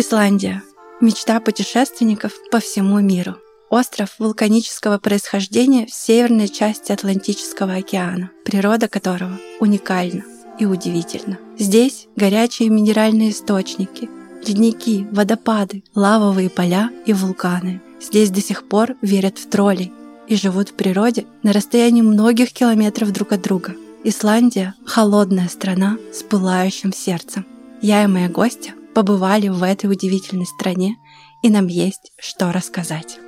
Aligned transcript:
Исландия. 0.00 0.62
Мечта 1.02 1.40
путешественников 1.40 2.32
по 2.50 2.58
всему 2.58 3.00
миру. 3.00 3.36
Остров 3.68 4.14
вулканического 4.18 4.96
происхождения 4.96 5.84
в 5.84 5.92
северной 5.92 6.48
части 6.48 6.90
Атлантического 6.90 7.74
океана, 7.74 8.30
природа 8.42 8.88
которого 8.88 9.38
уникальна 9.60 10.24
и 10.58 10.64
удивительна. 10.64 11.38
Здесь 11.58 12.08
горячие 12.16 12.70
минеральные 12.70 13.32
источники, 13.32 14.08
ледники, 14.46 15.06
водопады, 15.12 15.84
лавовые 15.94 16.48
поля 16.48 16.90
и 17.04 17.12
вулканы. 17.12 17.82
Здесь 18.00 18.30
до 18.30 18.40
сих 18.40 18.66
пор 18.66 18.96
верят 19.02 19.36
в 19.36 19.50
троллей 19.50 19.92
и 20.28 20.34
живут 20.34 20.70
в 20.70 20.74
природе 20.74 21.26
на 21.42 21.52
расстоянии 21.52 22.00
многих 22.00 22.54
километров 22.54 23.12
друг 23.12 23.32
от 23.32 23.42
друга. 23.42 23.74
Исландия– 24.02 24.74
холодная 24.86 25.48
страна 25.48 25.98
с 26.10 26.22
пылающим 26.22 26.90
сердцем. 26.90 27.44
Я 27.82 28.04
и 28.04 28.06
мои 28.06 28.28
гости 28.28 28.72
побывали 28.94 29.48
в 29.48 29.62
этой 29.62 29.90
удивительной 29.90 30.46
стране, 30.46 30.96
и 31.42 31.50
нам 31.50 31.66
есть 31.66 32.12
что 32.18 32.52
рассказать. 32.52 33.18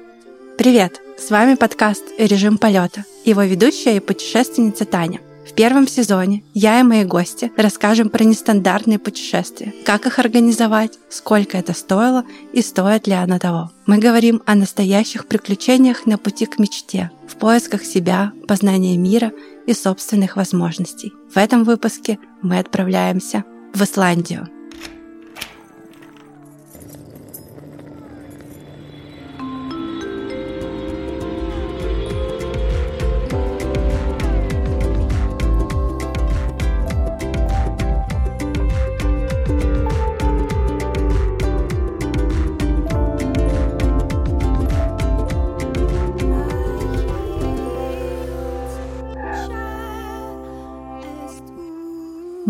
Привет! 0.59 1.01
С 1.19 1.31
вами 1.31 1.55
подкаст 1.55 2.05
«Режим 2.19 2.59
полета», 2.59 3.05
его 3.25 3.43
ведущая 3.43 3.97
и 3.97 4.01
путешественница 4.01 4.85
Таня. 4.85 5.21
В 5.49 5.55
первом 5.55 5.89
сезоне 5.89 6.45
я 6.55 6.81
и 6.81 6.83
мои 6.83 7.05
гости 7.05 7.51
расскажем 7.57 8.11
про 8.11 8.23
нестандартные 8.23 8.99
путешествия, 8.99 9.75
как 9.85 10.07
их 10.07 10.19
организовать, 10.19 10.99
сколько 11.11 11.59
это 11.59 11.73
стоило 11.75 12.25
и 12.53 12.63
стоит 12.63 13.07
ли 13.07 13.15
оно 13.15 13.39
того. 13.39 13.71
Мы 13.87 13.99
говорим 13.99 14.43
о 14.47 14.55
настоящих 14.55 15.27
приключениях 15.27 16.07
на 16.07 16.17
пути 16.17 16.47
к 16.47 16.59
мечте, 16.59 17.11
в 17.27 17.37
поисках 17.37 17.85
себя, 17.85 18.33
познания 18.47 18.97
мира 18.97 19.33
и 19.67 19.75
собственных 19.75 20.37
возможностей. 20.37 21.13
В 21.33 21.37
этом 21.37 21.65
выпуске 21.65 22.19
мы 22.41 22.59
отправляемся 22.59 23.45
в 23.75 23.83
Исландию. 23.83 24.49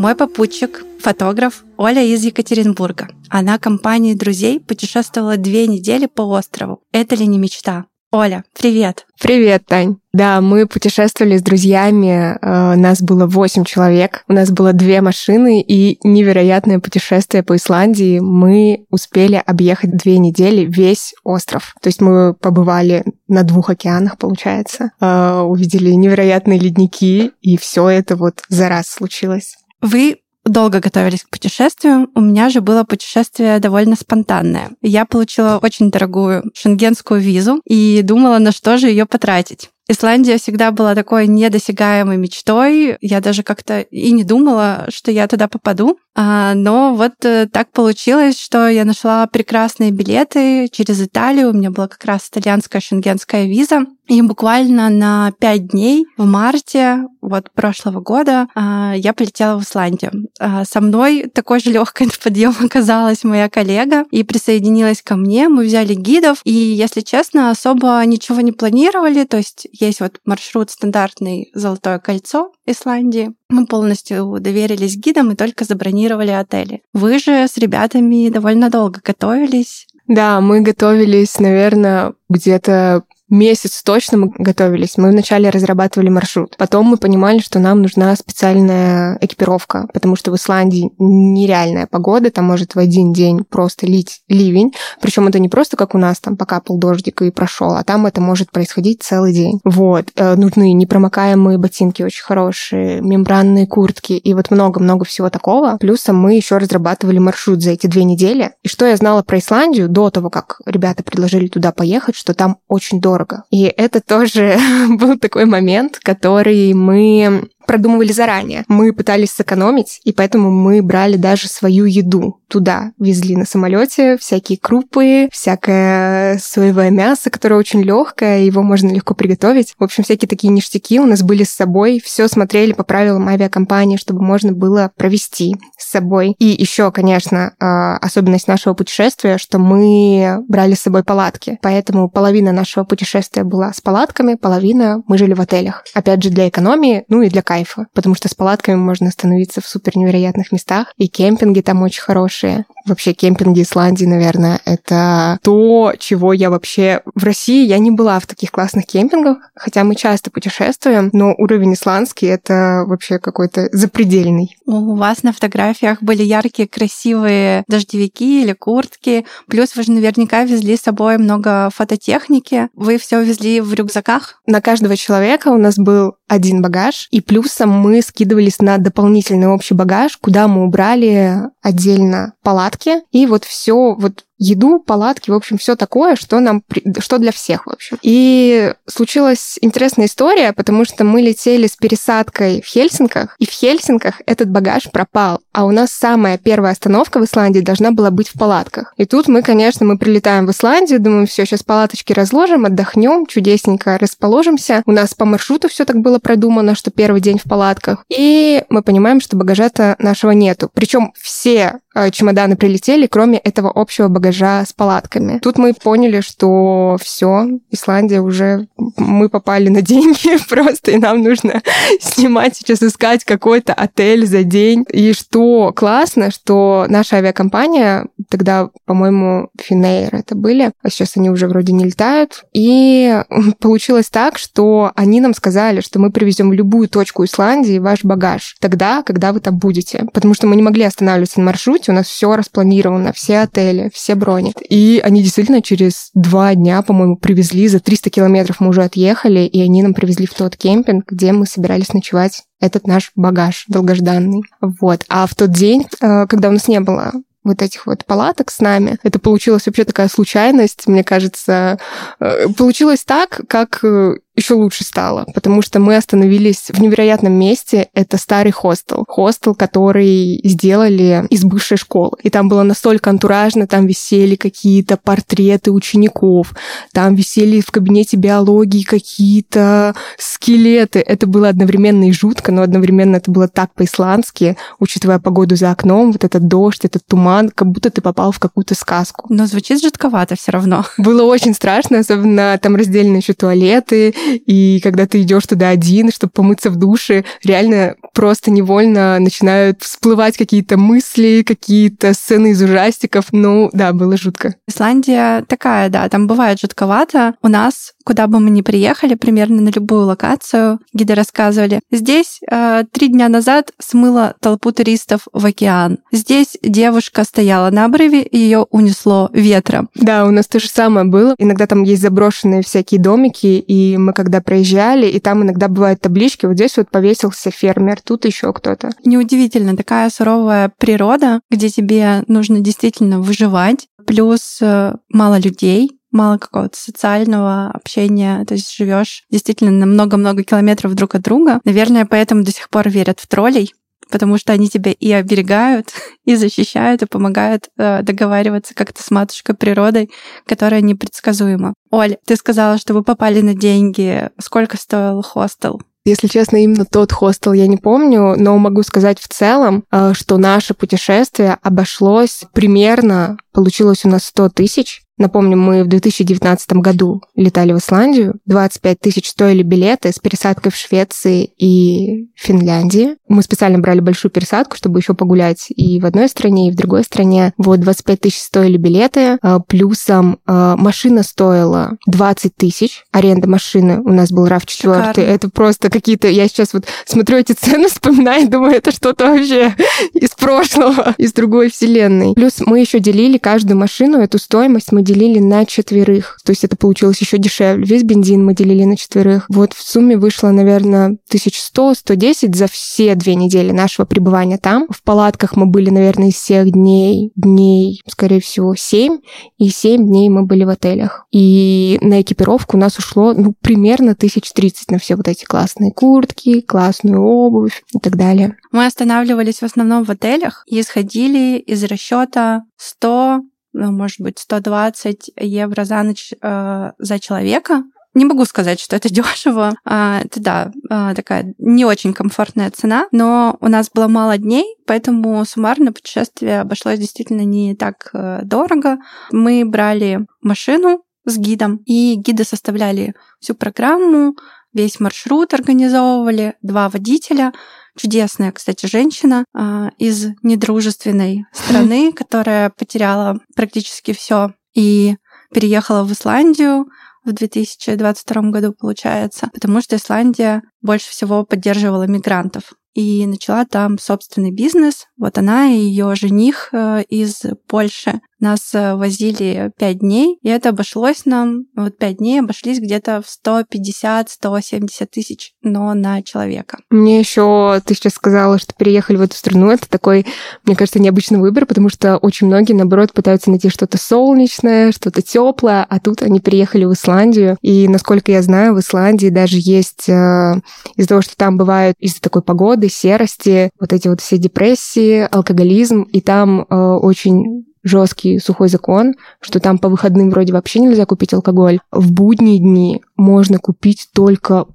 Мой 0.02 0.16
попутчик, 0.16 0.84
фотограф 0.98 1.62
Оля 1.76 2.02
из 2.02 2.24
Екатеринбурга. 2.24 3.10
Она 3.28 3.56
компанией 3.60 4.16
друзей 4.16 4.58
путешествовала 4.58 5.36
две 5.36 5.68
недели 5.68 6.06
по 6.06 6.22
острову. 6.22 6.80
Это 6.90 7.14
ли 7.14 7.24
не 7.24 7.38
мечта? 7.38 7.84
Оля, 8.10 8.42
привет! 8.58 9.06
Привет, 9.20 9.64
Тань! 9.64 9.98
Да, 10.12 10.40
мы 10.42 10.66
путешествовали 10.66 11.38
с 11.38 11.42
друзьями, 11.42 12.36
э, 12.42 12.74
нас 12.74 13.00
было 13.00 13.26
восемь 13.26 13.64
человек, 13.64 14.24
у 14.28 14.34
нас 14.34 14.50
было 14.50 14.74
две 14.74 15.00
машины 15.00 15.62
и 15.62 15.98
невероятное 16.06 16.80
путешествие 16.80 17.42
по 17.42 17.56
Исландии. 17.56 18.18
Мы 18.18 18.84
успели 18.90 19.40
объехать 19.46 19.96
две 19.96 20.18
недели 20.18 20.66
весь 20.68 21.14
остров. 21.24 21.74
То 21.80 21.88
есть 21.88 22.02
мы 22.02 22.34
побывали 22.34 23.04
на 23.28 23.44
двух 23.44 23.70
океанах, 23.70 24.18
получается, 24.18 24.90
э, 25.00 25.40
увидели 25.40 25.92
невероятные 25.92 26.58
ледники, 26.58 27.30
и 27.40 27.56
все 27.56 27.88
это 27.88 28.16
вот 28.16 28.42
за 28.48 28.68
раз 28.68 28.88
случилось. 28.88 29.56
Вы 29.82 30.18
долго 30.44 30.80
готовились 30.80 31.24
к 31.24 31.30
путешествию. 31.30 32.08
У 32.14 32.20
меня 32.20 32.48
же 32.48 32.60
было 32.60 32.84
путешествие 32.84 33.58
довольно 33.58 33.96
спонтанное. 33.96 34.70
Я 34.80 35.04
получила 35.04 35.58
очень 35.62 35.90
дорогую 35.90 36.44
шенгенскую 36.54 37.20
визу 37.20 37.60
и 37.64 38.00
думала, 38.02 38.38
на 38.38 38.52
что 38.52 38.78
же 38.78 38.88
ее 38.88 39.06
потратить. 39.06 39.70
Исландия 39.88 40.38
всегда 40.38 40.70
была 40.70 40.94
такой 40.94 41.26
недосягаемой 41.26 42.16
мечтой. 42.16 42.96
Я 43.00 43.20
даже 43.20 43.42
как-то 43.42 43.80
и 43.80 44.12
не 44.12 44.24
думала, 44.24 44.86
что 44.88 45.10
я 45.10 45.26
туда 45.26 45.48
попаду. 45.48 45.98
А, 46.14 46.54
но 46.54 46.94
вот 46.94 47.12
э, 47.24 47.48
так 47.52 47.72
получилось, 47.72 48.38
что 48.40 48.68
я 48.68 48.84
нашла 48.84 49.26
прекрасные 49.26 49.90
билеты 49.90 50.68
через 50.70 51.02
Италию. 51.02 51.50
У 51.50 51.52
меня 51.52 51.70
была 51.70 51.88
как 51.88 52.04
раз 52.04 52.28
итальянская 52.28 52.80
шенгенская 52.80 53.46
виза. 53.46 53.86
И 54.08 54.20
буквально 54.20 54.90
на 54.90 55.32
пять 55.38 55.68
дней 55.68 56.06
в 56.16 56.26
марте 56.26 57.06
вот 57.20 57.50
прошлого 57.52 58.00
года 58.00 58.48
а, 58.54 58.94
я 58.96 59.12
полетела 59.12 59.58
в 59.58 59.62
Исландию. 59.62 60.28
А, 60.40 60.64
со 60.64 60.80
мной 60.80 61.30
такой 61.32 61.60
же 61.60 61.70
легкой 61.70 62.08
на 62.08 62.12
подъем 62.22 62.54
оказалась 62.60 63.24
моя 63.24 63.48
коллега 63.48 64.04
и 64.10 64.24
присоединилась 64.24 65.02
ко 65.02 65.16
мне. 65.16 65.48
Мы 65.48 65.64
взяли 65.64 65.94
гидов, 65.94 66.40
и, 66.44 66.52
если 66.52 67.00
честно, 67.00 67.50
особо 67.50 68.02
ничего 68.04 68.40
не 68.40 68.52
планировали. 68.52 69.24
То 69.24 69.36
есть 69.36 69.68
есть 69.72 70.00
вот 70.00 70.18
маршрут 70.24 70.70
стандартный 70.70 71.50
«Золотое 71.54 71.98
кольцо» 71.98 72.52
Исландии. 72.66 73.32
Мы 73.48 73.66
полностью 73.66 74.38
доверились 74.40 74.96
гидам 74.96 75.30
и 75.30 75.36
только 75.36 75.64
забронировали 75.64 76.30
отели. 76.30 76.82
Вы 76.92 77.18
же 77.18 77.46
с 77.46 77.56
ребятами 77.56 78.30
довольно 78.30 78.68
долго 78.68 79.00
готовились. 79.02 79.86
Да, 80.08 80.40
мы 80.40 80.60
готовились, 80.60 81.38
наверное, 81.38 82.14
где-то 82.28 83.04
месяц 83.32 83.82
точно 83.82 84.18
мы 84.18 84.32
готовились. 84.36 84.98
Мы 84.98 85.10
вначале 85.10 85.50
разрабатывали 85.50 86.10
маршрут. 86.10 86.54
Потом 86.58 86.86
мы 86.86 86.98
понимали, 86.98 87.38
что 87.38 87.58
нам 87.58 87.82
нужна 87.82 88.14
специальная 88.14 89.18
экипировка, 89.20 89.88
потому 89.92 90.14
что 90.14 90.30
в 90.30 90.36
Исландии 90.36 90.92
нереальная 90.98 91.86
погода, 91.86 92.30
там 92.30 92.44
может 92.44 92.74
в 92.74 92.78
один 92.78 93.12
день 93.12 93.44
просто 93.48 93.86
лить 93.86 94.20
ливень. 94.28 94.72
Причем 95.00 95.26
это 95.28 95.38
не 95.38 95.48
просто 95.48 95.76
как 95.76 95.94
у 95.94 95.98
нас, 95.98 96.20
там 96.20 96.36
покапал 96.36 96.76
дождик 96.76 97.22
и 97.22 97.30
прошел, 97.30 97.72
а 97.72 97.82
там 97.84 98.06
это 98.06 98.20
может 98.20 98.52
происходить 98.52 99.02
целый 99.02 99.32
день. 99.32 99.60
Вот. 99.64 100.10
Э, 100.16 100.34
нужны 100.36 100.72
непромокаемые 100.72 101.58
ботинки 101.58 102.02
очень 102.02 102.22
хорошие, 102.22 103.00
мембранные 103.00 103.66
куртки 103.66 104.12
и 104.12 104.34
вот 104.34 104.50
много-много 104.50 105.04
всего 105.06 105.30
такого. 105.30 105.78
Плюсом 105.78 106.16
мы 106.16 106.34
еще 106.34 106.58
разрабатывали 106.58 107.18
маршрут 107.18 107.62
за 107.62 107.70
эти 107.70 107.86
две 107.86 108.04
недели. 108.04 108.52
И 108.62 108.68
что 108.68 108.86
я 108.86 108.96
знала 108.96 109.22
про 109.22 109.38
Исландию 109.38 109.88
до 109.88 110.10
того, 110.10 110.28
как 110.28 110.60
ребята 110.66 111.02
предложили 111.02 111.48
туда 111.48 111.72
поехать, 111.72 112.14
что 112.14 112.34
там 112.34 112.58
очень 112.68 113.00
дорого 113.00 113.21
дорого. 113.22 113.44
И 113.50 113.64
это 113.64 114.00
тоже 114.00 114.58
был 114.88 115.18
такой 115.18 115.44
момент, 115.44 115.98
который 116.02 116.72
мы 116.74 117.48
продумывали 117.66 118.12
заранее. 118.12 118.64
Мы 118.68 118.92
пытались 118.92 119.30
сэкономить, 119.30 120.00
и 120.04 120.12
поэтому 120.12 120.50
мы 120.50 120.82
брали 120.82 121.16
даже 121.16 121.48
свою 121.48 121.84
еду 121.84 122.40
туда. 122.48 122.92
Везли 122.98 123.34
на 123.34 123.46
самолете 123.46 124.18
всякие 124.18 124.58
крупы, 124.58 125.28
всякое 125.32 126.38
соевое 126.38 126.90
мясо, 126.90 127.30
которое 127.30 127.56
очень 127.56 127.82
легкое, 127.82 128.40
его 128.40 128.62
можно 128.62 128.92
легко 128.92 129.14
приготовить. 129.14 129.74
В 129.78 129.84
общем, 129.84 130.04
всякие 130.04 130.28
такие 130.28 130.52
ништяки 130.52 131.00
у 131.00 131.06
нас 131.06 131.22
были 131.22 131.44
с 131.44 131.50
собой. 131.50 132.00
Все 132.04 132.28
смотрели 132.28 132.74
по 132.74 132.84
правилам 132.84 133.28
авиакомпании, 133.28 133.96
чтобы 133.96 134.22
можно 134.22 134.52
было 134.52 134.90
провести 134.96 135.56
с 135.78 135.90
собой. 135.90 136.34
И 136.38 136.46
еще, 136.46 136.92
конечно, 136.92 137.54
а, 137.58 137.96
особенность 137.96 138.48
нашего 138.48 138.74
путешествия, 138.74 139.38
что 139.38 139.58
мы 139.58 140.44
брали 140.46 140.74
с 140.74 140.82
собой 140.82 141.04
палатки. 141.04 141.58
Поэтому 141.62 142.10
половина 142.10 142.52
нашего 142.52 142.84
путешествия 142.84 143.44
была 143.44 143.72
с 143.72 143.80
палатками, 143.80 144.34
половина 144.34 145.02
мы 145.08 145.16
жили 145.16 145.32
в 145.32 145.40
отелях. 145.40 145.84
Опять 145.94 146.22
же, 146.22 146.30
для 146.30 146.48
экономии, 146.48 147.04
ну 147.08 147.22
и 147.22 147.30
для 147.30 147.42
кайфа, 147.52 147.86
потому 147.92 148.14
что 148.14 148.28
с 148.28 148.34
палатками 148.34 148.76
можно 148.76 149.08
остановиться 149.08 149.60
в 149.60 149.66
супер 149.66 149.96
невероятных 149.96 150.52
местах, 150.52 150.92
и 150.96 151.06
кемпинги 151.06 151.60
там 151.60 151.82
очень 151.82 152.00
хорошие. 152.00 152.64
Вообще 152.86 153.12
кемпинги 153.12 153.62
Исландии, 153.62 154.06
наверное, 154.06 154.60
это 154.64 155.38
то, 155.42 155.92
чего 155.98 156.32
я 156.32 156.50
вообще... 156.50 157.02
В 157.14 157.24
России 157.24 157.66
я 157.66 157.78
не 157.78 157.90
была 157.90 158.18
в 158.18 158.26
таких 158.26 158.50
классных 158.50 158.86
кемпингах, 158.86 159.36
хотя 159.54 159.84
мы 159.84 159.94
часто 159.94 160.30
путешествуем, 160.30 161.10
но 161.12 161.34
уровень 161.36 161.74
исландский— 161.74 162.26
это 162.28 162.84
вообще 162.86 163.18
какой-то 163.18 163.68
запредельный. 163.72 164.56
У 164.66 164.96
вас 164.96 165.22
на 165.22 165.32
фотографиях 165.32 166.02
были 166.02 166.22
яркие, 166.22 166.66
красивые 166.66 167.64
дождевики 167.68 168.42
или 168.42 168.52
куртки, 168.52 169.26
плюс 169.46 169.76
вы 169.76 169.82
же 169.82 169.92
наверняка 169.92 170.44
везли 170.44 170.76
с 170.76 170.82
собой 170.82 171.18
много 171.18 171.70
фототехники. 171.74 172.68
Вы 172.74 172.98
все 172.98 173.22
везли 173.22 173.60
в 173.60 173.72
рюкзаках? 173.74 174.40
На 174.46 174.60
каждого 174.60 174.96
человека 174.96 175.48
у 175.48 175.58
нас 175.58 175.76
был 175.76 176.14
один 176.32 176.62
багаж, 176.62 177.08
и 177.10 177.20
плюсом 177.20 177.68
мы 177.68 178.00
скидывались 178.00 178.58
на 178.58 178.78
дополнительный 178.78 179.48
общий 179.48 179.74
багаж, 179.74 180.16
куда 180.16 180.48
мы 180.48 180.64
убрали 180.64 181.36
отдельно 181.60 182.32
палатки, 182.42 183.02
и 183.10 183.26
вот 183.26 183.44
все 183.44 183.94
вот 183.94 184.24
еду, 184.42 184.80
палатки, 184.80 185.30
в 185.30 185.34
общем, 185.34 185.56
все 185.56 185.76
такое, 185.76 186.16
что 186.16 186.40
нам, 186.40 186.62
что 186.98 187.18
для 187.18 187.32
всех, 187.32 187.66
в 187.66 187.70
общем. 187.70 187.98
И 188.02 188.74
случилась 188.86 189.58
интересная 189.60 190.06
история, 190.06 190.52
потому 190.52 190.84
что 190.84 191.04
мы 191.04 191.22
летели 191.22 191.66
с 191.66 191.76
пересадкой 191.76 192.60
в 192.60 192.66
Хельсинках, 192.66 193.36
и 193.38 193.46
в 193.46 193.50
Хельсинках 193.50 194.20
этот 194.26 194.50
багаж 194.50 194.90
пропал, 194.90 195.40
а 195.52 195.64
у 195.64 195.70
нас 195.70 195.92
самая 195.92 196.38
первая 196.38 196.72
остановка 196.72 197.20
в 197.20 197.24
Исландии 197.24 197.60
должна 197.60 197.92
была 197.92 198.10
быть 198.10 198.28
в 198.28 198.38
палатках. 198.38 198.92
И 198.96 199.04
тут 199.04 199.28
мы, 199.28 199.42
конечно, 199.42 199.86
мы 199.86 199.96
прилетаем 199.96 200.46
в 200.46 200.50
Исландию, 200.50 201.00
думаем, 201.00 201.26
все, 201.26 201.46
сейчас 201.46 201.62
палаточки 201.62 202.12
разложим, 202.12 202.64
отдохнем, 202.64 203.26
чудесненько 203.26 203.98
расположимся. 203.98 204.82
У 204.86 204.92
нас 204.92 205.14
по 205.14 205.24
маршруту 205.24 205.68
все 205.68 205.84
так 205.84 205.98
было 205.98 206.18
продумано, 206.18 206.74
что 206.74 206.90
первый 206.90 207.20
день 207.20 207.38
в 207.38 207.44
палатках. 207.48 208.04
И 208.08 208.64
мы 208.68 208.82
понимаем, 208.82 209.20
что 209.20 209.36
багажа-то 209.36 209.96
нашего 209.98 210.32
нету. 210.32 210.70
Причем 210.74 211.12
все 211.20 211.78
э, 211.94 212.10
чемоданы 212.10 212.56
прилетели, 212.56 213.06
кроме 213.06 213.38
этого 213.38 213.70
общего 213.74 214.08
багажа 214.08 214.31
с 214.40 214.72
палатками. 214.72 215.38
Тут 215.38 215.58
мы 215.58 215.74
поняли, 215.74 216.20
что 216.20 216.96
все, 217.00 217.48
Исландия 217.70 218.20
уже 218.20 218.68
мы 218.96 219.28
попали 219.28 219.68
на 219.68 219.82
деньги 219.82 220.38
просто, 220.48 220.92
и 220.92 220.98
нам 220.98 221.22
нужно 221.22 221.62
снимать 222.00 222.56
сейчас, 222.56 222.82
искать 222.82 223.24
какой-то 223.24 223.72
отель 223.74 224.26
за 224.26 224.42
день. 224.42 224.84
И 224.90 225.12
что 225.12 225.72
классно, 225.74 226.30
что 226.30 226.86
наша 226.88 227.16
авиакомпания, 227.16 228.06
тогда, 228.28 228.68
по-моему, 228.84 229.48
Финейр 229.60 230.14
это 230.14 230.34
были, 230.34 230.72
а 230.82 230.90
сейчас 230.90 231.16
они 231.16 231.30
уже 231.30 231.48
вроде 231.48 231.72
не 231.72 231.84
летают. 231.84 232.44
И 232.52 233.22
получилось 233.60 234.10
так, 234.10 234.38
что 234.38 234.92
они 234.94 235.20
нам 235.20 235.34
сказали, 235.34 235.80
что 235.80 235.98
мы 235.98 236.10
привезем 236.10 236.50
в 236.50 236.54
любую 236.54 236.88
точку 236.88 237.24
Исландии 237.24 237.78
ваш 237.78 238.04
багаж 238.04 238.56
тогда, 238.60 239.02
когда 239.02 239.32
вы 239.32 239.40
там 239.40 239.58
будете. 239.58 240.06
Потому 240.12 240.34
что 240.34 240.46
мы 240.46 240.56
не 240.56 240.62
могли 240.62 240.84
останавливаться 240.84 241.40
на 241.40 241.46
маршруте, 241.46 241.92
у 241.92 241.94
нас 241.94 242.06
все 242.06 242.34
распланировано, 242.34 243.12
все 243.12 243.40
отели, 243.40 243.90
все 243.92 244.11
брони. 244.14 244.54
И 244.68 245.00
они 245.02 245.22
действительно 245.22 245.62
через 245.62 246.10
два 246.14 246.54
дня, 246.54 246.82
по-моему, 246.82 247.16
привезли, 247.16 247.68
за 247.68 247.80
300 247.80 248.10
километров 248.10 248.60
мы 248.60 248.68
уже 248.68 248.82
отъехали, 248.82 249.40
и 249.40 249.60
они 249.60 249.82
нам 249.82 249.94
привезли 249.94 250.26
в 250.26 250.34
тот 250.34 250.56
кемпинг, 250.56 251.04
где 251.10 251.32
мы 251.32 251.46
собирались 251.46 251.92
ночевать 251.92 252.42
этот 252.60 252.86
наш 252.86 253.12
багаж 253.16 253.64
долгожданный. 253.68 254.42
Вот. 254.60 255.04
А 255.08 255.26
в 255.26 255.34
тот 255.34 255.50
день, 255.50 255.86
э, 256.00 256.26
когда 256.26 256.48
у 256.48 256.52
нас 256.52 256.68
не 256.68 256.80
было 256.80 257.12
вот 257.44 257.60
этих 257.60 257.86
вот 257.86 258.04
палаток 258.04 258.50
с 258.50 258.60
нами. 258.60 258.98
Это 259.02 259.18
получилась 259.18 259.66
вообще 259.66 259.84
такая 259.84 260.08
случайность, 260.08 260.86
мне 260.86 261.02
кажется. 261.02 261.78
Э, 262.20 262.46
получилось 262.56 263.04
так, 263.04 263.40
как 263.48 263.80
э, 263.82 264.18
еще 264.34 264.54
лучше 264.54 264.84
стало, 264.84 265.26
потому 265.34 265.60
что 265.62 265.78
мы 265.78 265.96
остановились 265.96 266.68
в 266.68 266.80
невероятном 266.80 267.32
месте. 267.32 267.88
Это 267.92 268.16
старый 268.16 268.52
хостел. 268.52 269.04
Хостел, 269.06 269.54
который 269.54 270.40
сделали 270.42 271.26
из 271.28 271.44
бывшей 271.44 271.76
школы. 271.76 272.16
И 272.22 272.30
там 272.30 272.48
было 272.48 272.62
настолько 272.62 273.10
антуражно, 273.10 273.66
там 273.66 273.86
висели 273.86 274.36
какие-то 274.36 274.96
портреты 274.96 275.70
учеников, 275.70 276.54
там 276.92 277.14
висели 277.14 277.60
в 277.60 277.70
кабинете 277.70 278.16
биологии 278.16 278.82
какие-то 278.82 279.94
скелеты. 280.18 281.00
Это 281.00 281.26
было 281.26 281.48
одновременно 281.48 282.08
и 282.08 282.12
жутко, 282.12 282.52
но 282.52 282.62
одновременно 282.62 283.16
это 283.16 283.30
было 283.30 283.48
так 283.48 283.74
по-исландски, 283.74 284.56
учитывая 284.78 285.18
погоду 285.18 285.56
за 285.56 285.70
окном, 285.70 286.12
вот 286.12 286.24
этот 286.24 286.48
дождь, 286.48 286.84
этот 286.84 287.04
туман, 287.06 287.50
как 287.50 287.68
будто 287.68 287.90
ты 287.90 288.00
попал 288.00 288.32
в 288.32 288.38
какую-то 288.38 288.74
сказку. 288.74 289.26
Но 289.28 289.46
звучит 289.46 289.82
жутковато 289.82 290.36
все 290.36 290.52
равно. 290.52 290.86
Было 290.96 291.22
очень 291.24 291.54
страшно, 291.54 291.98
особенно 291.98 292.58
там 292.62 292.76
разделены 292.76 293.18
еще 293.18 293.34
туалеты, 293.34 294.14
и 294.28 294.80
когда 294.82 295.06
ты 295.06 295.22
идешь 295.22 295.46
туда 295.46 295.70
один, 295.70 296.10
чтобы 296.10 296.32
помыться 296.32 296.70
в 296.70 296.76
душе, 296.76 297.24
реально 297.42 297.96
просто 298.14 298.50
невольно 298.50 299.18
начинают 299.18 299.82
всплывать 299.82 300.36
какие-то 300.36 300.76
мысли, 300.76 301.44
какие-то 301.46 302.14
сцены 302.14 302.52
из 302.52 302.62
ужастиков. 302.62 303.26
Ну, 303.32 303.70
да, 303.72 303.92
было 303.92 304.16
жутко. 304.16 304.56
Исландия 304.68 305.44
такая, 305.48 305.88
да, 305.88 306.08
там 306.08 306.26
бывает 306.26 306.60
жутковато. 306.60 307.34
У 307.42 307.48
нас, 307.48 307.92
куда 308.04 308.26
бы 308.26 308.40
мы 308.40 308.50
ни 308.50 308.62
приехали, 308.62 309.14
примерно 309.14 309.62
на 309.62 309.68
любую 309.68 310.06
локацию, 310.06 310.80
гиды 310.92 311.14
рассказывали, 311.14 311.80
здесь 311.90 312.40
э, 312.50 312.84
три 312.90 313.08
дня 313.08 313.28
назад 313.28 313.72
смыло 313.78 314.34
толпу 314.40 314.72
туристов 314.72 315.28
в 315.32 315.44
океан. 315.44 315.98
Здесь 316.10 316.56
девушка 316.62 317.24
стояла 317.24 317.70
на 317.70 317.84
обрыве, 317.84 318.22
и 318.22 318.38
ее 318.38 318.66
унесло 318.70 319.30
ветром. 319.32 319.88
Да, 319.94 320.24
у 320.26 320.30
нас 320.30 320.46
то 320.46 320.60
же 320.60 320.68
самое 320.68 321.06
было. 321.06 321.34
Иногда 321.38 321.66
там 321.66 321.82
есть 321.82 322.02
заброшенные 322.02 322.62
всякие 322.62 323.00
домики, 323.00 323.46
и 323.46 323.96
мы 323.96 324.12
когда 324.12 324.40
проезжали, 324.40 325.06
и 325.06 325.20
там 325.20 325.42
иногда 325.42 325.68
бывают 325.68 326.00
таблички, 326.00 326.46
вот 326.46 326.54
здесь 326.54 326.76
вот 326.76 326.90
повесился 326.90 327.50
фермер, 327.50 328.00
тут 328.02 328.24
еще 328.24 328.52
кто-то. 328.52 328.90
Неудивительно, 329.04 329.76
такая 329.76 330.10
суровая 330.10 330.72
природа, 330.78 331.40
где 331.50 331.68
тебе 331.68 332.24
нужно 332.28 332.60
действительно 332.60 333.20
выживать, 333.20 333.86
плюс 334.06 334.58
э, 334.60 334.94
мало 335.08 335.38
людей, 335.38 335.90
мало 336.12 336.38
какого-то 336.38 336.76
социального 336.78 337.68
общения, 337.68 338.44
то 338.44 338.54
есть 338.54 338.74
живешь 338.74 339.24
действительно 339.30 339.70
на 339.70 339.86
много-много 339.86 340.44
километров 340.44 340.94
друг 340.94 341.14
от 341.14 341.22
друга. 341.22 341.60
Наверное, 341.64 342.06
поэтому 342.06 342.44
до 342.44 342.52
сих 342.52 342.68
пор 342.70 342.88
верят 342.88 343.20
в 343.20 343.26
троллей, 343.26 343.72
потому 344.10 344.38
что 344.38 344.52
они 344.52 344.68
тебя 344.68 344.92
и 344.92 345.10
оберегают, 345.10 345.88
и 346.24 346.36
защищают, 346.36 347.02
и 347.02 347.06
помогают 347.06 347.68
э, 347.78 348.02
договариваться 348.02 348.74
как-то 348.74 349.02
с 349.02 349.10
матушкой 349.10 349.56
природой, 349.56 350.10
которая 350.46 350.82
непредсказуема. 350.82 351.74
Оль, 351.90 352.16
ты 352.26 352.36
сказала, 352.36 352.78
что 352.78 352.94
вы 352.94 353.02
попали 353.02 353.40
на 353.40 353.54
деньги. 353.54 354.30
Сколько 354.38 354.76
стоил 354.76 355.22
хостел? 355.22 355.80
Если 356.04 356.26
честно, 356.26 356.56
именно 356.56 356.84
тот 356.84 357.12
хостел 357.12 357.52
я 357.52 357.68
не 357.68 357.76
помню, 357.76 358.34
но 358.36 358.58
могу 358.58 358.82
сказать 358.82 359.20
в 359.20 359.28
целом, 359.28 359.84
э, 359.90 360.12
что 360.14 360.36
наше 360.36 360.74
путешествие 360.74 361.58
обошлось 361.62 362.44
примерно, 362.52 363.38
получилось 363.52 364.04
у 364.04 364.08
нас 364.08 364.24
100 364.24 364.48
тысяч, 364.50 365.02
Напомню, 365.18 365.56
мы 365.56 365.84
в 365.84 365.88
2019 365.88 366.72
году 366.74 367.22
летали 367.36 367.72
в 367.72 367.78
Исландию. 367.78 368.34
25 368.46 368.98
тысяч 368.98 369.28
стоили 369.28 369.62
билеты 369.62 370.10
с 370.10 370.18
пересадкой 370.18 370.72
в 370.72 370.76
Швеции 370.76 371.50
и 371.58 372.28
Финляндии. 372.34 373.16
Мы 373.28 373.42
специально 373.42 373.78
брали 373.78 374.00
большую 374.00 374.32
пересадку, 374.32 374.76
чтобы 374.76 374.98
еще 374.98 375.14
погулять 375.14 375.66
и 375.68 376.00
в 376.00 376.06
одной 376.06 376.28
стране, 376.28 376.68
и 376.68 376.70
в 376.70 376.76
другой 376.76 377.04
стране. 377.04 377.52
Вот 377.56 377.80
25 377.80 378.20
тысяч 378.20 378.40
стоили 378.40 378.76
билеты. 378.76 379.38
А, 379.42 379.60
плюсом 379.60 380.38
а, 380.46 380.76
машина 380.76 381.22
стоила 381.22 381.96
20 382.06 382.56
тысяч. 382.56 383.04
Аренда 383.12 383.48
машины 383.48 384.00
у 384.00 384.12
нас 384.12 384.32
был 384.32 384.46
RAV4. 384.46 385.20
Это 385.20 385.50
просто 385.50 385.90
какие-то... 385.90 386.28
Я 386.28 386.48
сейчас 386.48 386.72
вот 386.72 386.86
смотрю 387.04 387.38
эти 387.38 387.52
цены, 387.52 387.88
вспоминаю, 387.88 388.48
думаю, 388.48 388.74
это 388.74 388.90
что-то 388.90 389.26
вообще 389.26 389.74
из 390.14 390.30
прошлого, 390.30 391.14
из 391.18 391.32
другой 391.32 391.70
вселенной. 391.70 392.34
Плюс 392.34 392.60
мы 392.60 392.80
еще 392.80 392.98
делили 392.98 393.38
каждую 393.38 393.78
машину, 393.78 394.18
эту 394.18 394.38
стоимость 394.38 394.90
мы 394.90 395.02
делили 395.02 395.11
на 395.14 395.64
четверых. 395.64 396.38
То 396.44 396.50
есть 396.50 396.64
это 396.64 396.76
получилось 396.76 397.20
еще 397.20 397.38
дешевле. 397.38 397.84
Весь 397.84 398.02
бензин 398.02 398.44
мы 398.44 398.54
делили 398.54 398.84
на 398.84 398.96
четверых. 398.96 399.46
Вот 399.48 399.72
в 399.72 399.82
сумме 399.82 400.16
вышло, 400.16 400.50
наверное, 400.50 401.18
1100-110 401.32 402.54
за 402.54 402.66
все 402.66 403.14
две 403.14 403.34
недели 403.34 403.70
нашего 403.72 404.06
пребывания 404.06 404.58
там. 404.58 404.86
В 404.90 405.02
палатках 405.02 405.56
мы 405.56 405.66
были, 405.66 405.90
наверное, 405.90 406.28
из 406.28 406.34
всех 406.34 406.70
дней, 406.70 407.32
дней, 407.36 408.00
скорее 408.06 408.40
всего, 408.40 408.74
7. 408.74 409.18
И 409.58 409.68
7 409.68 410.06
дней 410.06 410.28
мы 410.28 410.44
были 410.44 410.64
в 410.64 410.68
отелях. 410.68 411.26
И 411.30 411.98
на 412.00 412.20
экипировку 412.20 412.76
у 412.76 412.80
нас 412.80 412.98
ушло, 412.98 413.32
ну, 413.32 413.54
примерно 413.60 414.12
1030 414.12 414.90
на 414.90 414.98
все 414.98 415.16
вот 415.16 415.28
эти 415.28 415.44
классные 415.44 415.92
куртки, 415.92 416.60
классную 416.60 417.20
обувь 417.22 417.82
и 417.94 417.98
так 417.98 418.16
далее. 418.16 418.56
Мы 418.70 418.86
останавливались 418.86 419.58
в 419.58 419.64
основном 419.64 420.04
в 420.04 420.10
отелях 420.10 420.64
и 420.66 420.80
исходили 420.80 421.58
из 421.58 421.84
расчета 421.84 422.64
100 422.76 423.42
ну, 423.72 423.90
может 423.92 424.20
быть, 424.20 424.38
120 424.38 425.32
евро 425.36 425.84
за 425.84 426.02
ночь 426.02 426.32
э, 426.40 426.92
за 426.98 427.18
человека. 427.18 427.84
Не 428.14 428.26
могу 428.26 428.44
сказать, 428.44 428.80
что 428.80 428.96
это 428.96 429.08
дешево. 429.12 429.74
А, 429.84 430.20
это 430.24 430.40
да, 430.40 430.72
а, 430.90 431.14
такая 431.14 431.54
не 431.58 431.84
очень 431.84 432.12
комфортная 432.12 432.70
цена, 432.70 433.06
но 433.10 433.56
у 433.60 433.68
нас 433.68 433.90
было 433.92 434.08
мало 434.08 434.36
дней, 434.38 434.76
поэтому 434.86 435.44
суммарно 435.44 435.92
путешествие 435.92 436.60
обошлось 436.60 436.98
действительно 436.98 437.42
не 437.42 437.74
так 437.74 438.10
э, 438.12 438.40
дорого. 438.42 438.98
Мы 439.30 439.64
брали 439.64 440.26
машину 440.42 441.04
с 441.24 441.38
гидом, 441.38 441.76
и 441.86 442.16
гиды 442.16 442.44
составляли 442.44 443.14
всю 443.40 443.54
программу, 443.54 444.36
весь 444.72 445.00
маршрут 445.00 445.54
организовывали, 445.54 446.54
два 446.62 446.88
водителя— 446.88 447.52
чудесная, 447.96 448.52
кстати, 448.52 448.86
женщина 448.86 449.44
а, 449.54 449.90
из 449.98 450.28
недружественной 450.42 451.44
страны, 451.52 452.12
которая 452.12 452.70
потеряла 452.70 453.40
практически 453.54 454.12
все 454.12 454.54
и 454.74 455.16
переехала 455.52 456.04
в 456.04 456.12
Исландию 456.12 456.86
в 457.24 457.32
2022 457.32 458.42
году, 458.50 458.72
получается, 458.72 459.48
потому 459.52 459.80
что 459.80 459.96
Исландия 459.96 460.62
больше 460.80 461.10
всего 461.10 461.44
поддерживала 461.44 462.06
мигрантов 462.06 462.72
и 462.94 463.26
начала 463.26 463.64
там 463.64 463.98
собственный 463.98 464.50
бизнес. 464.50 465.06
Вот 465.16 465.38
она 465.38 465.70
и 465.70 465.78
ее 465.78 466.14
жених 466.14 466.70
э, 466.72 467.02
из 467.08 467.42
Польши 467.66 468.20
Нас 468.42 468.74
э, 468.74 468.96
возили 468.96 469.70
пять 469.78 470.00
дней, 470.00 470.36
и 470.42 470.48
это 470.48 470.70
обошлось 470.70 471.26
нам, 471.26 471.66
вот 471.76 471.96
пять 471.96 472.16
дней 472.16 472.40
обошлись 472.40 472.80
где-то 472.80 473.22
в 473.22 473.46
150-170 473.46 475.06
тысяч, 475.06 475.52
но 475.62 475.94
на 475.94 476.22
человека. 476.22 476.78
Мне 476.90 477.20
еще 477.20 477.80
ты 477.86 477.94
сейчас 477.94 478.14
сказала, 478.14 478.58
что 478.58 478.74
переехали 478.74 479.16
в 479.16 479.20
эту 479.20 479.36
страну. 479.36 479.70
Это 479.70 479.88
такой, 479.88 480.26
мне 480.64 480.74
кажется, 480.74 480.98
необычный 480.98 481.38
выбор, 481.38 481.66
потому 481.66 481.88
что 481.88 482.16
очень 482.16 482.48
многие, 482.48 482.72
наоборот, 482.72 483.12
пытаются 483.12 483.48
найти 483.48 483.68
что-то 483.68 483.96
солнечное, 483.96 484.90
что-то 484.90 485.22
теплое, 485.22 485.86
а 485.88 486.00
тут 486.00 486.22
они 486.22 486.40
приехали 486.40 486.84
в 486.84 486.94
Исландию. 486.94 487.58
И, 487.62 487.86
насколько 487.86 488.32
я 488.32 488.42
знаю, 488.42 488.74
в 488.74 488.80
Исландии 488.80 489.28
даже 489.28 489.58
есть 489.60 490.08
э, 490.08 490.54
из-за 490.96 491.08
того, 491.08 491.22
что 491.22 491.36
там 491.36 491.56
бывают 491.56 491.94
из-за 492.00 492.20
такой 492.20 492.42
погоды, 492.42 492.88
серости, 492.88 493.70
вот 493.78 493.92
эти 493.92 494.08
вот 494.08 494.20
все 494.20 494.36
депрессии, 494.36 495.28
алкоголизм, 495.30 496.02
и 496.02 496.20
там 496.20 496.66
э, 496.68 496.74
очень 496.74 497.66
жесткий 497.82 498.38
сухой 498.38 498.68
закон, 498.68 499.14
что 499.40 499.60
там 499.60 499.78
по 499.78 499.88
выходным 499.88 500.30
вроде 500.30 500.52
вообще 500.52 500.80
нельзя 500.80 501.06
купить 501.06 501.34
алкоголь. 501.34 501.80
В 501.90 502.12
будние 502.12 502.58
дни 502.58 503.02
можно 503.16 503.58
купить 503.58 504.08
только 504.14 504.66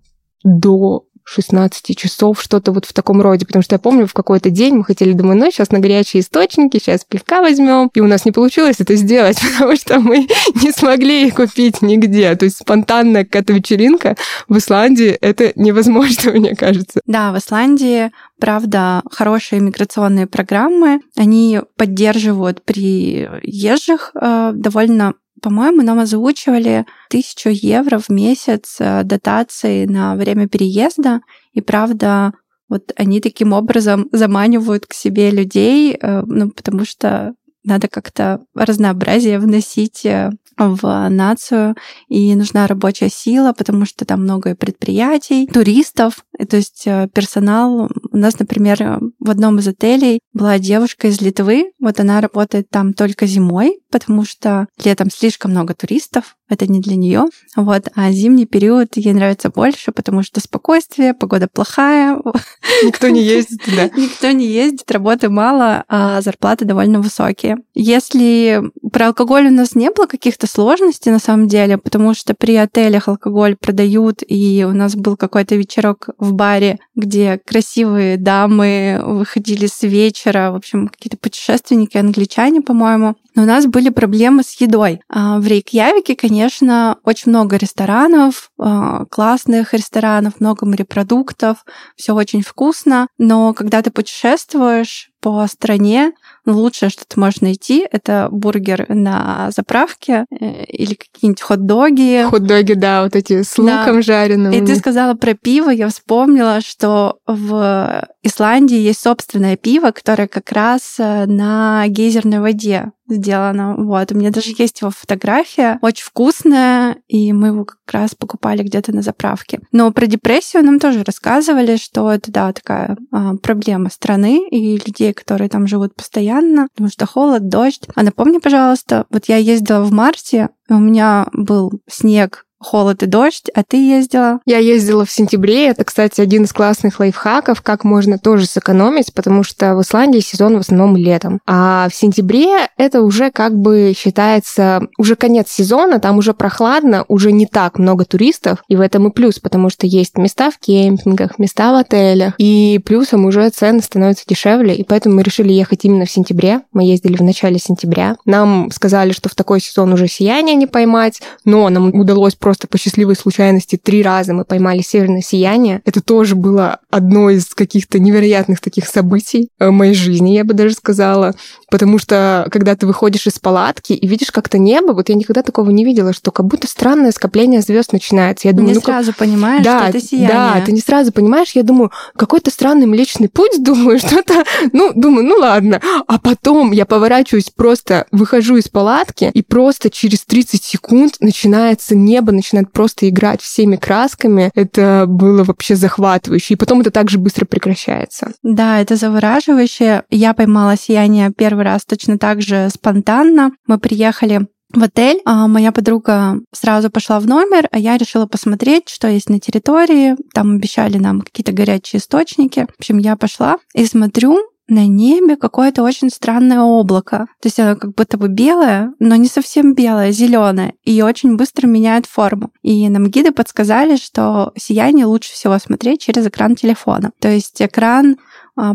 до 0.43 1.07
16 1.29 1.97
часов, 1.97 2.41
что-то 2.41 2.71
вот 2.71 2.85
в 2.85 2.93
таком 2.93 3.21
роде. 3.21 3.45
Потому 3.45 3.61
что 3.61 3.75
я 3.75 3.79
помню, 3.79 4.07
в 4.07 4.13
какой-то 4.13 4.49
день 4.49 4.75
мы 4.75 4.85
хотели, 4.85 5.11
думаю, 5.11 5.37
ну, 5.37 5.51
сейчас 5.51 5.71
на 5.71 5.79
горячие 5.79 6.21
источники, 6.21 6.77
сейчас 6.77 7.03
пивка 7.03 7.41
возьмем. 7.41 7.91
И 7.93 7.99
у 7.99 8.07
нас 8.07 8.23
не 8.23 8.31
получилось 8.31 8.77
это 8.79 8.95
сделать, 8.95 9.37
потому 9.53 9.75
что 9.75 9.99
мы 9.99 10.27
не 10.63 10.71
смогли 10.71 11.27
их 11.27 11.35
купить 11.35 11.81
нигде. 11.81 12.33
То 12.35 12.45
есть 12.45 12.57
спонтанная 12.57 13.25
какая-то 13.25 13.53
вечеринка 13.53 14.15
в 14.47 14.57
Исландии, 14.57 15.09
это 15.09 15.51
невозможно, 15.55 16.31
мне 16.35 16.55
кажется. 16.55 17.01
Да, 17.05 17.33
в 17.33 17.37
Исландии 17.37 18.11
Правда, 18.39 19.01
хорошие 19.09 19.61
миграционные 19.61 20.27
программы, 20.27 21.01
они 21.15 21.61
поддерживают 21.75 22.63
приезжих 22.63 24.11
э, 24.13 24.51
довольно 24.53 25.13
по-моему, 25.41 25.83
нам 25.83 25.99
озвучивали 25.99 26.87
тысячу 27.09 27.49
евро 27.49 27.99
в 27.99 28.09
месяц 28.09 28.77
э, 28.79 29.03
дотации 29.03 29.85
на 29.85 30.15
время 30.15 30.47
переезда. 30.47 31.21
И 31.53 31.61
правда, 31.61 32.33
вот 32.69 32.91
они 32.95 33.21
таким 33.21 33.53
образом 33.53 34.07
заманивают 34.11 34.87
к 34.87 34.93
себе 34.93 35.29
людей, 35.29 35.93
э, 35.93 36.23
ну, 36.25 36.49
потому 36.49 36.85
что 36.85 37.35
надо 37.63 37.87
как-то 37.87 38.43
разнообразие 38.55 39.39
вносить 39.39 40.07
в 40.57 41.09
нацию, 41.09 41.75
и 42.07 42.35
нужна 42.35 42.67
рабочая 42.67 43.09
сила, 43.09 43.53
потому 43.53 43.85
что 43.85 44.05
там 44.05 44.23
много 44.23 44.55
предприятий, 44.55 45.47
туристов, 45.47 46.23
то 46.49 46.57
есть 46.57 46.85
персонал. 47.13 47.89
У 48.11 48.17
нас, 48.17 48.39
например, 48.39 48.99
в 49.19 49.29
одном 49.29 49.59
из 49.59 49.67
отелей 49.67 50.19
была 50.33 50.57
девушка 50.59 51.09
из 51.09 51.21
Литвы, 51.21 51.71
вот 51.79 51.99
она 51.99 52.21
работает 52.21 52.69
там 52.69 52.93
только 52.93 53.25
зимой, 53.25 53.79
потому 53.91 54.25
что 54.25 54.67
летом 54.83 55.11
слишком 55.11 55.51
много 55.51 55.73
туристов, 55.73 56.36
это 56.49 56.67
не 56.67 56.79
для 56.79 56.95
нее. 56.95 57.25
Вот. 57.55 57.87
А 57.95 58.11
зимний 58.11 58.45
период 58.45 58.95
ей 58.95 59.13
нравится 59.13 59.49
больше, 59.49 59.91
потому 59.91 60.23
что 60.23 60.39
спокойствие, 60.39 61.13
погода 61.13 61.47
плохая. 61.51 62.19
Никто 62.83 63.09
не 63.09 63.21
ездит, 63.21 63.59
да. 63.67 63.85
Никто 63.95 64.31
не 64.31 64.45
ездит, 64.45 64.89
работы 64.91 65.29
мало, 65.29 65.83
а 65.87 66.21
зарплаты 66.21 66.65
довольно 66.65 67.01
высокие. 67.01 67.57
Если 67.73 68.61
про 68.91 69.07
алкоголь 69.07 69.47
у 69.47 69.51
нас 69.51 69.75
не 69.75 69.91
было 69.91 70.05
каких-то 70.05 70.47
сложностей 70.47 71.11
на 71.11 71.19
самом 71.19 71.47
деле, 71.47 71.77
потому 71.77 72.13
что 72.13 72.33
при 72.33 72.55
отелях 72.55 73.07
алкоголь 73.07 73.55
продают, 73.55 74.23
и 74.27 74.65
у 74.67 74.73
нас 74.73 74.95
был 74.95 75.17
какой-то 75.17 75.55
вечерок 75.55 76.09
в 76.17 76.33
баре, 76.33 76.79
где 76.95 77.39
красивые 77.45 78.17
дамы 78.17 79.01
выходили 79.03 79.67
с 79.67 79.83
вечера, 79.83 80.51
в 80.51 80.55
общем, 80.55 80.87
какие-то 80.87 81.17
путешественники, 81.17 81.97
англичане, 81.97 82.61
по-моему. 82.61 83.15
Но 83.35 83.43
у 83.43 83.45
нас 83.45 83.67
были 83.67 83.89
проблемы 83.89 84.41
с 84.41 84.59
едой. 84.59 85.01
А 85.09 85.39
в 85.39 85.45
Рейкьявике, 85.45 86.15
конечно, 86.15 86.36
очень 86.45 87.29
много 87.31 87.57
ресторанов, 87.57 88.51
а, 88.59 89.05
классных 89.05 89.73
ресторанов, 89.73 90.39
много 90.39 90.65
морепродуктов, 90.65 91.65
все 91.95 92.13
очень 92.13 92.41
вкусно. 92.41 93.07
Но 93.17 93.53
когда 93.53 93.81
ты 93.81 93.91
путешествуешь 93.91 95.09
по 95.19 95.45
стране, 95.47 96.13
лучшее, 96.45 96.89
что 96.89 97.03
ты 97.05 97.19
можешь 97.19 97.41
найти, 97.41 97.85
это 97.91 98.29
бургер 98.31 98.85
на 98.87 99.49
заправке 99.51 100.25
э, 100.29 100.63
или 100.65 100.93
какие-нибудь 100.93 101.41
хот-доги. 101.41 102.25
Хот-доги, 102.29 102.73
да, 102.73 103.03
вот 103.03 103.15
эти 103.15 103.41
с 103.41 103.57
луком 103.57 103.95
да. 103.95 104.01
жареным. 104.01 104.53
И 104.53 104.65
ты 104.65 104.75
сказала 104.75 105.15
про 105.15 105.33
пиво, 105.33 105.69
я 105.69 105.89
вспомнила, 105.89 106.61
что 106.61 107.17
в 107.25 108.07
Исландии 108.27 108.77
есть 108.77 109.01
собственное 109.01 109.57
пиво, 109.57 109.91
которое 109.91 110.27
как 110.27 110.51
раз 110.51 110.95
э, 110.99 111.25
на 111.25 111.87
гейзерной 111.87 112.39
воде 112.39 112.91
сделано. 113.09 113.75
Вот, 113.77 114.11
у 114.11 114.15
меня 114.15 114.31
даже 114.31 114.53
есть 114.57 114.81
его 114.81 114.91
фотография. 114.91 115.79
Очень 115.81 116.05
вкусная, 116.05 116.97
и 117.07 117.31
мы 117.33 117.47
его 117.47 117.65
как 117.65 117.79
раз 117.91 118.15
покупали 118.15 118.63
где-то 118.63 118.93
на 118.93 119.01
заправке. 119.01 119.61
Но 119.71 119.91
про 119.91 120.07
депрессию 120.07 120.63
нам 120.63 120.79
тоже 120.79 121.03
рассказывали, 121.03 121.77
что 121.77 122.11
это, 122.11 122.31
да, 122.31 122.51
такая 122.51 122.97
а, 123.11 123.35
проблема 123.37 123.89
страны 123.89 124.47
и 124.49 124.77
людей, 124.77 125.13
которые 125.13 125.49
там 125.49 125.67
живут 125.67 125.95
постоянно, 125.95 126.67
потому 126.73 126.89
что 126.89 127.05
холод, 127.05 127.47
дождь. 127.47 127.87
А 127.95 128.03
напомни, 128.03 128.39
пожалуйста, 128.39 129.05
вот 129.09 129.25
я 129.25 129.37
ездила 129.37 129.81
в 129.81 129.91
марте, 129.91 130.49
у 130.69 130.77
меня 130.77 131.27
был 131.31 131.71
снег 131.87 132.45
холод 132.59 133.03
и 133.03 133.05
дождь, 133.05 133.49
а 133.53 133.63
ты 133.63 133.77
ездила? 133.77 134.39
Я 134.45 134.57
ездила 134.57 135.05
в 135.05 135.11
сентябре. 135.11 135.67
Это, 135.67 135.83
кстати, 135.83 136.21
один 136.21 136.43
из 136.43 136.53
классных 136.53 136.99
лайфхаков, 136.99 137.61
как 137.61 137.83
можно 137.83 138.17
тоже 138.17 138.45
сэкономить, 138.45 139.13
потому 139.13 139.43
что 139.43 139.75
в 139.75 139.81
Исландии 139.81 140.19
сезон 140.19 140.57
в 140.57 140.61
основном 140.61 140.95
летом. 140.95 141.39
А 141.45 141.87
в 141.89 141.95
сентябре 141.95 142.67
это 142.77 143.01
уже 143.01 143.31
как 143.31 143.55
бы 143.57 143.93
считается 143.95 144.87
уже 144.97 145.15
конец 145.15 145.49
сезона, 145.49 145.99
там 145.99 146.17
уже 146.17 146.33
прохладно, 146.33 147.05
уже 147.07 147.31
не 147.31 147.45
так 147.45 147.79
много 147.79 148.05
туристов, 148.05 148.63
и 148.67 148.75
в 148.75 148.81
этом 148.81 149.07
и 149.07 149.11
плюс, 149.11 149.39
потому 149.39 149.69
что 149.69 149.87
есть 149.87 150.17
места 150.17 150.51
в 150.51 150.57
кемпингах, 150.57 151.39
места 151.39 151.71
в 151.71 151.75
отелях, 151.75 152.33
и 152.37 152.79
плюсом 152.85 153.25
уже 153.25 153.49
цены 153.49 153.81
становятся 153.81 154.25
дешевле, 154.27 154.75
и 154.75 154.83
поэтому 154.83 155.15
мы 155.15 155.23
решили 155.23 155.53
ехать 155.53 155.85
именно 155.85 156.05
в 156.05 156.11
сентябре. 156.11 156.61
Мы 156.73 156.85
ездили 156.85 157.15
в 157.15 157.23
начале 157.23 157.59
сентября. 157.59 158.17
Нам 158.25 158.71
сказали, 158.71 159.11
что 159.11 159.29
в 159.29 159.35
такой 159.35 159.59
сезон 159.59 159.93
уже 159.93 160.07
сияние 160.07 160.55
не 160.55 160.67
поймать, 160.67 161.21
но 161.45 161.69
нам 161.69 161.93
удалось 161.93 162.35
просто 162.47 162.69
по 162.69 162.77
счастливой 162.77 163.17
случайности 163.17 163.75
три 163.75 164.01
раза 164.01 164.33
мы 164.33 164.45
поймали 164.45 164.79
северное 164.79 165.19
сияние. 165.19 165.81
Это 165.83 166.01
тоже 166.01 166.33
было 166.33 166.79
одно 166.89 167.29
из 167.29 167.47
каких-то 167.47 167.99
невероятных 167.99 168.61
таких 168.61 168.87
событий 168.87 169.49
в 169.59 169.69
моей 169.69 169.93
жизни, 169.93 170.29
я 170.29 170.45
бы 170.45 170.53
даже 170.53 170.75
сказала. 170.75 171.35
Потому 171.69 171.99
что, 171.99 172.47
когда 172.51 172.75
ты 172.75 172.87
выходишь 172.87 173.27
из 173.27 173.39
палатки 173.39 173.93
и 173.93 174.07
видишь 174.07 174.31
как-то 174.31 174.57
небо, 174.57 174.93
вот 174.93 175.09
я 175.09 175.15
никогда 175.15 175.43
такого 175.43 175.69
не 175.69 175.83
видела, 175.83 176.13
что 176.13 176.31
как 176.31 176.45
будто 176.45 176.67
странное 176.67 177.11
скопление 177.11 177.61
звезд 177.61 177.91
начинается. 177.91 178.47
Я 178.47 178.53
думаю, 178.53 178.69
не 178.69 178.75
ну, 178.75 178.81
сразу 178.81 179.11
как... 179.11 179.17
понимаешь, 179.17 179.63
да, 179.63 179.79
что 179.79 179.89
это 179.89 179.99
сияние. 179.99 180.29
Да, 180.29 180.61
ты 180.65 180.71
не 180.71 180.79
сразу 180.79 181.11
понимаешь. 181.11 181.51
Я 181.51 181.63
думаю, 181.63 181.91
какой-то 182.15 182.51
странный 182.51 182.85
Млечный 182.85 183.29
Путь, 183.29 183.51
думаю, 183.63 183.99
что-то... 183.99 184.45
Ну, 184.71 184.93
думаю, 184.93 185.25
ну 185.25 185.35
ладно. 185.37 185.81
А 186.07 186.19
потом 186.19 186.71
я 186.71 186.85
поворачиваюсь, 186.85 187.49
просто 187.49 188.05
выхожу 188.11 188.57
из 188.57 188.69
палатки, 188.69 189.29
и 189.33 189.41
просто 189.41 189.89
через 189.89 190.23
30 190.23 190.63
секунд 190.63 191.15
начинается 191.19 191.95
небо, 191.95 192.31
начинает 192.31 192.71
просто 192.71 193.09
играть 193.09 193.41
всеми 193.41 193.75
красками. 193.75 194.51
Это 194.55 195.05
было 195.07 195.43
вообще 195.43 195.75
захватывающе. 195.75 196.53
И 196.53 196.57
потом 196.57 196.81
это 196.81 196.91
также 196.91 197.17
быстро 197.17 197.45
прекращается. 197.45 198.31
Да, 198.43 198.79
это 198.79 198.95
завораживающе. 198.95 200.03
Я 200.09 200.33
поймала 200.33 200.77
сияние 200.77 201.31
первый 201.57 201.73
раз 201.73 201.85
точно 201.85 202.19
так 202.19 202.41
же 202.41 202.69
спонтанно. 202.69 203.51
Мы 203.65 203.79
приехали 203.79 204.47
в 204.73 204.83
отель. 204.83 205.21
А 205.25 205.47
моя 205.47 205.71
подруга 205.71 206.39
сразу 206.53 206.89
пошла 206.91 207.19
в 207.19 207.25
номер, 207.25 207.67
а 207.71 207.79
я 207.79 207.97
решила 207.97 208.27
посмотреть, 208.27 208.89
что 208.89 209.07
есть 209.07 209.29
на 209.29 209.39
территории. 209.39 210.15
Там 210.33 210.57
обещали 210.57 210.97
нам 210.97 211.21
какие-то 211.21 211.53
горячие 211.53 211.99
источники. 211.99 212.67
В 212.75 212.79
общем, 212.79 212.99
я 212.99 213.15
пошла 213.15 213.57
и 213.73 213.85
смотрю, 213.85 214.37
на 214.67 214.85
небе 214.85 215.37
какое-то 215.37 215.81
очень 215.81 216.09
странное 216.09 216.59
облако. 216.61 217.27
То 217.41 217.47
есть 217.47 217.59
оно 217.59 217.75
как 217.75 217.95
будто 217.95 218.17
бы 218.17 218.27
белое, 218.27 218.91
но 218.99 219.15
не 219.15 219.27
совсем 219.27 219.73
белое, 219.73 220.11
зеленое, 220.11 220.73
и 220.83 221.01
очень 221.01 221.37
быстро 221.37 221.67
меняет 221.67 222.05
форму. 222.05 222.51
И 222.63 222.89
нам 222.89 223.07
гиды 223.07 223.31
подсказали, 223.31 223.95
что 223.95 224.51
сияние 224.57 225.05
лучше 225.05 225.31
всего 225.31 225.57
смотреть 225.57 226.01
через 226.01 226.27
экран 226.27 226.55
телефона. 226.55 227.11
То 227.19 227.29
есть 227.29 227.61
экран 227.61 228.17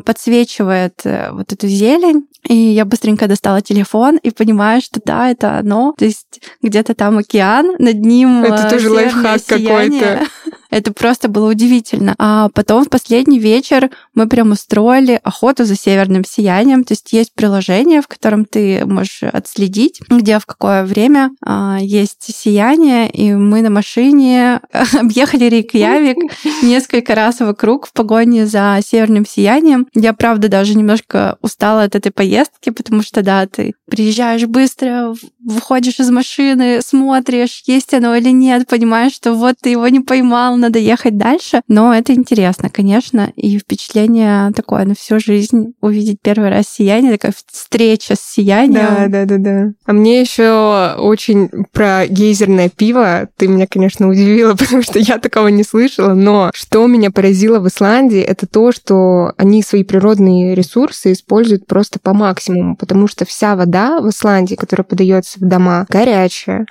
подсвечивает 0.04 1.00
э, 1.04 1.30
вот 1.32 1.52
эту 1.52 1.66
зелень, 1.66 2.26
и 2.48 2.54
я 2.54 2.84
быстренько 2.84 3.26
достала 3.26 3.60
телефон 3.60 4.16
и 4.16 4.30
понимаю, 4.30 4.80
что 4.80 5.00
да, 5.04 5.30
это 5.30 5.58
оно. 5.58 5.94
То 5.98 6.04
есть 6.04 6.40
где-то 6.62 6.94
там 6.94 7.18
океан, 7.18 7.74
над 7.78 8.00
ним 8.00 8.44
Это 8.44 8.70
тоже 8.70 8.90
лайфхак 8.90 9.44
какой-то. 9.44 10.26
Это 10.72 10.90
просто 10.94 11.28
было 11.28 11.50
удивительно. 11.50 12.14
А 12.18 12.48
потом 12.48 12.84
в 12.84 12.88
последний 12.88 13.38
вечер 13.38 13.90
мы 14.14 14.26
прям 14.26 14.52
устроили 14.52 15.20
охоту 15.22 15.66
за 15.66 15.76
северным 15.76 16.24
сиянием. 16.24 16.84
То 16.84 16.92
есть 16.92 17.12
есть 17.12 17.34
приложение, 17.34 18.00
в 18.00 18.08
котором 18.08 18.46
ты 18.46 18.86
можешь 18.86 19.22
отследить, 19.22 20.00
где 20.08 20.38
в 20.38 20.46
какое 20.46 20.84
время 20.84 21.32
а, 21.44 21.76
есть 21.78 22.34
сияние, 22.34 23.10
и 23.10 23.34
мы 23.34 23.60
на 23.60 23.68
машине 23.68 24.62
объехали 24.98 25.44
Рейкьявик 25.44 26.16
несколько 26.62 27.14
раз 27.14 27.40
вокруг 27.40 27.86
в 27.86 27.92
погоне 27.92 28.46
за 28.46 28.80
северным 28.82 29.26
сиянием. 29.26 29.86
Я, 29.92 30.14
правда, 30.14 30.48
даже 30.48 30.74
немножко 30.74 31.36
устала 31.42 31.82
от 31.82 31.96
этой 31.96 32.12
поездки, 32.12 32.70
потому 32.70 33.02
что, 33.02 33.20
да, 33.20 33.46
ты 33.46 33.74
приезжаешь 33.90 34.46
быстро, 34.46 35.14
выходишь 35.44 36.00
из 36.00 36.08
машины, 36.10 36.80
смотришь, 36.80 37.62
есть 37.66 37.92
оно 37.92 38.14
или 38.14 38.30
нет, 38.30 38.66
понимаешь, 38.66 39.12
что 39.12 39.34
вот 39.34 39.56
ты 39.60 39.68
его 39.68 39.86
не 39.88 40.00
поймал, 40.00 40.56
надо 40.62 40.78
ехать 40.78 41.16
дальше. 41.16 41.60
Но 41.68 41.94
это 41.94 42.14
интересно, 42.14 42.70
конечно, 42.70 43.32
и 43.36 43.58
впечатление 43.58 44.50
такое 44.52 44.84
на 44.84 44.94
всю 44.94 45.18
жизнь 45.18 45.74
увидеть 45.80 46.18
первый 46.22 46.48
раз 46.48 46.66
сияние, 46.68 47.12
такая 47.12 47.34
встреча 47.50 48.14
с 48.16 48.20
сиянием. 48.20 48.72
Да, 48.72 49.06
да, 49.08 49.24
да, 49.24 49.38
да. 49.38 49.72
А 49.84 49.92
мне 49.92 50.20
еще 50.20 50.94
очень 50.98 51.48
про 51.72 52.06
гейзерное 52.06 52.68
пиво 52.68 53.28
ты 53.36 53.48
меня, 53.48 53.66
конечно, 53.66 54.08
удивила, 54.08 54.54
потому 54.58 54.82
что 54.82 54.98
я 54.98 55.18
такого 55.18 55.48
не 55.48 55.64
слышала, 55.64 56.14
но 56.14 56.50
что 56.54 56.86
меня 56.86 57.10
поразило 57.10 57.58
в 57.58 57.68
Исландии, 57.68 58.20
это 58.20 58.46
то, 58.46 58.72
что 58.72 59.32
они 59.36 59.62
свои 59.62 59.84
природные 59.84 60.54
ресурсы 60.54 61.12
используют 61.12 61.66
просто 61.66 61.98
по 61.98 62.14
максимуму, 62.14 62.76
потому 62.76 63.08
что 63.08 63.24
вся 63.24 63.56
вода 63.56 64.00
в 64.00 64.08
Исландии, 64.08 64.54
которая 64.54 64.84
подается 64.84 65.38
в 65.38 65.48
дома, 65.48 65.86
горячая, 65.88 66.66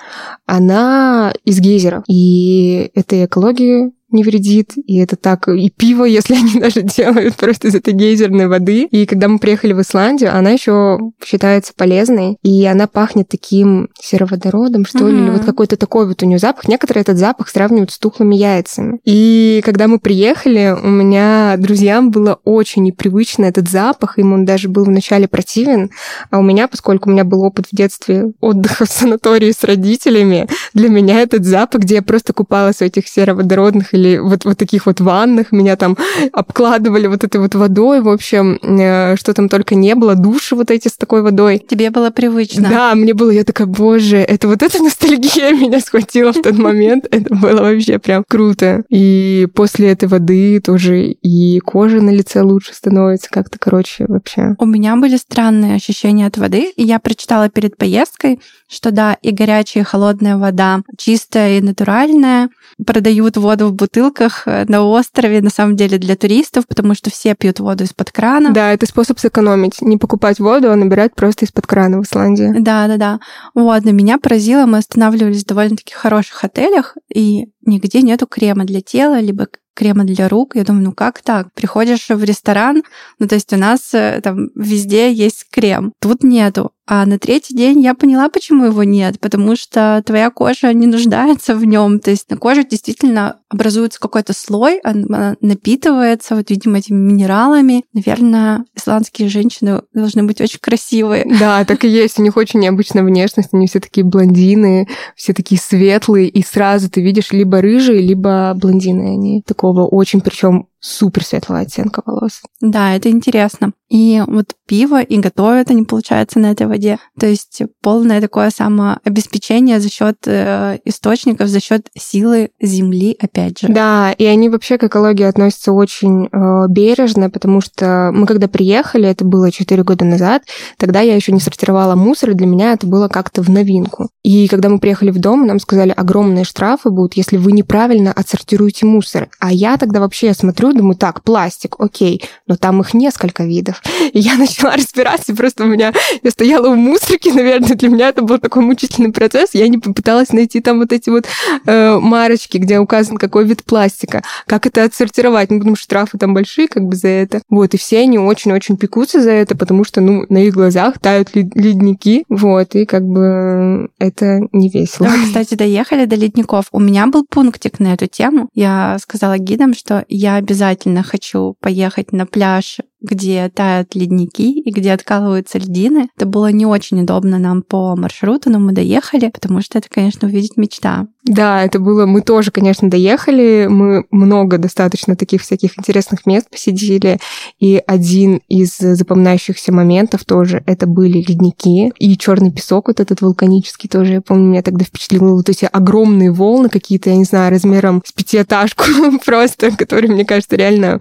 она 0.46 1.34
из 1.44 1.60
гейзеров. 1.60 2.04
И 2.08 2.92
это 2.94 3.26
экологии 3.26 3.81
не 4.12 4.24
вредит, 4.24 4.74
и 4.76 4.98
это 4.98 5.16
так, 5.16 5.48
и 5.48 5.70
пиво, 5.70 6.06
если 6.06 6.36
они 6.36 6.54
даже 6.60 6.82
делают 6.82 7.36
просто 7.36 7.68
из 7.68 7.76
этой 7.76 7.94
гейзерной 7.94 8.48
воды. 8.48 8.84
И 8.92 9.06
когда 9.06 9.28
мы 9.28 9.40
приехали 9.40 9.74
в 9.74 9.82
Исландию, 9.82 10.36
она 10.36 10.52
еще 10.52 11.00
считается 11.24 11.74
полезной, 11.76 12.38
и 12.44 12.66
она 12.66 12.88
пахнет 12.88 13.30
таким 13.30 13.90
сероводородом, 14.00 14.86
что 14.86 15.08
ли, 15.08 15.18
или 15.18 15.30
вот 15.30 15.46
какой-то 15.46 15.78
такой 15.78 16.08
вот 16.08 16.24
у 16.24 16.26
нее 16.26 16.40
запах. 16.40 16.68
Некоторые 16.68 17.02
этот 17.02 17.18
запах 17.18 17.50
сравнивают 17.50 17.92
с 17.92 18.00
тухлыми 18.00 18.36
яйцами. 18.36 19.00
И 19.06 19.62
когда 19.64 19.88
мы 19.88 20.00
приехали, 20.00 20.76
у 20.82 20.88
меня 20.88 21.56
друзьям 21.58 22.12
было 22.12 22.40
очень 22.44 22.84
непривычно 22.84 23.46
этот 23.46 23.70
запах, 23.70 24.18
им 24.18 24.34
он 24.34 24.46
даже 24.46 24.70
был 24.70 24.86
вначале 24.86 25.28
противен, 25.28 25.92
а 26.30 26.40
у 26.40 26.42
меня, 26.42 26.68
поскольку 26.68 27.10
у 27.10 27.14
меня 27.14 27.24
был 27.24 27.44
опыт 27.44 27.68
в 27.72 27.76
детстве 27.76 28.32
отдыха 28.40 28.86
в 28.86 28.90
санатории 28.90 29.52
с 29.52 29.64
родителями, 29.64 30.48
для 30.74 30.90
меня 30.90 31.22
этот 31.22 31.46
запах, 31.46 31.82
где 31.82 31.96
я 31.96 32.02
просто 32.02 32.34
купалась 32.34 32.78
в 32.78 32.82
этих 32.82 33.08
сероводородных 33.08 33.94
или 33.94 34.01
вот, 34.18 34.46
вот 34.46 34.58
таких 34.58 34.86
вот 34.86 35.00
ваннах, 35.00 35.52
меня 35.52 35.76
там 35.76 35.98
обкладывали 36.34 37.08
вот 37.08 37.24
этой 37.24 37.40
вот 37.40 37.56
водой, 37.56 38.02
в 38.02 38.10
общем, 38.10 38.60
э, 38.62 39.16
что 39.16 39.34
там 39.34 39.50
только 39.50 39.76
не 39.76 39.96
было, 39.96 40.16
души 40.16 40.56
вот 40.56 40.72
эти 40.72 40.88
с 40.88 40.98
такой 40.98 41.22
водой. 41.22 41.64
Тебе 41.68 41.90
было 41.90 42.10
привычно. 42.10 42.70
Да, 42.70 42.96
мне 42.96 43.14
было, 43.14 43.32
я 43.32 43.44
такая, 43.44 43.68
боже, 43.68 44.18
это 44.18 44.48
вот 44.48 44.62
эта 44.64 44.82
ностальгия 44.82 45.52
меня 45.60 45.80
схватила 45.80 46.34
в 46.34 46.42
тот 46.42 46.58
момент, 46.58 47.08
это 47.12 47.34
было 47.36 47.62
вообще 47.62 48.00
прям 48.00 48.24
круто. 48.28 48.84
И 48.90 49.48
после 49.54 49.92
этой 49.92 50.08
воды 50.08 50.60
тоже 50.62 51.12
и 51.12 51.60
кожа 51.60 52.02
на 52.02 52.10
лице 52.10 52.42
лучше 52.42 52.74
становится, 52.74 53.30
как-то, 53.30 53.58
короче, 53.60 54.06
вообще. 54.08 54.56
У 54.60 54.66
меня 54.66 54.96
были 54.96 55.18
странные 55.18 55.76
ощущения 55.76 56.28
от 56.28 56.38
воды, 56.38 56.72
и 56.76 56.84
я 56.84 57.00
прочитала 57.00 57.50
перед 57.50 57.78
поездкой, 57.78 58.40
что 58.70 58.92
да, 58.92 59.18
и 59.22 59.32
горячая, 59.32 59.84
и 59.84 59.86
холодная 59.86 60.38
вода, 60.38 60.82
чистая 60.98 61.58
и 61.58 61.62
натуральная, 61.62 62.50
продают 62.86 63.38
воду 63.38 63.68
в 63.68 63.76
бутылках 63.92 64.44
э, 64.46 64.66
на 64.68 64.84
острове, 64.84 65.42
на 65.42 65.50
самом 65.50 65.76
деле, 65.76 65.98
для 65.98 66.16
туристов, 66.16 66.66
потому 66.68 66.96
что 66.96 67.10
все 67.10 67.36
пьют 67.36 67.60
воду 67.60 67.84
из-под 67.84 68.12
крана. 68.12 68.52
Да, 68.52 68.74
это 68.74 68.86
способ 68.86 69.20
сэкономить. 69.20 69.82
Не 69.82 69.98
покупать 69.98 70.40
воду, 70.40 70.72
а 70.72 70.76
набирать 70.76 71.14
просто 71.16 71.46
из-под 71.46 71.68
крана 71.68 72.00
в 72.00 72.04
Исландии. 72.04 72.54
Да, 72.58 72.88
да, 72.88 72.98
да. 72.98 73.20
Вот, 73.54 73.84
на 73.84 73.90
меня 73.90 74.18
поразило, 74.18 74.66
мы 74.66 74.80
останавливались 74.80 75.44
в 75.44 75.48
довольно-таки 75.48 75.94
хороших 75.94 76.44
отелях, 76.44 76.96
и 77.14 77.48
нигде 77.66 78.02
нету 78.02 78.28
крема 78.28 78.64
для 78.64 78.82
тела, 78.82 79.20
либо 79.20 79.48
крема 79.74 80.04
для 80.04 80.30
рук. 80.30 80.56
Я 80.56 80.64
думаю, 80.64 80.86
ну 80.86 80.92
как 80.94 81.22
так? 81.22 81.54
Приходишь 81.54 82.10
в 82.10 82.24
ресторан, 82.24 82.84
ну 83.20 83.28
то 83.28 83.36
есть 83.36 83.52
у 83.54 83.58
нас 83.58 83.94
э, 83.94 84.22
там 84.24 84.50
везде 84.56 85.12
есть 85.12 85.48
крем, 85.52 85.94
тут 86.00 86.24
нету. 86.24 86.72
А 86.88 87.06
на 87.06 87.20
третий 87.20 87.56
день 87.56 87.80
я 87.80 87.94
поняла, 87.94 88.28
почему 88.30 88.66
его 88.66 88.84
нет, 88.84 89.20
потому 89.20 89.56
что 89.56 90.02
твоя 90.06 90.30
кожа 90.30 90.74
не 90.74 90.88
нуждается 90.88 91.56
в 91.56 91.64
нем. 91.64 92.00
То 92.00 92.12
есть 92.12 92.30
на 92.30 92.38
коже 92.38 92.64
действительно 92.64 93.38
образуется 93.50 94.00
какой-то 94.00 94.34
слой, 94.34 94.80
она 94.80 95.36
напитывается, 95.42 96.36
вот, 96.36 96.50
видимо, 96.50 96.80
этими 96.80 96.98
минералами. 96.98 97.86
Наверное, 97.94 98.66
исландские 98.76 99.30
женщины 99.30 99.82
должны 99.94 100.24
быть 100.24 100.42
очень 100.42 100.60
красивые. 100.60 101.26
Да, 101.40 101.64
так 101.66 101.86
и 101.86 101.90
есть. 101.90 102.18
У 102.20 102.24
них 102.24 102.36
очень 102.36 102.60
необычная 102.60 103.04
внешность. 103.04 103.50
Они 103.52 103.68
все 103.68 103.80
такие 103.80 104.04
блондины, 104.04 104.88
все 105.16 105.34
такие 105.34 105.62
светлые, 105.62 106.30
и 106.30 106.44
сразу 106.44 106.90
ты 106.90 107.02
видишь 107.02 107.32
либо 107.32 107.62
рыжие, 107.62 108.02
либо 108.02 108.54
блондины 108.56 109.14
они. 109.14 109.44
Такого 109.44 109.86
очень, 109.86 110.22
причем 110.22 110.68
супер 110.82 111.24
светлого 111.24 111.62
оттенка 111.62 112.02
волос. 112.06 112.42
Да, 112.60 112.96
это 112.96 113.10
интересно. 113.10 113.72
И 113.90 114.24
вот 114.26 114.56
пиво 114.68 115.02
и 115.02 115.18
готовят 115.20 115.70
они, 115.70 115.84
получается, 115.84 116.40
на 116.40 116.52
этой 116.52 116.66
воде. 116.66 116.98
То 117.20 117.28
есть 117.28 117.62
полное 117.82 118.22
такое 118.22 118.50
самообеспечение 118.50 119.82
за 119.82 119.90
счет 119.90 120.16
э, 120.26 120.80
источников, 120.86 121.50
за 121.50 121.60
счет 121.60 121.88
силы 121.98 122.52
земли, 122.62 123.16
опять 123.20 123.60
же. 123.60 123.68
Да, 123.68 124.14
и 124.14 124.24
они 124.24 124.50
вообще 124.50 124.78
к 124.78 124.86
экологии 124.86 125.26
относятся 125.26 125.74
очень 125.74 126.28
э, 126.28 126.68
бережно, 126.70 127.30
потому 127.30 127.60
что 127.60 128.12
мы 128.14 128.26
когда 128.26 128.48
приехали, 128.48 129.10
это 129.10 129.26
было 129.26 129.52
4 129.52 129.84
года 129.84 130.06
назад, 130.06 130.44
тогда 130.78 131.02
я 131.02 131.16
еще 131.16 131.34
не 131.34 131.42
сортировала 131.42 131.96
мусор, 131.96 132.32
и 132.32 132.36
для 132.36 132.48
меня 132.48 132.72
это 132.72 132.88
было 132.88 133.10
как-то 133.10 133.42
в 133.42 133.50
новинку. 133.50 134.10
И 134.24 134.48
когда 134.48 134.70
мы 134.70 134.80
приехали 134.80 135.12
в 135.12 135.20
дом, 135.20 135.46
нам 135.46 135.60
сказали, 135.60 135.92
огромные 135.92 136.46
штрафы 136.46 136.92
будут, 136.92 137.16
если 137.16 137.36
вы 137.36 137.52
неправильно 137.52 138.14
отсортируете 138.14 138.86
мусор. 138.86 139.30
А 139.40 139.52
я 139.52 139.78
тогда 139.78 140.00
вообще 140.00 140.28
я 140.28 140.34
смотрю, 140.72 140.82
думаю, 140.82 140.96
так, 140.96 141.24
пластик, 141.24 141.76
окей, 141.80 142.24
но 142.48 142.56
там 142.56 142.82
их 142.82 142.94
несколько 142.94 143.44
видов. 143.44 143.82
И 144.14 144.20
я 144.20 144.36
начала 144.38 144.76
разбираться, 144.76 145.36
просто 145.36 145.64
у 145.64 145.68
меня... 145.68 145.94
Я 146.24 146.32
стояла 146.32 146.70
в 146.70 146.76
мусорке, 146.76 147.34
наверное, 147.34 147.76
для 147.76 147.90
меня 147.90 148.10
это 148.10 148.22
был 148.22 148.40
такой 148.40 148.64
мучительный 148.64 149.12
процесс. 149.12 149.52
Я 149.54 149.68
не 149.68 149.78
попыталась 149.78 150.32
найти 150.34 150.62
там 150.62 150.80
вот 150.80 150.92
эти 150.92 151.10
вот 151.10 151.26
э, 151.66 151.98
марочки, 152.00 152.58
где 152.58 152.80
указан 152.80 153.18
какой 153.18 153.46
вид 153.46 153.64
пластика, 153.64 154.24
как 154.48 154.66
это 154.66 154.84
отсортировать. 154.84 155.52
Ну, 155.52 155.60
потому 155.60 155.76
что 155.76 155.84
штрафы 155.84 156.18
там 156.18 156.34
большие 156.34 156.68
как 156.68 156.84
бы 156.84 156.96
за 156.96 157.08
это. 157.08 157.42
Вот, 157.50 157.74
и 157.74 157.78
все 157.78 158.00
они 158.00 158.18
очень-очень 158.18 158.78
пекутся 158.78 159.22
за 159.22 159.32
это, 159.32 159.56
потому 159.56 159.84
что, 159.84 160.02
ну, 160.02 160.26
на 160.30 160.40
их 160.40 160.54
глазах 160.54 161.00
тают 161.00 161.30
ледники, 161.34 162.24
вот, 162.30 162.76
и 162.76 162.86
как 162.86 163.04
бы 163.04 163.90
это 164.00 164.42
не 164.52 164.70
весело. 164.70 165.08
Да, 165.08 165.16
кстати, 165.26 165.56
доехали 165.56 166.06
до 166.06 166.16
ледников. 166.16 166.66
У 166.72 166.80
меня 166.80 167.08
был 167.08 167.26
пунктик 167.28 167.80
на 167.80 167.94
эту 167.94 168.08
тему. 168.08 168.50
Я 168.54 168.98
сказала 169.02 169.38
гидам, 169.38 169.74
что 169.74 170.06
я 170.08 170.36
обязательно 170.36 170.61
хочу 171.04 171.56
поехать 171.60 172.12
на 172.12 172.26
пляж 172.26 172.80
где 173.02 173.50
тают 173.50 173.96
ледники 173.96 174.60
и 174.60 174.72
где 174.72 174.94
откалываются 174.94 175.58
льдины. 175.58 176.10
Это 176.16 176.26
было 176.26 176.52
не 176.52 176.66
очень 176.66 177.02
удобно 177.02 177.40
нам 177.40 177.62
по 177.64 177.96
маршруту, 177.96 178.50
но 178.50 178.60
мы 178.60 178.74
доехали, 178.74 179.30
потому 179.30 179.62
что 179.62 179.78
это, 179.78 179.90
конечно, 179.90 180.28
увидеть 180.28 180.58
мечта. 180.58 181.08
Да, 181.24 181.64
это 181.64 181.80
было... 181.80 182.06
Мы 182.08 182.22
тоже, 182.22 182.50
конечно, 182.52 182.90
доехали. 182.90 183.68
Мы 183.70 184.06
много 184.10 184.58
достаточно 184.58 185.16
таких 185.16 185.42
всяких 185.42 185.78
интересных 185.78 186.26
мест 186.26 186.50
посидели. 186.50 187.20
И 187.60 187.82
один 187.86 188.42
из 188.50 188.78
запоминающихся 188.78 189.72
моментов 189.72 190.26
тоже 190.26 190.64
это 190.66 190.88
были 190.88 191.20
ледники. 191.20 191.92
И 192.00 192.18
черный 192.18 192.52
песок 192.52 192.88
вот 192.88 193.00
этот 193.00 193.22
вулканический 193.22 193.88
тоже, 193.88 194.14
я 194.14 194.22
помню, 194.22 194.46
меня 194.46 194.64
тогда 194.64 194.84
впечатлило. 194.84 195.36
Вот 195.36 195.48
эти 195.50 195.70
огромные 195.72 196.32
волны 196.32 196.70
какие-то, 196.70 197.12
я 197.12 197.16
не 197.16 197.26
знаю, 197.26 197.52
размером 197.52 198.02
с 198.04 198.12
пятиэтажку 198.12 198.86
просто, 199.26 199.72
которые, 199.72 200.12
мне 200.12 200.26
кажется, 200.26 200.56
реально 200.56 201.00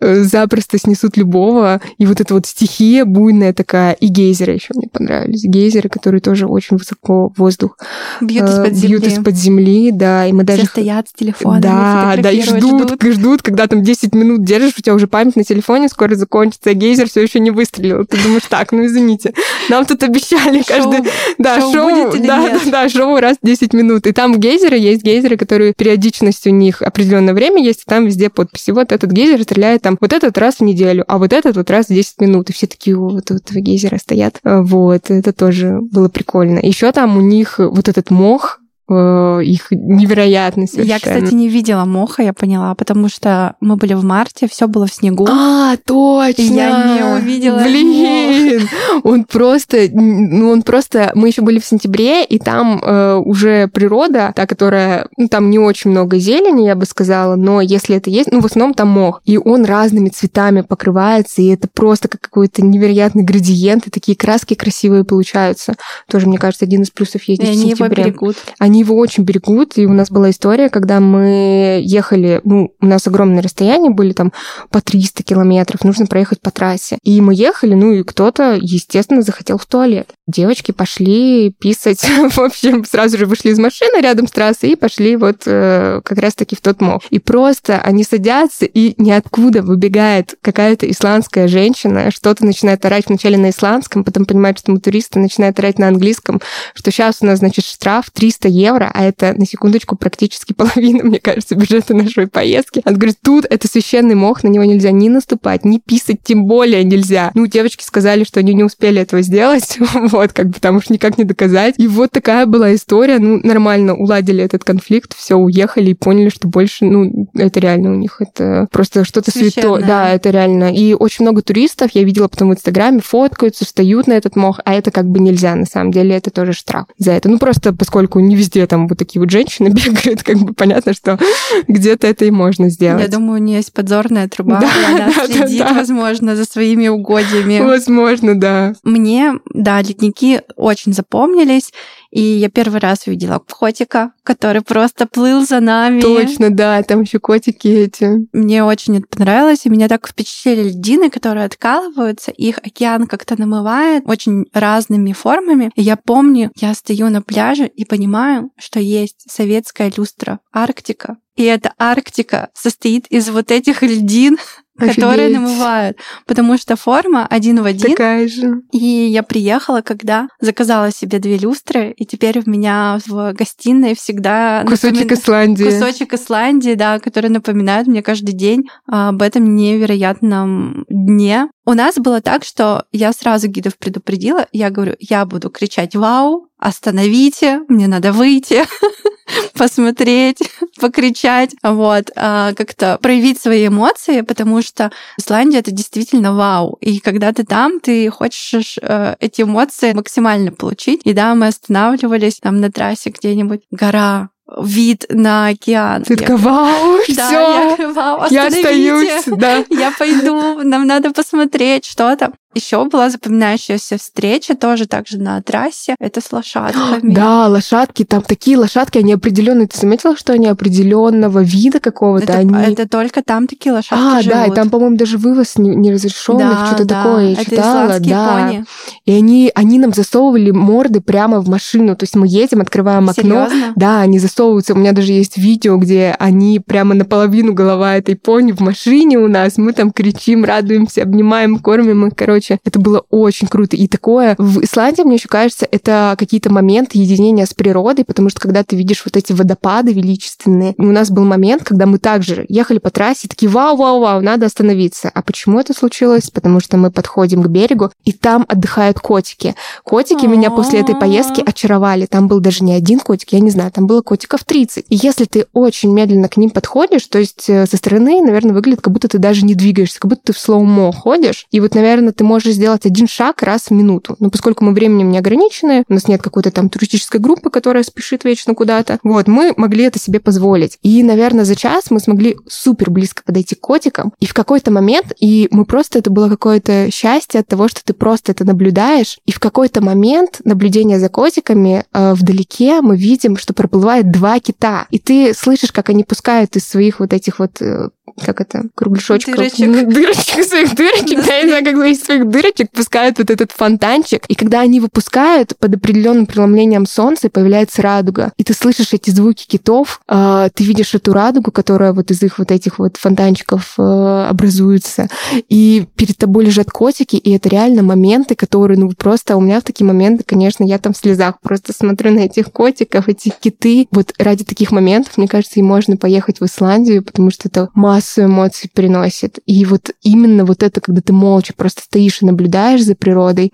э, 0.00 0.22
запросто 0.22 0.78
снесут 0.78 1.16
любого. 1.38 1.80
И 1.98 2.06
вот 2.06 2.20
эта 2.20 2.34
вот 2.34 2.46
стихия 2.46 3.04
буйная 3.04 3.52
такая. 3.52 3.92
И 3.92 4.08
гейзеры 4.08 4.52
еще 4.52 4.74
мне 4.74 4.88
понравились. 4.92 5.44
Гейзеры, 5.44 5.88
которые 5.88 6.20
тоже 6.20 6.46
очень 6.46 6.76
высоко 6.76 7.32
воздух 7.36 7.78
бьют 8.20 8.48
из-под 8.48 8.74
земли. 8.74 8.88
Бьют 8.88 9.06
из-под 9.06 9.36
земли 9.36 9.90
да, 9.92 10.26
и 10.26 10.32
мы 10.32 10.44
даже... 10.44 10.62
Все 10.62 10.70
стоят 10.70 11.08
с 11.08 11.12
телефоном, 11.12 11.60
Да, 11.60 12.16
да, 12.18 12.30
и 12.30 12.42
ждут, 12.42 12.90
ждут, 12.90 13.02
ждут, 13.02 13.42
когда 13.42 13.66
там 13.66 13.82
10 13.82 14.14
минут 14.14 14.44
держишь, 14.44 14.74
у 14.78 14.82
тебя 14.82 14.94
уже 14.94 15.06
память 15.06 15.36
на 15.36 15.44
телефоне 15.44 15.88
скоро 15.88 16.14
закончится, 16.14 16.70
а 16.70 16.74
гейзер 16.74 17.08
все 17.08 17.22
еще 17.22 17.40
не 17.40 17.50
выстрелил. 17.50 18.04
Ты 18.04 18.16
думаешь, 18.22 18.42
так, 18.48 18.72
ну 18.72 18.84
извините, 18.86 19.32
нам 19.68 19.84
тут 19.86 20.02
обещали 20.02 20.62
каждый... 20.62 21.00
Да, 21.38 21.60
шоу, 21.60 21.72
шоу 21.72 22.12
да, 22.18 22.48
да, 22.50 22.60
да, 22.70 22.88
шоу 22.88 23.18
раз 23.18 23.36
в 23.42 23.46
10 23.46 23.72
минут. 23.72 24.06
И 24.06 24.12
там 24.12 24.38
гейзеры, 24.38 24.76
есть 24.76 25.02
гейзеры, 25.02 25.36
которые 25.36 25.72
периодичность 25.74 26.46
у 26.46 26.50
них 26.50 26.82
определенное 26.82 27.34
время 27.34 27.62
есть, 27.62 27.82
и 27.82 27.84
там 27.86 28.06
везде 28.06 28.30
подписи. 28.30 28.70
Вот 28.70 28.92
этот 28.92 29.10
гейзер 29.12 29.42
стреляет 29.42 29.82
там 29.82 29.96
вот 30.00 30.12
этот 30.12 30.36
раз 30.38 30.56
в 30.56 30.60
неделю, 30.62 31.04
а 31.06 31.18
вот 31.18 31.27
этот 31.32 31.56
вот 31.56 31.70
раз 31.70 31.86
в 31.86 31.94
10 31.94 32.20
минут. 32.20 32.50
И 32.50 32.52
все 32.52 32.66
такие, 32.66 32.96
вот, 32.96 33.30
вот 33.30 33.50
гейзеры 33.50 33.98
стоят. 33.98 34.40
Вот, 34.42 35.10
это 35.10 35.32
тоже 35.32 35.80
было 35.80 36.08
прикольно. 36.08 36.58
Еще 36.58 36.90
там 36.92 37.16
у 37.16 37.20
них 37.20 37.58
вот 37.58 37.88
этот 37.88 38.10
мох, 38.10 38.60
э, 38.60 38.67
их 38.90 39.66
невероятно 39.70 40.66
совершенно. 40.66 40.92
Я, 40.94 40.98
кстати, 40.98 41.34
не 41.34 41.48
видела 41.48 41.84
моха, 41.84 42.22
я 42.22 42.32
поняла, 42.32 42.74
потому 42.74 43.08
что 43.08 43.54
мы 43.60 43.76
были 43.76 43.94
в 43.94 44.04
марте, 44.04 44.48
все 44.48 44.66
было 44.66 44.86
в 44.86 44.92
снегу. 44.92 45.26
А, 45.28 45.76
точно! 45.84 46.42
Я 46.42 46.96
не 46.96 47.20
увидела 47.20 47.58
Блин! 47.62 48.60
мох. 48.62 49.04
Он 49.04 49.24
просто, 49.24 49.88
ну 49.92 50.50
он 50.50 50.62
просто, 50.62 51.12
мы 51.14 51.28
еще 51.28 51.42
были 51.42 51.58
в 51.58 51.64
сентябре, 51.64 52.24
и 52.24 52.38
там 52.38 52.80
э, 52.82 53.16
уже 53.16 53.68
природа, 53.68 54.32
та, 54.34 54.46
которая, 54.46 55.06
ну 55.16 55.28
там 55.28 55.50
не 55.50 55.58
очень 55.58 55.90
много 55.90 56.18
зелени, 56.18 56.66
я 56.66 56.74
бы 56.74 56.86
сказала, 56.86 57.36
но 57.36 57.60
если 57.60 57.96
это 57.96 58.10
есть, 58.10 58.30
ну 58.32 58.40
в 58.40 58.46
основном 58.46 58.74
там 58.74 58.88
мох, 58.88 59.20
и 59.24 59.36
он 59.38 59.64
разными 59.64 60.08
цветами 60.08 60.62
покрывается, 60.62 61.42
и 61.42 61.48
это 61.48 61.68
просто 61.72 62.08
как 62.08 62.20
какой-то 62.22 62.64
невероятный 62.64 63.22
градиент, 63.22 63.86
и 63.86 63.90
такие 63.90 64.16
краски 64.16 64.54
красивые 64.54 65.04
получаются. 65.04 65.74
Тоже, 66.10 66.26
мне 66.26 66.38
кажется, 66.38 66.64
один 66.64 66.82
из 66.82 66.90
плюсов 66.90 67.22
ездить 67.24 67.46
И 67.46 67.50
в 67.50 67.52
они 67.52 67.62
его 67.70 67.76
сентябре. 67.76 68.04
берегут. 68.04 68.36
Они 68.58 68.77
его 68.78 68.96
очень 68.96 69.24
берегут, 69.24 69.78
и 69.78 69.86
у 69.86 69.92
нас 69.92 70.10
была 70.10 70.30
история, 70.30 70.68
когда 70.68 71.00
мы 71.00 71.80
ехали, 71.82 72.40
ну, 72.44 72.74
у 72.80 72.86
нас 72.86 73.06
огромные 73.06 73.40
расстояния 73.40 73.90
были, 73.90 74.12
там, 74.12 74.32
по 74.70 74.80
300 74.80 75.22
километров, 75.22 75.84
нужно 75.84 76.06
проехать 76.06 76.40
по 76.40 76.50
трассе. 76.50 76.98
И 77.02 77.20
мы 77.20 77.34
ехали, 77.34 77.74
ну, 77.74 77.92
и 77.92 78.02
кто-то, 78.02 78.58
естественно, 78.60 79.22
захотел 79.22 79.58
в 79.58 79.66
туалет. 79.66 80.10
Девочки 80.26 80.72
пошли 80.72 81.54
писать, 81.58 82.00
в 82.30 82.38
общем, 82.38 82.84
сразу 82.84 83.18
же 83.18 83.26
вышли 83.26 83.50
из 83.50 83.58
машины 83.58 84.00
рядом 84.00 84.26
с 84.26 84.30
трассой 84.30 84.70
и 84.70 84.76
пошли 84.76 85.16
вот 85.16 85.42
э, 85.46 86.00
как 86.04 86.18
раз-таки 86.18 86.56
в 86.56 86.60
тот 86.60 86.80
мох. 86.80 87.02
И 87.10 87.18
просто 87.18 87.80
они 87.80 88.04
садятся, 88.04 88.64
и 88.64 88.94
ниоткуда 89.00 89.62
выбегает 89.62 90.36
какая-то 90.42 90.90
исландская 90.90 91.48
женщина, 91.48 92.10
что-то 92.10 92.44
начинает 92.44 92.84
орать 92.84 93.06
вначале 93.08 93.38
на 93.38 93.50
исландском, 93.50 94.04
потом 94.04 94.24
понимает, 94.24 94.58
что 94.58 94.72
мы 94.72 94.80
туристы, 94.80 95.18
начинает 95.18 95.58
орать 95.58 95.78
на 95.78 95.88
английском, 95.88 96.40
что 96.74 96.90
сейчас 96.90 97.18
у 97.20 97.26
нас, 97.26 97.38
значит, 97.38 97.64
штраф 97.64 98.10
300 98.10 98.48
евро, 98.48 98.67
а 98.76 99.04
это, 99.04 99.34
на 99.36 99.46
секундочку, 99.46 99.96
практически 99.96 100.52
половина, 100.56 101.04
мне 101.04 101.20
кажется, 101.20 101.54
бюджета 101.54 101.94
нашей 101.94 102.26
поездки. 102.26 102.82
Она 102.84 102.96
говорит, 102.96 103.18
тут 103.22 103.46
это 103.48 103.68
священный 103.68 104.14
мох, 104.14 104.42
на 104.42 104.48
него 104.48 104.64
нельзя 104.64 104.90
ни 104.90 105.08
наступать, 105.08 105.64
ни 105.64 105.78
писать, 105.78 106.18
тем 106.22 106.46
более 106.46 106.84
нельзя. 106.84 107.30
Ну, 107.34 107.46
девочки 107.46 107.82
сказали, 107.82 108.24
что 108.24 108.40
они 108.40 108.54
не 108.54 108.64
успели 108.64 109.00
этого 109.00 109.22
сделать, 109.22 109.78
вот, 109.94 110.32
как 110.32 110.48
бы, 110.48 110.54
потому 110.54 110.80
что 110.80 110.92
никак 110.92 111.18
не 111.18 111.24
доказать. 111.24 111.74
И 111.78 111.86
вот 111.86 112.10
такая 112.10 112.46
была 112.46 112.74
история, 112.74 113.18
ну, 113.18 113.40
нормально 113.42 113.94
уладили 113.94 114.42
этот 114.42 114.64
конфликт, 114.64 115.16
все, 115.16 115.36
уехали 115.36 115.90
и 115.90 115.94
поняли, 115.94 116.28
что 116.28 116.48
больше, 116.48 116.84
ну, 116.84 117.28
это 117.34 117.60
реально 117.60 117.92
у 117.92 117.96
них, 117.96 118.20
это 118.20 118.68
просто 118.70 119.04
что-то 119.04 119.30
святое. 119.30 119.84
Да, 119.84 120.10
это 120.10 120.30
реально. 120.30 120.72
И 120.72 120.94
очень 120.94 121.24
много 121.24 121.42
туристов, 121.42 121.90
я 121.94 122.02
видела 122.02 122.28
потом 122.28 122.50
в 122.50 122.52
Инстаграме, 122.52 123.00
фоткаются, 123.00 123.64
встают 123.64 124.06
на 124.06 124.12
этот 124.12 124.36
мох, 124.36 124.60
а 124.64 124.74
это 124.74 124.90
как 124.90 125.06
бы 125.06 125.18
нельзя, 125.20 125.54
на 125.54 125.66
самом 125.66 125.92
деле, 125.92 126.14
это 126.16 126.30
тоже 126.30 126.52
штраф 126.52 126.86
за 126.98 127.12
это. 127.12 127.28
Ну, 127.28 127.38
просто 127.38 127.72
поскольку 127.72 128.20
не 128.20 128.36
везде 128.36 128.57
там 128.66 128.88
вот 128.88 128.98
такие 128.98 129.20
вот 129.20 129.30
женщины 129.30 129.68
бегают, 129.70 130.22
как 130.22 130.36
бы 130.38 130.54
понятно, 130.54 130.92
что 130.92 131.18
где-то 131.66 132.06
это 132.06 132.24
и 132.24 132.30
можно 132.30 132.68
сделать. 132.68 133.02
Я 133.02 133.08
думаю, 133.08 133.40
у 133.40 133.44
нее 133.44 133.58
есть 133.58 133.72
подзорная 133.72 134.28
труба, 134.28 134.60
Да, 134.60 134.70
она 134.88 134.98
да, 134.98 135.12
да, 135.16 135.26
следит, 135.26 135.58
да. 135.58 135.72
возможно, 135.74 136.36
за 136.36 136.44
своими 136.44 136.88
угодьями. 136.88 137.60
Возможно, 137.60 138.38
да. 138.38 138.74
Мне, 138.82 139.34
да, 139.52 139.80
ледники 139.82 140.40
очень 140.56 140.92
запомнились, 140.92 141.72
и 142.10 142.20
я 142.20 142.48
первый 142.48 142.80
раз 142.80 143.06
увидела 143.06 143.38
котика, 143.38 144.12
который 144.22 144.62
просто 144.62 145.06
плыл 145.06 145.44
за 145.46 145.60
нами. 145.60 146.00
Точно, 146.00 146.50
да, 146.50 146.82
там 146.82 147.02
еще 147.02 147.18
котики 147.18 147.68
эти. 147.68 148.26
Мне 148.32 148.64
очень 148.64 148.98
это 148.98 149.06
понравилось, 149.08 149.64
и 149.64 149.70
меня 149.70 149.88
так 149.88 150.08
впечатлили 150.08 150.70
льдины, 150.70 151.10
которые 151.10 151.44
откалываются, 151.44 152.30
их 152.30 152.58
океан 152.58 153.06
как-то 153.06 153.38
намывает 153.38 154.04
очень 154.06 154.46
разными 154.52 155.12
формами. 155.12 155.70
И 155.74 155.82
я 155.82 155.96
помню, 155.96 156.50
я 156.56 156.74
стою 156.74 157.10
на 157.10 157.22
пляже 157.22 157.66
и 157.66 157.84
понимаю, 157.84 158.50
что 158.56 158.80
есть 158.80 159.24
советская 159.30 159.92
люстра 159.94 160.40
Арктика. 160.52 161.18
И 161.36 161.44
эта 161.44 161.72
Арктика 161.78 162.50
состоит 162.52 163.06
из 163.06 163.30
вот 163.30 163.52
этих 163.52 163.82
льдин, 163.82 164.38
которые 164.78 165.28
намывают, 165.28 165.98
потому 166.26 166.56
что 166.56 166.76
форма 166.76 167.26
один 167.26 167.62
в 167.62 167.64
один. 167.64 167.90
Такая 167.90 168.28
же. 168.28 168.62
И 168.72 168.78
я 168.78 169.22
приехала, 169.22 169.80
когда 169.80 170.28
заказала 170.40 170.90
себе 170.90 171.18
две 171.18 171.36
люстры, 171.36 171.92
и 171.96 172.06
теперь 172.06 172.40
у 172.44 172.48
меня 172.50 172.98
в 173.06 173.32
гостиной 173.32 173.94
всегда 173.94 174.64
Кусочек 174.66 175.10
напомин- 175.10 175.14
Исландии. 175.14 175.64
кусочек 175.64 176.14
Исландии, 176.14 176.74
да, 176.74 176.98
который 176.98 177.30
напоминает 177.30 177.86
мне 177.86 178.02
каждый 178.02 178.32
день 178.32 178.68
об 178.86 179.20
этом 179.22 179.54
невероятном 179.54 180.84
дне. 180.88 181.48
У 181.66 181.74
нас 181.74 181.96
было 181.96 182.20
так, 182.22 182.44
что 182.44 182.84
я 182.92 183.12
сразу 183.12 183.48
гидов 183.48 183.76
предупредила, 183.76 184.46
я 184.52 184.70
говорю, 184.70 184.94
я 185.00 185.26
буду 185.26 185.50
кричать 185.50 185.94
«Вау!», 185.94 186.48
«Остановите!», 186.58 187.60
«Мне 187.68 187.86
надо 187.86 188.12
выйти!», 188.12 188.64
посмотреть, 189.54 190.38
покричать, 190.80 191.54
вот, 191.62 192.10
а, 192.16 192.54
как-то 192.54 192.98
проявить 193.00 193.40
свои 193.40 193.66
эмоции, 193.66 194.22
потому 194.22 194.62
что 194.62 194.90
Исландия— 195.18 195.58
это 195.60 195.70
действительно 195.70 196.34
вау. 196.34 196.78
И 196.80 197.00
когда 197.00 197.32
ты 197.32 197.44
там, 197.44 197.80
ты 197.80 198.08
хочешь 198.10 198.78
э, 198.80 199.16
эти 199.20 199.42
эмоции 199.42 199.92
максимально 199.92 200.52
получить. 200.52 201.00
И 201.04 201.12
да, 201.12 201.34
мы 201.34 201.48
останавливались 201.48 202.38
там 202.40 202.60
на 202.60 202.70
трассе 202.70 203.10
где-нибудь, 203.10 203.62
гора, 203.70 204.30
вид 204.56 205.06
на 205.10 205.48
океан. 205.48 206.02
Ты 206.04 206.14
Я 206.14 206.18
такая, 206.18 206.36
вау, 206.36 206.98
да, 207.08 207.26
все, 207.26 207.40
я 207.40 207.64
говорю, 207.64 207.92
вау, 207.92 208.26
я 208.30 208.46
остаюсь, 208.46 209.24
да. 209.26 209.64
Я 209.68 209.90
пойду, 209.90 210.62
нам 210.62 210.86
надо 210.86 211.12
посмотреть 211.12 211.84
что-то. 211.84 212.32
Еще 212.54 212.82
была 212.86 213.10
запоминающаяся 213.10 213.98
встреча, 213.98 214.54
тоже 214.56 214.86
также 214.86 215.18
на 215.18 215.40
трассе. 215.42 215.94
Это 216.00 216.20
с 216.20 216.32
лошадками. 216.32 217.12
Да, 217.18 217.46
лошадки, 217.48 218.04
там 218.04 218.22
такие 218.22 218.56
лошадки, 218.56 218.98
они 218.98 219.12
определенные. 219.12 219.66
Ты 219.68 219.78
заметила, 219.78 220.16
что 220.16 220.32
они 220.32 220.46
определенного 220.46 221.42
вида 221.42 221.78
какого-то? 221.80 222.24
Это, 222.32 222.38
они... 222.38 222.54
это 222.72 222.88
только 222.88 223.22
там 223.22 223.46
такие 223.46 223.72
лошадки 223.72 224.02
А, 224.02 224.22
да, 224.22 224.42
и 224.42 224.44
живут. 224.44 224.54
там, 224.54 224.70
по-моему, 224.70 224.96
даже 224.96 225.18
вывоз 225.18 225.56
не- 225.58 225.74
неразрешенных, 225.76 226.58
Да, 226.58 226.66
что-то 226.66 226.84
да, 226.84 227.02
такое. 227.02 227.24
Я 227.26 227.32
это 227.32 227.44
читала, 227.50 228.00
да. 228.00 228.38
пони. 228.48 228.64
И 229.04 229.12
они, 229.12 229.50
они 229.54 229.78
нам 229.78 229.92
засовывали 229.92 230.50
морды 230.50 231.00
прямо 231.00 231.40
в 231.40 231.48
машину. 231.48 231.96
То 231.96 232.04
есть 232.04 232.16
мы 232.16 232.26
едем, 232.28 232.60
открываем 232.60 233.08
окно. 233.08 233.48
Серьезно? 233.48 233.72
Да, 233.76 234.00
они 234.00 234.18
засовываются. 234.18 234.74
У 234.74 234.76
меня 234.76 234.92
даже 234.92 235.12
есть 235.12 235.36
видео, 235.36 235.76
где 235.76 236.14
они 236.18 236.60
прямо 236.60 236.94
наполовину 236.94 237.52
голова 237.52 237.96
этой 237.96 238.16
пони 238.16 238.52
в 238.52 238.60
машине 238.60 239.18
у 239.18 239.28
нас. 239.28 239.58
Мы 239.58 239.72
там 239.72 239.90
кричим, 239.92 240.44
радуемся, 240.44 241.02
обнимаем, 241.02 241.58
кормим 241.58 242.06
их. 242.06 242.14
Короче, 242.16 242.37
это 242.64 242.78
было 242.78 243.04
очень 243.10 243.48
круто. 243.48 243.76
И 243.76 243.88
такое 243.88 244.34
в 244.38 244.62
Исландии, 244.62 245.02
мне 245.02 245.16
еще 245.16 245.28
кажется, 245.28 245.66
это 245.70 246.14
какие-то 246.18 246.52
моменты 246.52 246.98
единения 246.98 247.46
с 247.46 247.54
природой, 247.54 248.04
потому 248.04 248.30
что 248.30 248.40
когда 248.40 248.62
ты 248.64 248.76
видишь 248.76 249.02
вот 249.04 249.16
эти 249.16 249.32
водопады 249.32 249.92
величественные, 249.92 250.74
у 250.78 250.84
нас 250.84 251.10
был 251.10 251.24
момент, 251.24 251.64
когда 251.64 251.86
мы 251.86 251.98
также 251.98 252.44
ехали 252.48 252.78
по 252.78 252.90
трассе, 252.90 253.28
такие, 253.28 253.50
вау-вау-вау, 253.50 254.20
надо 254.20 254.46
остановиться. 254.46 255.10
А 255.12 255.22
почему 255.22 255.60
это 255.60 255.74
случилось? 255.74 256.30
Потому 256.30 256.60
что 256.60 256.76
мы 256.76 256.90
подходим 256.90 257.42
к 257.42 257.48
берегу, 257.48 257.90
и 258.04 258.12
там 258.12 258.44
отдыхают 258.48 259.00
котики. 259.00 259.54
Котики 259.84 260.26
меня 260.26 260.50
после 260.50 260.80
этой 260.80 260.94
поездки 260.94 261.42
очаровали. 261.44 262.06
Там 262.06 262.28
был 262.28 262.40
даже 262.40 262.64
не 262.64 262.72
один 262.72 263.00
котик, 263.00 263.32
я 263.32 263.40
не 263.40 263.50
знаю, 263.50 263.70
там 263.70 263.86
было 263.86 264.02
котиков 264.02 264.44
30. 264.44 264.86
И 264.88 264.96
если 264.96 265.24
ты 265.24 265.46
очень 265.52 265.92
медленно 265.92 266.28
к 266.28 266.36
ним 266.36 266.50
подходишь, 266.50 267.06
то 267.06 267.18
есть 267.18 267.48
э, 267.48 267.66
со 267.66 267.76
стороны, 267.76 268.22
наверное, 268.22 268.54
выглядит, 268.54 268.80
как 268.80 268.92
будто 268.92 269.08
ты 269.08 269.18
даже 269.18 269.44
не 269.44 269.54
двигаешься, 269.54 270.00
как 270.00 270.10
будто 270.10 270.22
ты 270.26 270.32
в 270.32 270.38
слоумо 270.38 270.92
ходишь. 270.92 271.46
И 271.50 271.60
вот, 271.60 271.74
наверное, 271.74 272.12
ты 272.12 272.24
можешь 272.28 272.54
сделать 272.54 272.86
один 272.86 273.08
шаг 273.08 273.42
раз 273.42 273.62
в 273.62 273.70
минуту. 273.72 274.16
Но 274.20 274.30
поскольку 274.30 274.64
мы 274.64 274.72
временем 274.72 275.10
не 275.10 275.18
ограничены, 275.18 275.84
у 275.88 275.94
нас 275.94 276.06
нет 276.06 276.22
какой-то 276.22 276.50
там 276.50 276.68
туристической 276.68 277.20
группы, 277.20 277.50
которая 277.50 277.82
спешит 277.82 278.24
вечно 278.24 278.54
куда-то, 278.54 278.98
вот, 279.02 279.26
мы 279.26 279.54
могли 279.56 279.84
это 279.84 279.98
себе 279.98 280.20
позволить. 280.20 280.78
И, 280.82 281.02
наверное, 281.02 281.44
за 281.44 281.56
час 281.56 281.90
мы 281.90 282.00
смогли 282.00 282.36
супер 282.46 282.90
близко 282.90 283.22
подойти 283.24 283.54
к 283.54 283.60
котикам. 283.60 284.12
И 284.20 284.26
в 284.26 284.34
какой-то 284.34 284.70
момент, 284.70 285.12
и 285.18 285.48
мы 285.50 285.64
просто, 285.64 285.98
это 285.98 286.10
было 286.10 286.28
какое-то 286.28 286.90
счастье 286.90 287.40
от 287.40 287.48
того, 287.48 287.68
что 287.68 287.82
ты 287.82 287.94
просто 287.94 288.32
это 288.32 288.44
наблюдаешь. 288.44 289.18
И 289.26 289.32
в 289.32 289.40
какой-то 289.40 289.82
момент 289.82 290.40
наблюдения 290.44 290.98
за 290.98 291.08
котиками 291.08 291.84
э, 291.92 292.12
вдалеке 292.12 292.80
мы 292.82 292.96
видим, 292.96 293.36
что 293.36 293.54
проплывает 293.54 294.10
два 294.10 294.38
кита. 294.38 294.86
И 294.90 294.98
ты 294.98 295.32
слышишь, 295.34 295.72
как 295.72 295.88
они 295.88 296.04
пускают 296.04 296.56
из 296.56 296.68
своих 296.68 297.00
вот 297.00 297.12
этих 297.12 297.38
вот 297.38 297.62
э, 297.62 297.88
как 298.24 298.40
это, 298.40 298.64
кругляшочков. 298.74 299.34
Дырочек. 299.34 299.66
Ну, 299.66 299.90
Дырочек, 299.90 300.44
своих 300.44 300.74
дырочек, 300.74 301.24
да, 301.26 301.34
я 301.36 301.42
не 301.42 301.48
знаю, 301.48 301.64
как 301.64 301.86
из 301.86 302.02
своих 302.02 302.28
дырочек 302.28 302.70
пускают 302.70 303.18
вот 303.18 303.30
этот 303.30 303.52
фонтанчик. 303.52 304.24
И 304.26 304.34
когда 304.34 304.60
они 304.60 304.80
выпускают 304.80 305.56
под 305.58 305.74
определенным 305.74 306.26
преломлением 306.26 306.86
солнца, 306.86 307.30
появляется 307.30 307.82
радуга. 307.82 308.32
И 308.36 308.44
ты 308.44 308.54
слышишь 308.54 308.92
эти 308.92 309.10
звуки 309.10 309.46
китов, 309.46 310.00
э, 310.08 310.48
ты 310.54 310.64
видишь 310.64 310.94
эту 310.94 311.12
радугу, 311.12 311.50
которая 311.50 311.92
вот 311.92 312.10
из 312.10 312.22
их 312.22 312.38
вот 312.38 312.50
этих 312.50 312.78
вот 312.78 312.96
фонтанчиков 312.96 313.74
э, 313.78 314.26
образуется. 314.28 315.08
И 315.48 315.86
перед 315.96 316.16
тобой 316.16 316.44
лежат 316.44 316.70
котики, 316.70 317.16
и 317.16 317.30
это 317.32 317.48
реально 317.48 317.82
моменты, 317.82 318.34
которые, 318.34 318.78
ну, 318.78 318.90
просто 318.96 319.36
у 319.36 319.40
меня 319.40 319.60
в 319.60 319.64
такие 319.64 319.86
моменты, 319.86 320.24
конечно, 320.24 320.64
я 320.64 320.78
там 320.78 320.92
в 320.92 320.96
слезах 320.96 321.40
просто 321.40 321.72
смотрю 321.72 322.12
на 322.12 322.20
этих 322.20 322.52
котиков, 322.52 323.08
эти 323.08 323.32
киты. 323.40 323.88
Вот 323.90 324.12
ради 324.18 324.44
таких 324.44 324.72
моментов, 324.72 325.16
мне 325.16 325.28
кажется, 325.28 325.60
и 325.60 325.62
можно 325.62 325.96
поехать 325.96 326.40
в 326.40 326.44
Исландию, 326.44 327.02
потому 327.02 327.30
что 327.30 327.48
это 327.48 327.68
массу 327.98 328.24
эмоций 328.24 328.70
приносит. 328.72 329.40
И 329.44 329.64
вот 329.64 329.90
именно 330.02 330.44
вот 330.44 330.62
это, 330.62 330.80
когда 330.80 331.00
ты 331.00 331.12
молча 331.12 331.52
просто 331.52 331.82
стоишь 331.82 332.22
и 332.22 332.26
наблюдаешь 332.26 332.82
за 332.82 332.94
природой, 332.94 333.50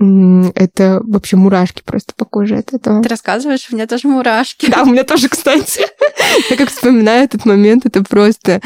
это 0.54 1.00
вообще 1.02 1.37
мурашки 1.37 1.83
просто 1.85 2.12
по 2.14 2.26
коже 2.26 2.57
от 2.57 2.74
этого. 2.74 3.02
Ты 3.02 3.09
рассказываешь, 3.09 3.68
у 3.70 3.74
меня 3.74 3.87
тоже 3.87 4.09
мурашки. 4.09 4.70
Да, 4.70 4.83
у 4.83 4.87
меня 4.87 5.04
тоже, 5.04 5.28
кстати. 5.28 5.87
Я 6.50 6.57
как 6.57 6.68
вспоминаю 6.68 7.24
этот 7.24 7.46
момент, 7.46 7.87
это 7.87 8.02
просто... 8.04 8.61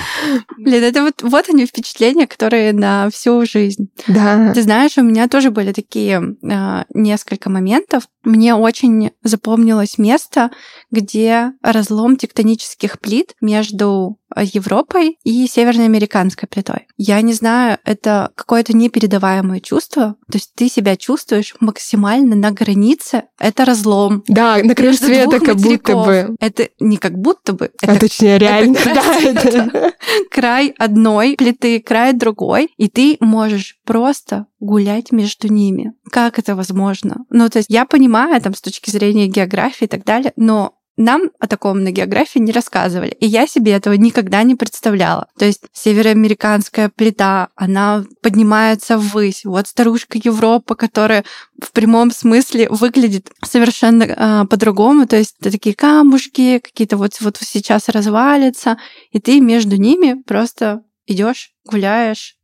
Блин, 0.56 0.82
это 0.82 1.02
вот, 1.02 1.22
вот 1.22 1.48
они 1.48 1.66
впечатления, 1.66 2.26
которые 2.26 2.72
на 2.72 3.08
всю 3.10 3.44
жизнь. 3.46 3.88
Да. 4.08 4.52
Ты 4.54 4.62
знаешь, 4.62 4.98
у 4.98 5.02
меня 5.02 5.28
тоже 5.28 5.50
были 5.50 5.72
такие 5.72 6.36
э, 6.42 6.84
несколько 6.92 7.50
моментов. 7.50 8.04
Мне 8.24 8.54
очень 8.54 9.12
запомнилось 9.22 9.98
место, 9.98 10.50
где 10.90 11.52
разлом 11.62 12.16
тектонических 12.16 12.98
плит 12.98 13.34
между 13.40 14.17
Европой 14.36 15.18
и 15.24 15.46
североамериканской 15.46 16.48
плитой. 16.48 16.86
Я 16.96 17.20
не 17.22 17.32
знаю, 17.32 17.78
это 17.84 18.30
какое-то 18.34 18.76
непередаваемое 18.76 19.60
чувство. 19.60 20.16
То 20.30 20.36
есть 20.36 20.52
ты 20.54 20.68
себя 20.68 20.96
чувствуешь 20.96 21.54
максимально 21.60 22.36
на 22.36 22.50
границе. 22.50 23.24
Это 23.38 23.64
разлом. 23.64 24.22
Да, 24.28 24.58
на 24.62 24.74
краю 24.74 24.94
света 24.94 25.40
как 25.40 25.56
будто 25.56 25.94
бы. 25.96 26.36
Это 26.40 26.68
не 26.80 26.98
как 26.98 27.18
будто 27.18 27.52
бы. 27.52 27.70
Это, 27.80 27.92
а 27.92 27.98
точнее, 27.98 28.38
реально. 28.38 28.76
Это 28.76 28.94
да, 28.94 29.20
это 29.20 29.94
край 30.30 30.74
одной 30.78 31.34
плиты, 31.36 31.80
край 31.80 32.12
другой. 32.12 32.70
И 32.76 32.88
ты 32.88 33.16
можешь 33.20 33.78
просто 33.84 34.46
гулять 34.60 35.12
между 35.12 35.48
ними. 35.52 35.92
Как 36.10 36.38
это 36.38 36.56
возможно? 36.56 37.24
Ну, 37.30 37.48
то 37.48 37.58
есть 37.58 37.70
я 37.70 37.84
понимаю 37.84 38.40
там 38.40 38.54
с 38.54 38.60
точки 38.60 38.90
зрения 38.90 39.26
географии 39.26 39.84
и 39.84 39.88
так 39.88 40.04
далее, 40.04 40.32
но 40.36 40.74
нам 40.98 41.30
о 41.38 41.46
таком 41.46 41.84
на 41.84 41.92
географии 41.92 42.40
не 42.40 42.52
рассказывали. 42.52 43.10
И 43.20 43.26
я 43.26 43.46
себе 43.46 43.72
этого 43.72 43.94
никогда 43.94 44.42
не 44.42 44.56
представляла. 44.56 45.28
То 45.38 45.44
есть 45.44 45.62
североамериканская 45.72 46.90
плита, 46.94 47.48
она 47.54 48.04
поднимается 48.20 48.98
ввысь. 48.98 49.44
Вот 49.44 49.68
старушка 49.68 50.18
Европа, 50.22 50.74
которая 50.74 51.24
в 51.62 51.70
прямом 51.72 52.10
смысле 52.10 52.68
выглядит 52.68 53.30
совершенно 53.44 54.02
э, 54.02 54.44
по-другому. 54.46 55.06
То 55.06 55.16
есть 55.16 55.36
это 55.40 55.52
такие 55.52 55.74
камушки, 55.74 56.58
какие-то 56.58 56.96
вот, 56.96 57.12
вот 57.20 57.38
сейчас 57.40 57.88
развалятся, 57.88 58.76
и 59.12 59.20
ты 59.20 59.40
между 59.40 59.76
ними 59.76 60.20
просто 60.26 60.82
идешь, 61.06 61.52
гуляешь, 61.64 62.37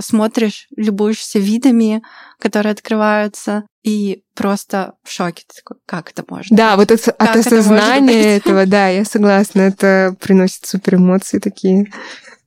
смотришь, 0.00 0.68
любуешься 0.76 1.38
видами, 1.38 2.02
которые 2.38 2.72
открываются, 2.72 3.64
и 3.82 4.22
просто 4.34 4.94
в 5.02 5.10
шоке. 5.10 5.44
Ты 5.46 5.62
такой, 5.62 5.76
как 5.86 6.10
это 6.10 6.24
можно? 6.28 6.56
Да, 6.56 6.76
вот 6.76 6.90
это, 6.90 7.10
от 7.12 7.36
осознания 7.36 8.36
это 8.36 8.48
этого, 8.48 8.66
да, 8.66 8.88
я 8.88 9.04
согласна, 9.04 9.62
это 9.62 10.14
приносит 10.20 10.66
супер 10.66 10.96
эмоции 10.96 11.38
такие. 11.38 11.90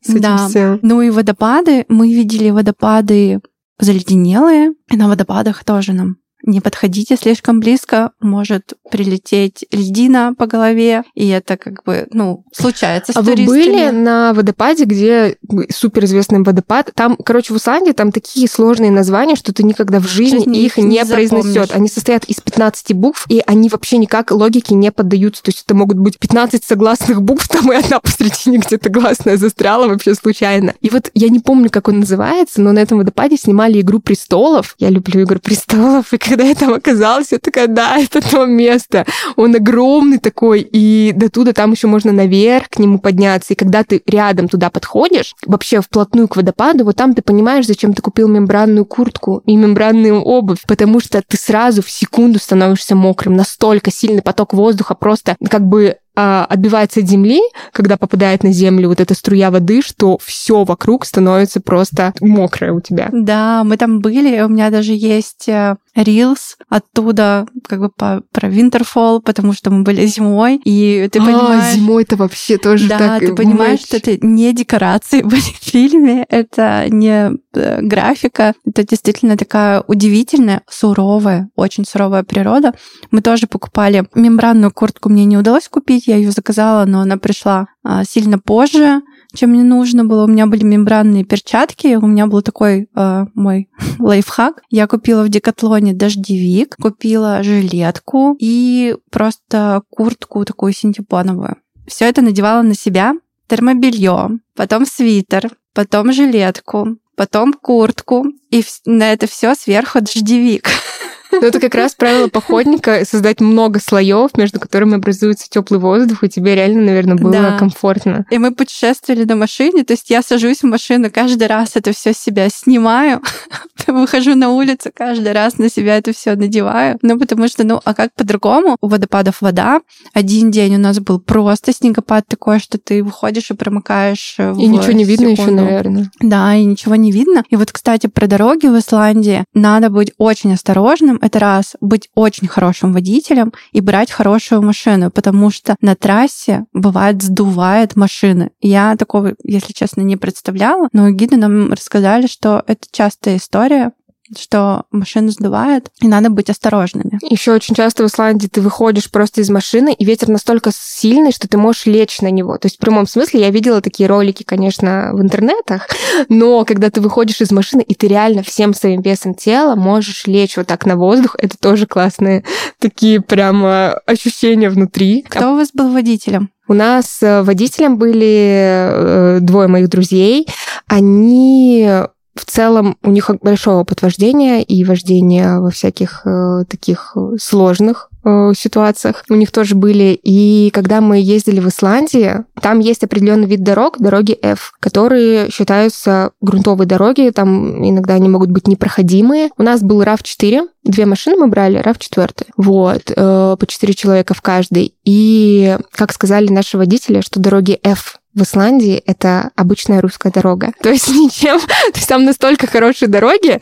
да. 0.07 0.47
Всем. 0.47 0.79
Ну 0.81 1.01
и 1.01 1.09
водопады, 1.09 1.85
мы 1.87 2.13
видели 2.13 2.49
водопады 2.49 3.41
заледенелые, 3.79 4.73
и 4.91 4.95
на 4.95 5.07
водопадах 5.07 5.63
тоже 5.63 5.93
нам 5.93 6.17
не 6.43 6.61
подходите 6.61 7.15
слишком 7.15 7.59
близко, 7.59 8.11
может 8.19 8.73
прилететь 8.91 9.65
льдина 9.71 10.35
по 10.37 10.45
голове, 10.45 11.03
и 11.15 11.27
это 11.29 11.57
как 11.57 11.83
бы, 11.83 12.07
ну, 12.11 12.45
случается 12.53 13.13
с 13.13 13.15
А 13.15 13.23
туристами. 13.23 13.45
вы 13.45 13.65
были 13.65 13.89
на 13.89 14.33
водопаде, 14.33 14.83
где 14.83 15.37
суперизвестный 15.73 16.43
водопад? 16.43 16.91
Там, 16.93 17.15
короче, 17.15 17.53
в 17.53 17.57
Исландии 17.57 17.93
там 17.93 18.11
такие 18.11 18.47
сложные 18.47 18.91
названия, 18.91 19.35
что 19.35 19.53
ты 19.53 19.63
никогда 19.63 19.99
в 19.99 20.07
жизни, 20.07 20.39
жизни 20.39 20.59
их 20.63 20.77
не, 20.77 20.83
не 20.83 21.05
произнесет. 21.05 21.71
Они 21.73 21.87
состоят 21.87 22.25
из 22.25 22.41
15 22.41 22.93
букв, 22.93 23.25
и 23.29 23.41
они 23.45 23.69
вообще 23.69 23.97
никак 23.97 24.31
логике 24.31 24.75
не 24.75 24.91
поддаются. 24.91 25.43
То 25.43 25.49
есть 25.49 25.63
это 25.65 25.75
могут 25.75 25.97
быть 25.97 26.19
15 26.19 26.63
согласных 26.63 27.21
букв, 27.21 27.47
там 27.47 27.71
и 27.71 27.75
одна 27.75 27.99
посредине 27.99 28.57
где-то 28.57 28.89
гласная 28.89 29.37
застряла 29.37 29.87
вообще 29.87 30.13
случайно. 30.13 30.73
И 30.81 30.89
вот 30.89 31.09
я 31.13 31.29
не 31.29 31.39
помню, 31.39 31.69
как 31.69 31.87
он 31.87 32.01
называется, 32.01 32.61
но 32.61 32.71
на 32.73 32.79
этом 32.79 32.97
водопаде 32.97 33.37
снимали 33.37 33.79
«Игру 33.81 33.99
престолов». 33.99 34.75
Я 34.77 34.89
люблю 34.89 35.23
«Игру 35.23 35.39
престолов», 35.39 36.13
и 36.13 36.17
когда 36.33 36.45
я 36.45 36.55
там 36.55 36.73
оказалась, 36.73 37.31
я 37.31 37.37
такая, 37.37 37.67
да, 37.67 37.97
это 37.99 38.19
то 38.19 38.45
место. 38.45 39.05
Он 39.35 39.55
огромный 39.55 40.17
такой, 40.17 40.61
и 40.61 41.11
до 41.15 41.29
туда 41.29 41.53
там 41.53 41.71
еще 41.71 41.85
можно 41.85 42.11
наверх 42.11 42.69
к 42.69 42.79
нему 42.79 42.97
подняться. 42.97 43.53
И 43.53 43.55
когда 43.55 43.83
ты 43.83 44.01
рядом 44.07 44.47
туда 44.47 44.71
подходишь, 44.71 45.35
вообще 45.45 45.79
вплотную 45.81 46.27
к 46.27 46.35
водопаду, 46.35 46.85
вот 46.85 46.95
там 46.95 47.13
ты 47.13 47.21
понимаешь, 47.21 47.67
зачем 47.67 47.93
ты 47.93 48.01
купил 48.01 48.27
мембранную 48.27 48.85
куртку 48.85 49.43
и 49.45 49.55
мембранную 49.55 50.21
обувь, 50.21 50.63
потому 50.67 50.99
что 50.99 51.21
ты 51.21 51.37
сразу 51.37 51.83
в 51.83 51.91
секунду 51.91 52.39
становишься 52.39 52.95
мокрым. 52.95 53.35
Настолько 53.35 53.91
сильный 53.91 54.23
поток 54.23 54.53
воздуха 54.53 54.95
просто 54.95 55.35
как 55.47 55.61
бы 55.67 55.97
а, 56.15 56.45
отбивается 56.47 56.99
от 56.99 57.07
земли, 57.07 57.41
когда 57.71 57.97
попадает 57.97 58.43
на 58.43 58.51
землю 58.51 58.89
вот 58.89 59.01
эта 59.01 59.15
струя 59.15 59.49
воды, 59.49 59.81
что 59.81 60.19
все 60.23 60.63
вокруг 60.63 61.05
становится 61.05 61.59
просто 61.59 62.13
мокрое 62.21 62.71
у 62.71 62.81
тебя. 62.81 63.09
Да, 63.11 63.63
мы 63.63 63.77
там 63.77 63.99
были, 63.99 64.41
у 64.41 64.47
меня 64.47 64.69
даже 64.69 64.93
есть 64.93 65.49
э, 65.95 66.33
оттуда, 66.69 67.47
как 67.67 67.79
бы 67.79 67.89
по, 67.89 68.23
про 68.31 68.49
Winterfall, 68.49 69.21
потому 69.21 69.53
что 69.53 69.69
мы 69.69 69.83
были 69.83 70.05
зимой, 70.05 70.59
и 70.65 71.07
ты 71.11 71.19
а, 71.19 71.25
понимаешь... 71.25 71.75
зимой-то 71.75 72.15
вообще 72.15 72.57
тоже 72.57 72.87
да, 72.87 72.97
так... 72.97 73.21
Да, 73.21 73.27
ты 73.27 73.35
понимаешь, 73.35 73.81
что 73.81 73.97
это 73.97 74.17
не 74.25 74.53
декорации 74.53 75.21
были 75.23 75.41
в 75.41 75.63
фильме, 75.63 76.25
это 76.29 76.85
не 76.89 77.31
э, 77.53 77.81
графика, 77.81 78.53
это 78.65 78.85
действительно 78.85 79.37
такая 79.37 79.83
удивительная, 79.87 80.63
суровая, 80.69 81.49
очень 81.55 81.85
суровая 81.85 82.23
природа. 82.23 82.73
Мы 83.11 83.21
тоже 83.21 83.47
покупали 83.47 84.05
мембранную 84.15 84.71
куртку, 84.71 85.09
мне 85.09 85.25
не 85.25 85.37
удалось 85.37 85.69
купить, 85.69 85.83
купить. 85.83 86.07
Я 86.07 86.17
ее 86.17 86.31
заказала, 86.31 86.85
но 86.85 87.01
она 87.01 87.17
пришла 87.17 87.67
а, 87.83 88.03
сильно 88.03 88.39
позже, 88.39 89.01
чем 89.35 89.51
мне 89.51 89.63
нужно 89.63 90.05
было. 90.05 90.25
У 90.25 90.27
меня 90.27 90.45
были 90.45 90.63
мембранные 90.63 91.23
перчатки, 91.23 91.95
у 91.95 92.05
меня 92.05 92.27
был 92.27 92.41
такой 92.41 92.89
э, 92.95 93.25
мой 93.33 93.69
лайфхак. 93.99 94.61
Я 94.69 94.87
купила 94.87 95.23
в 95.23 95.29
Декатлоне 95.29 95.93
дождевик, 95.93 96.75
купила 96.81 97.43
жилетку 97.43 98.35
и 98.39 98.95
просто 99.11 99.81
куртку 99.89 100.45
такую 100.45 100.73
синтепоновую. 100.73 101.57
Все 101.87 102.05
это 102.05 102.21
надевала 102.21 102.61
на 102.61 102.75
себя, 102.75 103.13
термобелье, 103.47 104.39
потом 104.55 104.85
свитер, 104.85 105.51
потом 105.73 106.13
жилетку, 106.13 106.97
потом 107.15 107.53
куртку, 107.53 108.25
и 108.49 108.63
на 108.85 109.11
это 109.11 109.27
все 109.27 109.55
сверху 109.55 109.99
дождевик. 109.99 110.67
Но 111.41 111.47
это 111.47 111.59
как 111.59 111.75
раз 111.75 111.95
правило 111.95 112.27
походника 112.27 113.05
создать 113.05 113.41
много 113.41 113.79
слоев, 113.79 114.31
между 114.37 114.59
которыми 114.59 114.95
образуется 114.95 115.49
теплый 115.49 115.79
воздух, 115.79 116.23
и 116.23 116.29
тебе 116.29 116.55
реально, 116.55 116.83
наверное, 116.83 117.15
было 117.15 117.31
да. 117.31 117.57
комфортно. 117.57 118.25
И 118.29 118.37
мы 118.37 118.53
путешествовали 118.53 119.23
на 119.23 119.35
машине, 119.35 119.83
то 119.83 119.93
есть 119.93 120.09
я 120.09 120.21
сажусь 120.21 120.59
в 120.59 120.67
машину, 120.67 121.09
каждый 121.11 121.47
раз 121.47 121.71
это 121.75 121.91
все 121.91 122.13
с 122.13 122.17
себя 122.17 122.49
снимаю, 122.49 123.21
выхожу 123.87 124.35
на 124.35 124.51
улицу, 124.51 124.91
каждый 124.93 125.31
раз 125.31 125.57
на 125.57 125.69
себя 125.69 125.97
это 125.97 126.13
все 126.13 126.35
надеваю. 126.35 126.97
Ну, 127.01 127.19
потому 127.19 127.47
что, 127.47 127.63
ну, 127.63 127.81
а 127.83 127.93
как 127.93 128.13
по-другому? 128.13 128.77
У 128.81 128.87
водопадов 128.87 129.41
вода. 129.41 129.81
Один 130.13 130.51
день 130.51 130.75
у 130.75 130.79
нас 130.79 130.99
был 130.99 131.19
просто 131.19 131.73
снегопад 131.73 132.27
такой, 132.27 132.59
что 132.59 132.77
ты 132.77 133.03
выходишь 133.03 133.51
и 133.51 133.53
промокаешь 133.53 134.35
И 134.39 134.67
ничего 134.67 134.93
не 134.93 135.03
видно 135.03 135.27
еще, 135.27 135.51
наверное. 135.51 136.11
Да, 136.19 136.55
и 136.55 136.63
ничего 136.63 136.95
не 136.95 137.11
видно. 137.11 137.43
И 137.49 137.55
вот, 137.55 137.71
кстати, 137.71 138.07
про 138.07 138.27
дороги 138.27 138.67
в 138.67 138.77
Исландии 138.77 139.43
надо 139.53 139.89
быть 139.89 140.13
очень 140.17 140.53
осторожным 140.53 141.19
это 141.23 141.39
раз 141.39 141.75
быть 141.79 142.09
очень 142.15 142.47
хорошим 142.49 142.91
водителем 142.91 143.53
и 143.71 143.79
брать 143.79 144.11
хорошую 144.11 144.61
машину, 144.61 145.09
потому 145.09 145.51
что 145.51 145.77
на 145.79 145.95
трассе 145.95 146.65
бывает 146.73 147.23
сдувает 147.23 147.95
машины. 147.95 148.51
Я 148.59 148.97
такого, 148.97 149.33
если 149.41 149.71
честно, 149.71 150.01
не 150.01 150.17
представляла, 150.17 150.89
но 150.91 151.09
гиды 151.11 151.37
нам 151.37 151.71
рассказали, 151.71 152.27
что 152.27 152.61
это 152.67 152.87
частая 152.91 153.37
история, 153.37 153.93
что 154.39 154.83
машину 154.91 155.29
сдувает, 155.29 155.89
и 156.01 156.07
надо 156.07 156.29
быть 156.29 156.49
осторожными. 156.49 157.19
Еще 157.21 157.53
очень 157.53 157.75
часто 157.75 158.03
в 158.03 158.07
Исландии 158.07 158.47
ты 158.47 158.61
выходишь 158.61 159.09
просто 159.09 159.41
из 159.41 159.49
машины, 159.49 159.93
и 159.93 160.05
ветер 160.05 160.29
настолько 160.29 160.71
сильный, 160.73 161.31
что 161.31 161.47
ты 161.47 161.57
можешь 161.57 161.85
лечь 161.85 162.21
на 162.21 162.31
него. 162.31 162.57
То 162.57 162.67
есть 162.67 162.77
в 162.77 162.79
прямом 162.79 163.07
смысле 163.07 163.41
я 163.41 163.49
видела 163.49 163.81
такие 163.81 164.07
ролики, 164.07 164.43
конечно, 164.43 165.11
в 165.13 165.21
интернетах, 165.21 165.87
но 166.29 166.65
когда 166.65 166.89
ты 166.89 167.01
выходишь 167.01 167.41
из 167.41 167.51
машины, 167.51 167.81
и 167.81 167.93
ты 167.93 168.07
реально 168.07 168.43
всем 168.43 168.73
своим 168.73 169.01
весом 169.01 169.33
тела 169.33 169.75
можешь 169.75 170.27
лечь 170.27 170.57
вот 170.57 170.67
так 170.67 170.85
на 170.85 170.95
воздух, 170.95 171.35
это 171.37 171.57
тоже 171.57 171.87
классные 171.87 172.43
такие 172.79 173.21
прямо 173.21 173.93
ощущения 174.05 174.69
внутри. 174.69 175.23
Кто 175.27 175.53
у 175.53 175.57
вас 175.57 175.69
был 175.73 175.91
водителем? 175.91 176.49
У 176.67 176.73
нас 176.73 177.21
э, 177.21 177.41
водителем 177.41 177.97
были 177.97 179.37
э, 179.37 179.39
двое 179.41 179.67
моих 179.67 179.89
друзей. 179.89 180.47
Они 180.87 181.89
в 182.35 182.45
целом 182.45 182.97
у 183.03 183.11
них 183.11 183.29
большое 183.41 183.77
опыт 183.77 184.01
вождения 184.01 184.61
и 184.61 184.83
вождения 184.83 185.59
во 185.59 185.69
всяких 185.69 186.21
э, 186.25 186.65
таких 186.67 187.15
сложных 187.39 188.09
Э, 188.25 188.53
ситуациях 188.55 189.23
у 189.29 189.35
них 189.35 189.51
тоже 189.51 189.75
были. 189.75 190.17
И 190.23 190.69
когда 190.73 191.01
мы 191.01 191.19
ездили 191.19 191.59
в 191.59 191.67
Исландии, 191.67 192.45
там 192.61 192.79
есть 192.79 193.03
определенный 193.03 193.47
вид 193.47 193.63
дорог, 193.63 193.99
дороги 193.99 194.37
F, 194.41 194.73
которые 194.79 195.49
считаются 195.49 196.31
грунтовые 196.41 196.87
дороги, 196.87 197.31
там 197.31 197.87
иногда 197.87 198.13
они 198.13 198.29
могут 198.29 198.49
быть 198.49 198.67
непроходимые. 198.67 199.49
У 199.57 199.63
нас 199.63 199.81
был 199.81 200.01
RAV4, 200.01 200.67
две 200.83 201.05
машины 201.05 201.35
мы 201.37 201.47
брали, 201.47 201.81
RAV4, 201.81 202.45
вот, 202.57 203.11
э, 203.15 203.57
по 203.59 203.67
четыре 203.67 203.93
человека 203.93 204.33
в 204.33 204.41
каждой. 204.41 204.93
И, 205.03 205.77
как 205.91 206.13
сказали 206.13 206.49
наши 206.49 206.77
водители, 206.77 207.21
что 207.21 207.39
дороги 207.39 207.79
F 207.83 208.19
в 208.33 208.41
Исландии 208.43 209.01
это 209.05 209.51
обычная 209.55 210.01
русская 210.01 210.31
дорога. 210.31 210.73
То 210.81 210.89
есть 210.89 211.09
ничем... 211.09 211.59
То 211.59 211.95
есть 211.95 212.07
там 212.07 212.25
настолько 212.25 212.67
хорошие 212.67 213.09
дороги, 213.09 213.59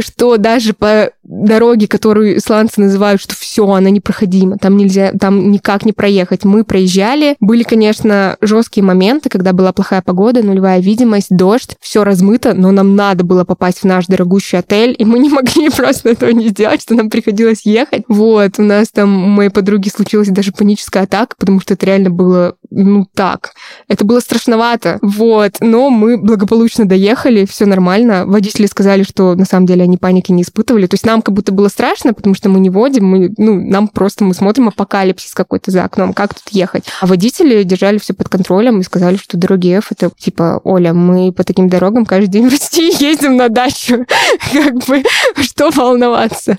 что 0.00 0.36
даже 0.36 0.72
по 0.72 1.10
дороге, 1.22 1.86
которую 1.86 2.38
исландцы 2.38 2.80
называют, 2.80 3.20
что 3.20 3.34
все, 3.34 3.66
она 3.66 3.90
непроходима, 3.90 4.58
там 4.58 4.76
нельзя, 4.76 5.12
там 5.12 5.50
никак 5.50 5.84
не 5.84 5.92
проехать. 5.92 6.44
Мы 6.44 6.64
проезжали. 6.64 7.36
Были, 7.40 7.62
конечно, 7.62 8.36
жесткие 8.40 8.84
моменты, 8.84 9.28
когда 9.28 9.52
была 9.52 9.72
плохая 9.72 10.02
погода, 10.02 10.42
нулевая 10.42 10.80
видимость, 10.80 11.28
дождь, 11.30 11.76
все 11.80 12.04
размыто, 12.04 12.54
но 12.54 12.72
нам 12.72 12.96
надо 12.96 13.24
было 13.24 13.44
попасть 13.44 13.80
в 13.80 13.84
наш 13.84 14.06
дорогущий 14.06 14.58
отель, 14.58 14.94
и 14.98 15.04
мы 15.04 15.18
не 15.18 15.28
могли 15.30 15.70
просто 15.70 16.10
этого 16.10 16.30
не 16.30 16.48
сделать, 16.48 16.82
что 16.82 16.94
нам 16.94 17.10
приходилось 17.10 17.62
ехать. 17.64 18.02
Вот, 18.08 18.58
у 18.58 18.62
нас 18.62 18.88
там 18.88 19.24
у 19.24 19.28
моей 19.28 19.50
подруги 19.50 19.88
случилась 19.88 20.28
даже 20.28 20.52
паническая 20.52 21.04
атака, 21.04 21.36
потому 21.38 21.60
что 21.60 21.74
это 21.74 21.86
реально 21.86 22.10
было, 22.10 22.56
ну, 22.70 23.06
так. 23.14 23.52
Это 23.88 24.04
было 24.10 24.18
страшновато. 24.18 24.98
Вот. 25.02 25.52
Но 25.60 25.88
мы 25.88 26.18
благополучно 26.18 26.84
доехали, 26.84 27.44
все 27.44 27.64
нормально. 27.64 28.26
Водители 28.26 28.66
сказали, 28.66 29.04
что 29.04 29.36
на 29.36 29.44
самом 29.44 29.66
деле 29.66 29.84
они 29.84 29.98
паники 29.98 30.32
не 30.32 30.42
испытывали. 30.42 30.88
То 30.88 30.94
есть 30.94 31.06
нам 31.06 31.22
как 31.22 31.32
будто 31.32 31.52
было 31.52 31.68
страшно, 31.68 32.12
потому 32.12 32.34
что 32.34 32.48
мы 32.48 32.58
не 32.58 32.70
водим, 32.70 33.04
мы, 33.04 33.32
ну, 33.38 33.54
нам 33.54 33.86
просто 33.86 34.24
мы 34.24 34.34
смотрим 34.34 34.66
апокалипсис 34.66 35.32
какой-то 35.32 35.70
за 35.70 35.84
окном, 35.84 36.12
как 36.12 36.34
тут 36.34 36.48
ехать. 36.50 36.86
А 37.00 37.06
водители 37.06 37.62
держали 37.62 37.98
все 37.98 38.12
под 38.12 38.28
контролем 38.28 38.80
и 38.80 38.82
сказали, 38.82 39.16
что 39.16 39.36
дороги 39.36 39.76
F 39.78 39.92
это 39.92 40.10
типа, 40.18 40.60
Оля, 40.64 40.92
мы 40.92 41.32
по 41.32 41.44
таким 41.44 41.68
дорогам 41.68 42.04
каждый 42.04 42.30
день 42.30 42.48
России 42.48 43.00
ездим 43.00 43.36
на 43.36 43.48
дачу. 43.48 44.06
Как 44.52 44.74
бы, 44.88 45.04
что 45.36 45.70
волноваться? 45.70 46.58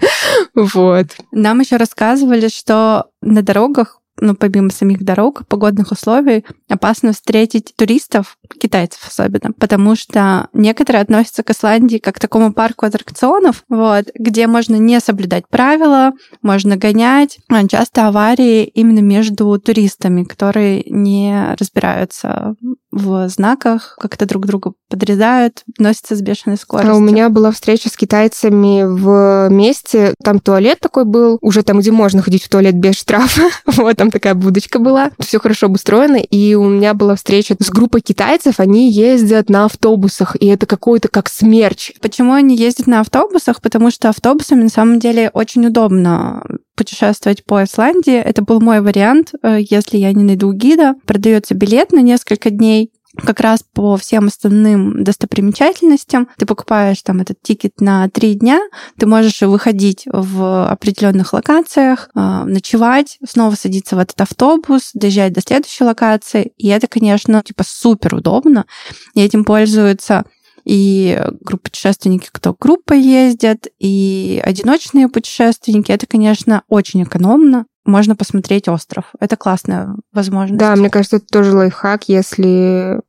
Вот. 0.56 1.08
Нам 1.34 1.60
еще 1.60 1.76
рассказывали, 1.76 2.48
что 2.48 3.08
на 3.22 3.42
дорогах 3.42 4.01
ну, 4.22 4.36
помимо 4.36 4.70
самих 4.70 5.04
дорог, 5.04 5.46
погодных 5.48 5.92
условий, 5.92 6.46
опасно 6.70 7.12
встретить 7.12 7.74
туристов, 7.76 8.38
китайцев 8.60 9.06
особенно, 9.06 9.52
потому 9.52 9.96
что 9.96 10.48
некоторые 10.54 11.02
относятся 11.02 11.44
к 11.44 11.50
Исландии 11.50 11.98
как 11.98 12.16
к 12.16 12.20
такому 12.20 12.54
парку 12.54 12.86
аттракционов, 12.86 13.64
вот, 13.68 14.06
где 14.16 14.48
можно 14.48 14.76
не 14.76 15.00
соблюдать 15.00 15.48
правила, 15.50 16.14
можно 16.42 16.78
гонять. 16.78 17.40
А 17.50 17.68
часто 17.68 18.08
аварии 18.08 18.64
именно 18.66 19.00
между 19.00 19.58
туристами, 19.60 20.24
которые 20.24 20.84
не 20.86 21.56
разбираются 21.58 22.56
в 22.92 23.30
знаках, 23.30 23.96
как-то 24.00 24.26
друг 24.26 24.46
друга 24.46 24.74
подрезают, 24.90 25.64
носятся 25.78 26.16
с 26.16 26.22
бешеной 26.22 26.58
скоростью. 26.58 26.94
А 26.94 26.98
у 26.98 27.00
меня 27.00 27.30
была 27.30 27.52
встреча 27.52 27.90
с 27.90 27.96
китайцами 27.96 28.84
в 28.84 29.50
месте, 29.50 30.14
там 30.24 30.40
туалет 30.40 30.80
такой 30.80 31.06
был, 31.06 31.38
уже 31.42 31.64
там, 31.64 31.80
где 31.80 31.92
можно 31.92 32.22
ходить 32.22 32.44
в 32.44 32.50
туалет 32.50 32.76
без 32.76 32.96
штрафа, 32.96 33.44
вот, 33.66 33.96
там 33.98 34.12
такая 34.12 34.36
будочка 34.36 34.80
была, 34.80 35.12
все 35.20 35.40
хорошо 35.40 35.68
обустроено, 35.68 36.18
и 36.18 36.56
у 36.56 36.68
меня 36.68 36.94
была 36.94 37.16
встреча 37.16 37.56
с 37.60 37.70
группой 37.70 38.02
китайцев, 38.02 38.60
они 38.60 38.92
ездят 38.92 39.50
на 39.50 39.66
автобусах, 39.66 40.36
и 40.40 40.48
это 40.48 40.66
какой-то 40.66 41.08
как 41.08 41.30
смерч. 41.30 41.94
Почему 42.02 42.34
они 42.34 42.56
ездят 42.56 42.88
на 42.88 43.00
автобусах? 43.00 43.62
Потому 43.62 43.92
что 43.92 44.10
автобусами 44.10 44.64
на 44.64 44.70
самом 44.70 45.00
деле 45.00 45.30
очень 45.34 45.66
удобно 45.66 46.44
путешествовать 46.76 47.46
по 47.46 47.64
Исландии. 47.64 48.16
Это 48.16 48.42
был 48.42 48.60
мой 48.60 48.82
вариант, 48.82 49.34
э, 49.42 49.60
если 49.70 49.98
я 49.98 50.14
не 50.14 50.24
найду 50.24 50.52
гида. 50.54 50.96
Продается 51.06 51.54
билет 51.54 51.92
на 51.92 52.00
несколько 52.00 52.50
дней, 52.50 52.92
как 53.18 53.40
раз 53.40 53.64
по 53.74 53.98
всем 53.98 54.28
основным 54.28 55.04
достопримечательностям. 55.04 56.30
Ты 56.38 56.46
покупаешь 56.46 57.02
там 57.02 57.22
этот 57.22 57.42
тикет 57.42 57.82
на 57.82 58.10
три 58.10 58.36
дня, 58.36 58.62
ты 58.98 59.06
можешь 59.06 59.42
выходить 59.42 60.04
в 60.06 60.70
определенных 60.70 61.34
локациях, 61.34 62.10
а, 62.16 62.46
ночевать, 62.46 63.18
снова 63.28 63.56
садиться 63.56 63.96
в 63.96 64.00
этот 64.00 64.20
автобус, 64.22 64.92
доезжать 64.94 65.34
до 65.34 65.42
следующей 65.42 65.84
локации. 65.84 66.54
И 66.58 66.68
это, 66.70 66.88
конечно, 66.88 67.42
типа 67.44 67.64
супер 67.66 68.16
удобно. 68.16 68.66
И 69.14 69.22
этим 69.22 69.44
пользуются 69.44 70.26
и 70.64 71.22
группа 71.42 71.64
путешественники, 71.66 72.30
кто 72.32 72.56
группой 72.60 73.02
ездят, 73.02 73.68
и 73.80 74.42
одиночные 74.44 75.08
путешественники. 75.08 75.92
Это, 75.92 76.08
конечно, 76.08 76.64
очень 76.68 77.04
экономно 77.04 77.66
можно 77.86 78.16
посмотреть 78.16 78.68
остров. 78.68 79.06
Это 79.20 79.38
классная 79.38 79.96
возможность. 80.14 80.60
Да, 80.60 80.76
мне 80.76 80.90
кажется, 80.90 81.18
это 81.18 81.26
тоже 81.26 81.56
лайфхак, 81.56 82.04
если 82.08 83.02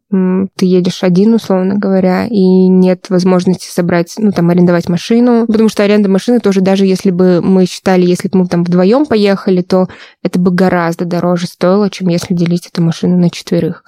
ты 0.57 0.67
едешь 0.67 1.03
один, 1.03 1.35
условно 1.35 1.77
говоря, 1.77 2.27
и 2.27 2.69
нет 2.69 3.07
возможности 3.09 3.69
собрать, 3.71 4.15
ну, 4.19 4.31
там, 4.31 4.51
арендовать 4.51 4.89
машину. 4.89 5.47
Потому 5.47 5.69
что 5.69 5.83
аренда 5.83 6.09
машины 6.09 6.41
тоже, 6.41 6.61
даже 6.61 6.85
если 6.85 7.11
бы 7.11 7.41
мы 7.43 7.67
считали, 7.67 8.05
если 8.05 8.29
бы 8.29 8.41
мы 8.41 8.47
там 8.47 8.65
вдвоем 8.65 9.07
поехали, 9.07 9.63
то 9.63 9.89
это 10.23 10.39
бы 10.39 10.51
гораздо 10.51 11.05
дороже 11.05 11.47
стоило, 11.47 11.89
чем 11.91 12.09
если 12.09 12.35
делить 12.35 12.67
эту 12.67 12.83
машину 12.83 13.17
на 13.17 13.31
четверых. 13.31 13.85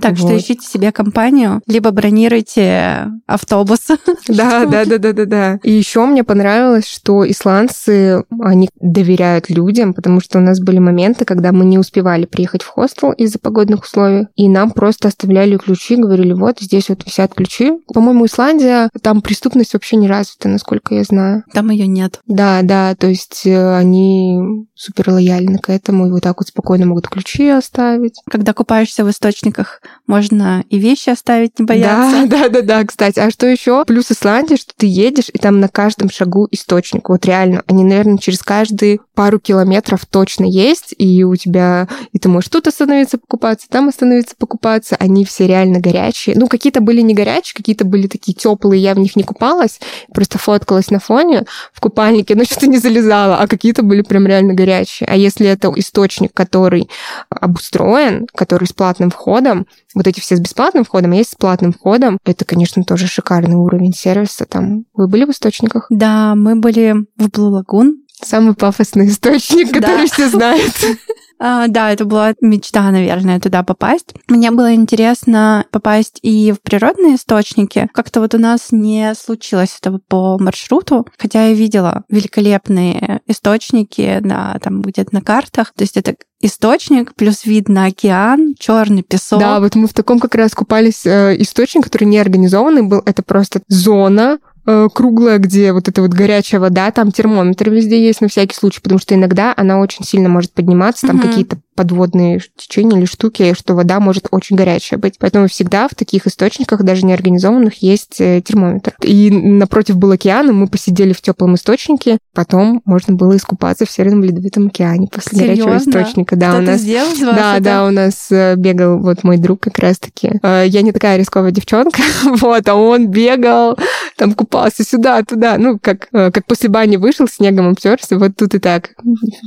Так 0.00 0.12
вот. 0.12 0.28
что 0.28 0.38
ищите 0.38 0.66
себе 0.66 0.92
компанию, 0.92 1.60
либо 1.66 1.90
бронируйте 1.90 3.10
автобус. 3.26 3.80
Да, 4.28 4.66
да, 4.66 4.84
да, 4.84 4.98
да, 4.98 5.12
да, 5.12 5.24
да. 5.24 5.58
И 5.62 5.72
еще 5.72 6.04
мне 6.06 6.24
понравилось, 6.24 6.86
что 6.88 7.28
исландцы, 7.28 8.24
они 8.40 8.68
доверяют 8.80 9.50
людям, 9.50 9.92
потому 9.92 10.20
что 10.20 10.38
у 10.38 10.42
нас 10.42 10.60
были 10.60 10.78
моменты, 10.78 11.24
когда 11.24 11.52
мы 11.52 11.64
не 11.64 11.78
успевали 11.78 12.26
приехать 12.26 12.62
в 12.62 12.68
хостел 12.68 13.12
из-за 13.12 13.38
погодных 13.38 13.82
условий, 13.82 14.26
и 14.36 14.48
нам 14.48 14.70
просто 14.70 15.08
оставляли 15.08 15.56
ключи, 15.64 15.96
говорили, 15.96 16.32
вот 16.32 16.60
здесь 16.60 16.88
вот 16.88 17.04
висят 17.04 17.34
ключи. 17.34 17.72
По-моему, 17.92 18.26
Исландия, 18.26 18.90
там 19.02 19.20
преступность 19.22 19.74
вообще 19.74 19.96
не 19.96 20.08
развита, 20.08 20.48
насколько 20.48 20.94
я 20.94 21.04
знаю. 21.04 21.44
Там 21.52 21.70
ее 21.70 21.86
нет. 21.86 22.20
Да, 22.26 22.60
да, 22.62 22.94
то 22.94 23.06
есть 23.06 23.46
э, 23.46 23.76
они 23.76 24.66
супер 24.74 25.10
лояльны 25.10 25.58
к 25.58 25.70
этому 25.70 26.06
и 26.06 26.10
вот 26.10 26.22
так 26.22 26.38
вот 26.38 26.48
спокойно 26.48 26.86
могут 26.86 27.08
ключи 27.08 27.48
оставить. 27.48 28.20
Когда 28.30 28.52
купаешься 28.52 29.04
в 29.04 29.10
источниках, 29.10 29.80
можно 30.06 30.64
и 30.68 30.78
вещи 30.78 31.10
оставить, 31.10 31.58
не 31.58 31.64
бояться. 31.64 32.26
Да, 32.26 32.48
да, 32.48 32.48
да, 32.48 32.62
да, 32.62 32.84
кстати. 32.84 33.18
А 33.20 33.30
что 33.30 33.46
еще? 33.46 33.84
Плюс 33.86 34.10
Исландия, 34.10 34.56
что 34.56 34.72
ты 34.76 34.86
едешь, 34.86 35.30
и 35.32 35.38
там 35.38 35.60
на 35.60 35.68
каждом 35.68 36.10
шагу 36.10 36.48
источник. 36.50 37.08
Вот 37.08 37.24
реально, 37.26 37.62
они, 37.66 37.84
наверное, 37.84 38.18
через 38.18 38.42
каждые 38.42 39.00
пару 39.14 39.38
километров 39.38 40.06
точно 40.06 40.44
есть, 40.44 40.94
и 40.98 41.24
у 41.24 41.36
тебя, 41.36 41.88
и 42.12 42.18
ты 42.18 42.28
можешь 42.28 42.50
тут 42.50 42.66
остановиться 42.66 43.18
покупаться, 43.18 43.68
там 43.68 43.88
остановиться 43.88 44.34
покупаться. 44.36 44.96
Они 44.98 45.24
все 45.24 45.46
реально 45.54 45.78
горячие. 45.78 46.36
Ну, 46.36 46.48
какие-то 46.48 46.80
были 46.80 47.00
не 47.00 47.14
горячие, 47.14 47.54
какие-то 47.54 47.84
были 47.84 48.08
такие 48.08 48.34
теплые, 48.34 48.82
я 48.82 48.94
в 48.94 48.98
них 48.98 49.14
не 49.14 49.22
купалась, 49.22 49.80
просто 50.12 50.38
фоткалась 50.38 50.90
на 50.90 50.98
фоне 50.98 51.44
в 51.72 51.80
купальнике, 51.80 52.34
но 52.34 52.44
что-то 52.44 52.66
не 52.66 52.78
залезала, 52.78 53.38
а 53.38 53.46
какие-то 53.46 53.82
были 53.82 54.02
прям 54.02 54.26
реально 54.26 54.54
горячие. 54.54 55.08
А 55.08 55.16
если 55.16 55.46
это 55.46 55.72
источник, 55.76 56.32
который 56.34 56.88
обустроен, 57.30 58.26
который 58.34 58.66
с 58.66 58.72
платным 58.72 59.10
входом, 59.10 59.66
вот 59.94 60.06
эти 60.08 60.20
все 60.20 60.36
с 60.36 60.40
бесплатным 60.40 60.84
входом, 60.84 61.12
а 61.12 61.16
есть 61.16 61.32
с 61.32 61.36
платным 61.36 61.72
входом, 61.72 62.18
это, 62.24 62.44
конечно, 62.44 62.82
тоже 62.82 63.06
шикарный 63.06 63.56
уровень 63.56 63.94
сервиса. 63.94 64.44
Там 64.44 64.84
вы 64.94 65.06
были 65.06 65.24
в 65.24 65.30
источниках? 65.30 65.86
Да, 65.90 66.34
мы 66.34 66.56
были 66.56 67.06
в 67.16 67.28
Blue 67.28 67.62
Lagoon. 67.62 67.92
Самый 68.22 68.54
пафосный 68.54 69.06
источник, 69.08 69.72
который 69.72 70.06
все 70.06 70.28
знают. 70.28 70.72
А, 71.38 71.68
да, 71.68 71.92
это 71.92 72.04
была 72.04 72.34
мечта, 72.40 72.90
наверное, 72.90 73.40
туда 73.40 73.62
попасть. 73.62 74.14
Мне 74.28 74.50
было 74.50 74.74
интересно 74.74 75.64
попасть 75.70 76.18
и 76.22 76.52
в 76.52 76.60
природные 76.60 77.16
источники. 77.16 77.88
Как-то 77.92 78.20
вот 78.20 78.34
у 78.34 78.38
нас 78.38 78.68
не 78.70 79.14
случилось 79.14 79.76
этого 79.80 80.00
по 80.06 80.38
маршруту, 80.38 81.06
хотя 81.18 81.48
я 81.48 81.54
видела 81.54 82.04
великолепные 82.08 83.20
источники, 83.26 84.18
да, 84.22 84.58
там 84.62 84.82
где-то 84.82 85.14
на 85.14 85.22
картах. 85.22 85.72
То 85.74 85.82
есть 85.82 85.96
это 85.96 86.14
источник, 86.40 87.14
плюс 87.14 87.44
вид 87.44 87.68
на 87.68 87.86
океан, 87.86 88.54
черный 88.58 89.02
песок. 89.02 89.40
Да, 89.40 89.60
вот 89.60 89.74
мы 89.74 89.86
в 89.86 89.94
таком 89.94 90.20
как 90.20 90.34
раз 90.34 90.52
купались 90.54 91.06
э, 91.06 91.36
источник, 91.38 91.84
который 91.84 92.04
не 92.04 92.18
организованный 92.18 92.82
был. 92.82 93.02
Это 93.06 93.22
просто 93.22 93.62
зона 93.68 94.38
Э, 94.66 94.88
круглая, 94.92 95.38
где 95.38 95.72
вот 95.74 95.88
эта 95.88 96.00
вот 96.00 96.12
горячая 96.12 96.58
вода, 96.58 96.90
там 96.90 97.12
термометр 97.12 97.68
везде 97.68 98.02
есть 98.02 98.22
на 98.22 98.28
всякий 98.28 98.54
случай, 98.54 98.80
потому 98.80 98.98
что 98.98 99.14
иногда 99.14 99.52
она 99.54 99.78
очень 99.78 100.04
сильно 100.04 100.30
может 100.30 100.52
подниматься, 100.52 101.06
там 101.06 101.16
угу. 101.16 101.28
какие-то 101.28 101.58
подводные 101.74 102.40
течения 102.56 102.98
или 102.98 103.06
штуки, 103.06 103.54
что 103.56 103.74
вода 103.74 104.00
может 104.00 104.28
очень 104.30 104.56
горячая 104.56 104.98
быть. 104.98 105.16
Поэтому 105.18 105.48
всегда 105.48 105.88
в 105.88 105.94
таких 105.94 106.26
источниках, 106.26 106.82
даже 106.82 107.04
неорганизованных, 107.04 107.82
есть 107.82 108.20
э, 108.20 108.40
термометр. 108.44 108.94
И 109.02 109.30
напротив 109.30 109.96
был 109.96 110.12
океан, 110.12 110.48
и 110.50 110.52
мы 110.52 110.68
посидели 110.68 111.12
в 111.12 111.20
теплом 111.20 111.54
источнике, 111.54 112.18
потом 112.34 112.82
можно 112.84 113.14
было 113.14 113.36
искупаться 113.36 113.86
в 113.86 113.90
Северном 113.90 114.24
Ледовитом 114.24 114.66
океане 114.66 115.08
после 115.10 115.38
Серьезно? 115.38 115.64
горячего 115.64 115.90
источника. 115.90 116.36
Да, 116.36 116.58
у 116.58 116.60
нас, 116.60 116.80
сделал 116.80 117.12
да, 117.20 117.56
это? 117.56 117.64
да, 117.64 117.86
у 117.86 117.90
нас 117.90 118.30
э, 118.30 118.54
бегал 118.56 118.98
вот 118.98 119.24
мой 119.24 119.36
друг 119.36 119.60
как 119.60 119.78
раз-таки. 119.78 120.40
Я 120.42 120.82
не 120.82 120.92
такая 120.92 121.16
рисковая 121.16 121.50
девчонка, 121.50 122.02
вот, 122.24 122.68
а 122.68 122.74
он 122.74 123.08
бегал, 123.08 123.78
там 124.16 124.34
купался 124.34 124.84
сюда, 124.84 125.22
туда, 125.22 125.58
ну, 125.58 125.78
как, 125.78 126.08
э, 126.12 126.30
как 126.30 126.46
после 126.46 126.68
бани 126.68 126.96
вышел, 126.96 127.26
снегом 127.28 127.68
обтерся, 127.68 128.18
вот 128.18 128.36
тут 128.36 128.54
и 128.54 128.58
так, 128.58 128.90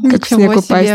как 0.10 0.26
в 0.26 0.28
снег 0.28 0.58
упасть. 0.58 0.92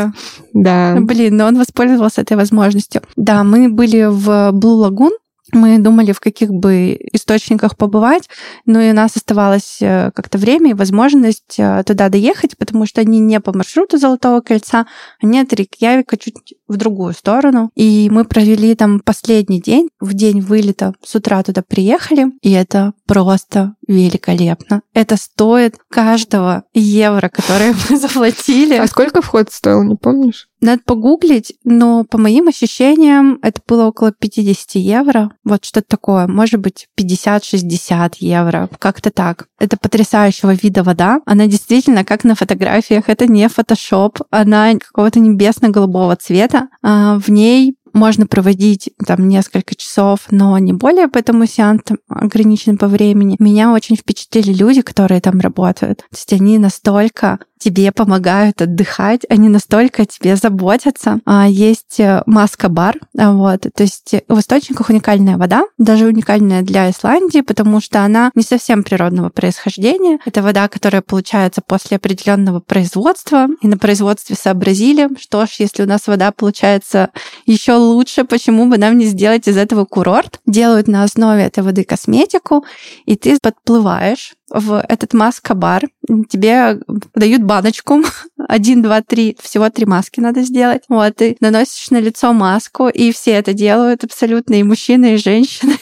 Да. 0.52 0.96
Блин, 1.00 1.36
но 1.36 1.46
он 1.46 1.58
воспользовался 1.58 2.20
этой 2.20 2.36
возможностью. 2.36 3.02
Да, 3.16 3.44
мы 3.44 3.68
были 3.68 4.04
в 4.04 4.50
Blue 4.52 4.88
Lagoon, 4.88 5.12
Мы 5.52 5.78
думали, 5.78 6.12
в 6.12 6.20
каких 6.20 6.50
бы 6.50 6.98
источниках 7.12 7.76
побывать, 7.76 8.28
но 8.64 8.80
и 8.80 8.90
у 8.90 8.94
нас 8.94 9.16
оставалось 9.16 9.78
э, 9.80 10.10
как-то 10.14 10.38
время 10.38 10.70
и 10.70 10.74
возможность 10.74 11.58
э, 11.58 11.82
туда 11.84 12.08
доехать, 12.08 12.56
потому 12.56 12.86
что 12.86 13.02
они 13.02 13.18
не 13.18 13.38
по 13.40 13.56
маршруту 13.56 13.98
Золотого 13.98 14.40
кольца, 14.40 14.86
они 15.22 15.40
от 15.40 15.52
Рейкьявика 15.52 16.16
чуть 16.16 16.54
в 16.68 16.76
другую 16.76 17.12
сторону. 17.12 17.70
И 17.74 18.08
мы 18.10 18.24
провели 18.24 18.74
там 18.74 19.00
последний 19.00 19.60
день, 19.60 19.88
в 20.00 20.14
день 20.14 20.40
вылета 20.40 20.94
с 21.04 21.14
утра 21.14 21.42
туда 21.42 21.62
приехали, 21.62 22.28
и 22.40 22.50
это 22.50 22.94
просто 23.06 23.74
великолепно. 23.86 24.80
Это 24.94 25.16
стоит 25.16 25.76
каждого 25.90 26.64
евро, 26.72 27.28
которое 27.28 27.74
мы 27.90 27.98
заплатили. 27.98 28.74
А 28.74 28.86
сколько 28.86 29.20
вход 29.20 29.52
стоил, 29.52 29.82
не 29.82 29.96
помнишь? 29.96 30.48
Надо 30.62 30.80
погуглить, 30.86 31.54
но 31.64 32.04
по 32.04 32.18
моим 32.18 32.46
ощущениям 32.46 33.40
это 33.42 33.60
было 33.66 33.86
около 33.86 34.12
50 34.12 34.76
евро. 34.76 35.32
Вот 35.44 35.64
что-то 35.64 35.88
такое. 35.88 36.28
Может 36.28 36.60
быть, 36.60 36.88
50-60 36.96 38.14
евро. 38.20 38.70
Как-то 38.78 39.10
так. 39.10 39.48
Это 39.58 39.76
потрясающего 39.76 40.54
вида 40.54 40.84
вода. 40.84 41.20
Она 41.26 41.48
действительно, 41.48 42.04
как 42.04 42.22
на 42.22 42.36
фотографиях, 42.36 43.08
это 43.08 43.26
не 43.26 43.48
фотошоп. 43.48 44.20
Она 44.30 44.72
какого-то 44.74 45.18
небесно-голубого 45.18 46.14
цвета. 46.14 46.68
А 46.80 47.18
в 47.18 47.28
ней 47.28 47.74
можно 47.92 48.26
проводить 48.26 48.90
там 49.04 49.28
несколько 49.28 49.74
часов, 49.74 50.20
но 50.30 50.56
не 50.58 50.72
более, 50.72 51.08
поэтому 51.08 51.46
сеанс 51.46 51.82
там, 51.84 51.98
ограничен 52.08 52.78
по 52.78 52.86
времени. 52.88 53.36
Меня 53.38 53.72
очень 53.72 53.96
впечатлили 53.96 54.52
люди, 54.52 54.82
которые 54.82 55.20
там 55.20 55.40
работают. 55.40 55.98
То 55.98 56.06
есть 56.12 56.32
они 56.32 56.58
настолько 56.58 57.38
тебе 57.62 57.92
помогают 57.92 58.60
отдыхать, 58.60 59.20
они 59.28 59.48
настолько 59.48 60.02
о 60.02 60.06
тебе 60.06 60.36
заботятся. 60.36 61.20
А 61.24 61.48
есть 61.48 62.00
э, 62.00 62.22
маска-бар, 62.26 62.98
а, 63.16 63.32
вот, 63.32 63.66
то 63.74 63.82
есть 63.82 64.14
в 64.28 64.38
источниках 64.38 64.88
уникальная 64.90 65.36
вода, 65.36 65.64
даже 65.78 66.06
уникальная 66.06 66.62
для 66.62 66.90
Исландии, 66.90 67.40
потому 67.40 67.80
что 67.80 68.04
она 68.04 68.30
не 68.34 68.42
совсем 68.42 68.82
природного 68.82 69.28
происхождения. 69.28 70.18
Это 70.24 70.42
вода, 70.42 70.68
которая 70.68 71.02
получается 71.02 71.62
после 71.64 71.98
определенного 71.98 72.60
производства, 72.60 73.46
и 73.60 73.68
на 73.68 73.78
производстве 73.78 74.34
сообразили, 74.36 75.08
что 75.18 75.46
ж, 75.46 75.50
если 75.58 75.84
у 75.84 75.86
нас 75.86 76.06
вода 76.06 76.32
получается 76.32 77.10
еще 77.46 77.74
лучше, 77.74 78.24
почему 78.24 78.66
бы 78.66 78.78
нам 78.78 78.98
не 78.98 79.06
сделать 79.06 79.46
из 79.46 79.56
этого 79.56 79.84
курорт? 79.84 80.40
Делают 80.46 80.88
на 80.88 81.04
основе 81.04 81.44
этой 81.44 81.62
воды 81.62 81.84
косметику, 81.84 82.64
и 83.06 83.16
ты 83.16 83.38
подплываешь 83.40 84.34
в 84.52 84.84
этот 84.88 85.14
маска-бар. 85.14 85.88
Тебе 86.28 86.78
дают 87.14 87.42
баночку. 87.42 88.02
Один, 88.48 88.82
два, 88.82 89.02
три. 89.02 89.36
Всего 89.40 89.70
три 89.70 89.86
маски 89.86 90.20
надо 90.20 90.42
сделать. 90.42 90.82
Вот, 90.88 91.16
ты 91.16 91.36
наносишь 91.40 91.90
на 91.90 92.00
лицо 92.00 92.32
маску, 92.32 92.88
и 92.88 93.12
все 93.12 93.32
это 93.32 93.54
делают 93.54 94.04
абсолютно, 94.04 94.54
и 94.54 94.62
мужчины, 94.62 95.14
и 95.14 95.16
женщины. 95.16 95.76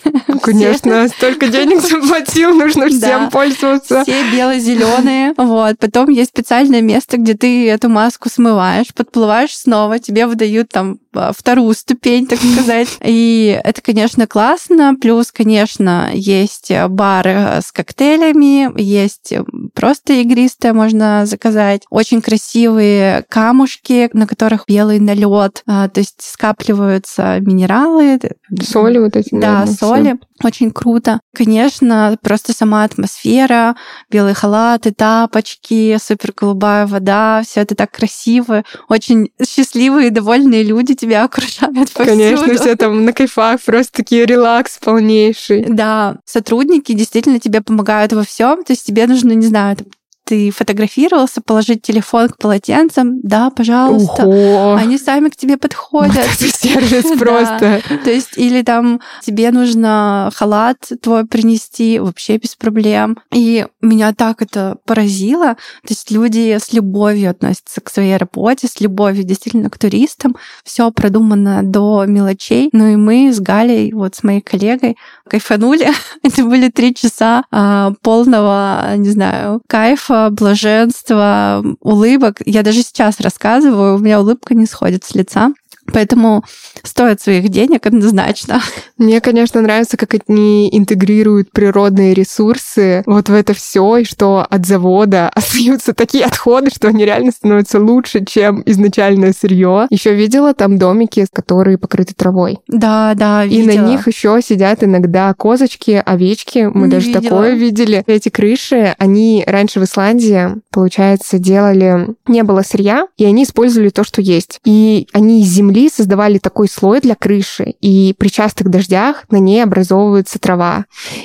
Конечно, 0.52 1.08
столько 1.08 1.48
денег 1.48 1.80
заплатил, 1.88 2.54
нужно 2.54 2.88
всем 2.88 3.30
пользоваться. 3.30 4.02
Все 4.02 4.30
бело-зеленые. 4.30 5.34
Вот. 5.36 5.78
Потом 5.78 6.10
есть 6.10 6.30
специальное 6.30 6.80
место, 6.80 7.16
где 7.16 7.34
ты 7.34 7.68
эту 7.68 7.88
маску 7.88 8.28
смываешь, 8.28 8.94
подплываешь 8.94 9.56
снова, 9.56 9.98
тебе 9.98 10.26
выдают 10.26 10.68
там 10.70 10.98
а, 11.14 11.32
вторую 11.36 11.74
ступень, 11.74 12.26
так 12.26 12.38
сказать. 12.40 12.88
И 13.04 13.60
это, 13.62 13.80
конечно, 13.82 14.26
классно. 14.26 14.94
Плюс, 15.00 15.32
конечно, 15.32 16.10
есть 16.12 16.70
бары 16.88 17.60
с 17.62 17.72
коктейлями, 17.72 18.70
есть 18.80 19.32
просто 19.74 20.14
игристое 20.14 20.72
можно 20.72 21.26
заказать. 21.26 21.82
Очень 21.90 22.22
красивые 22.22 23.24
камушки, 23.28 24.10
на 24.12 24.26
которых 24.26 24.64
белый 24.66 25.00
налет, 25.00 25.62
а, 25.66 25.88
то 25.88 26.00
есть 26.00 26.22
скапливаются 26.22 27.40
минералы. 27.40 28.18
Соли 28.62 28.98
вот 28.98 29.16
эти. 29.16 29.28
Да, 29.32 29.66
соли. 29.66 30.18
Очень 30.42 30.70
круто. 30.70 31.20
Конечно, 31.34 32.16
просто 32.22 32.52
сама 32.54 32.84
атмосфера, 32.84 33.76
белые 34.10 34.34
халаты, 34.34 34.90
тапочки, 34.92 35.98
супер 36.02 36.32
голубая 36.34 36.86
вода, 36.86 37.42
все 37.44 37.60
это 37.60 37.74
так 37.74 37.90
красиво. 37.90 38.64
Очень 38.88 39.30
счастливые 39.46 40.08
и 40.08 40.10
довольные 40.10 40.62
люди 40.62 40.94
тебя 40.94 41.24
окружают 41.24 41.92
повсюду. 41.92 42.18
Конечно, 42.18 42.54
все 42.54 42.74
там 42.74 43.04
на 43.04 43.12
кайфах, 43.12 43.60
просто 43.60 43.98
такие 43.98 44.24
релакс 44.24 44.78
полнейший. 44.78 45.66
Да, 45.68 46.16
сотрудники 46.24 46.92
действительно 46.92 47.38
тебе 47.38 47.60
помогают 47.60 48.12
во 48.12 48.24
всем. 48.24 48.64
То 48.64 48.72
есть 48.72 48.86
тебе 48.86 49.06
нужно, 49.06 49.32
не 49.32 49.46
знаю, 49.46 49.59
Laden. 49.60 49.99
Ты 50.30 50.52
фотографировался, 50.52 51.40
положить 51.40 51.82
телефон 51.82 52.28
к 52.28 52.38
полотенцам, 52.38 53.20
да, 53.20 53.50
пожалуйста. 53.50 54.26
Ого. 54.26 54.76
Они 54.76 54.96
сами 54.96 55.28
к 55.28 55.34
тебе 55.34 55.56
подходят. 55.56 56.14
Вот 56.14 56.24
это 56.24 56.56
сервис 56.56 57.02
просто. 57.18 57.82
То 58.04 58.10
есть, 58.12 58.38
или 58.38 58.62
там 58.62 59.00
тебе 59.26 59.50
нужно 59.50 60.30
халат 60.32 60.76
твой 61.02 61.26
принести, 61.26 61.98
вообще 61.98 62.36
без 62.36 62.54
проблем. 62.54 63.18
И 63.34 63.66
меня 63.82 64.14
так 64.14 64.40
это 64.40 64.76
поразило. 64.86 65.54
То 65.82 65.88
есть 65.88 66.12
люди 66.12 66.56
с 66.56 66.72
любовью 66.72 67.30
относятся 67.30 67.80
к 67.80 67.90
своей 67.90 68.16
работе, 68.16 68.68
с 68.68 68.80
любовью 68.80 69.24
действительно 69.24 69.68
к 69.68 69.78
туристам. 69.78 70.36
Все 70.62 70.92
продумано 70.92 71.64
до 71.64 72.04
мелочей. 72.06 72.68
Ну 72.72 72.86
и 72.86 72.94
мы 72.94 73.32
с 73.32 73.40
Галей, 73.40 73.92
вот 73.92 74.14
с 74.14 74.22
моей 74.22 74.42
коллегой, 74.42 74.96
кайфанули. 75.28 75.88
это 76.22 76.44
были 76.44 76.68
три 76.68 76.94
часа 76.94 77.42
а, 77.50 77.94
полного, 78.02 78.94
не 78.96 79.08
знаю, 79.08 79.60
кайфа, 79.66 80.19
блаженства, 80.30 81.64
улыбок. 81.80 82.42
Я 82.44 82.62
даже 82.62 82.82
сейчас 82.82 83.20
рассказываю, 83.20 83.94
у 83.94 83.98
меня 83.98 84.20
улыбка 84.20 84.54
не 84.54 84.66
сходит 84.66 85.04
с 85.04 85.14
лица. 85.14 85.52
Поэтому 85.92 86.44
стоит 86.82 87.20
своих 87.20 87.48
денег 87.48 87.86
однозначно. 87.86 88.60
Мне, 88.98 89.20
конечно, 89.20 89.60
нравится, 89.60 89.96
как 89.96 90.14
они 90.28 90.68
интегрируют 90.72 91.50
природные 91.52 92.14
ресурсы 92.14 93.02
вот 93.06 93.28
в 93.28 93.34
это 93.34 93.54
все, 93.54 93.98
и 93.98 94.04
что 94.04 94.46
от 94.48 94.66
завода 94.66 95.28
остаются 95.34 95.94
такие 95.94 96.24
отходы, 96.24 96.70
что 96.70 96.88
они 96.88 97.04
реально 97.04 97.32
становятся 97.32 97.78
лучше, 97.78 98.24
чем 98.24 98.62
изначальное 98.66 99.32
сырье. 99.32 99.86
Еще 99.90 100.14
видела 100.14 100.54
там 100.54 100.78
домики, 100.78 101.26
которые 101.32 101.78
покрыты 101.78 102.14
травой. 102.14 102.58
Да, 102.68 103.14
да, 103.16 103.44
видела. 103.44 103.72
И 103.72 103.78
на 103.78 103.88
них 103.88 104.06
еще 104.06 104.40
сидят 104.44 104.82
иногда 104.84 105.32
козочки, 105.34 106.02
овечки. 106.04 106.70
Мы 106.72 106.86
Не 106.86 106.90
даже 106.90 107.06
видела. 107.08 107.22
такое 107.22 107.54
видели. 107.54 108.02
Эти 108.06 108.28
крыши, 108.28 108.94
они 108.98 109.44
раньше 109.46 109.80
в 109.80 109.84
Исландии, 109.84 110.50
получается, 110.70 111.38
делали... 111.38 112.08
Не 112.26 112.42
было 112.42 112.62
сырья, 112.62 113.06
и 113.16 113.24
они 113.24 113.44
использовали 113.44 113.88
то, 113.90 114.04
что 114.04 114.20
есть. 114.20 114.60
И 114.64 115.08
они 115.12 115.42
из 115.42 115.48
земли 115.48 115.79
земли 115.80 115.90
создавали 115.90 116.38
такой 116.38 116.68
слой 116.68 117.00
для 117.00 117.14
крыши, 117.14 117.74
и 117.80 118.14
при 118.18 118.28
частых 118.28 118.68
дождях 118.68 119.24
на 119.30 119.36
ней 119.36 119.62
образовывается 119.62 120.38
трава. 120.38 120.84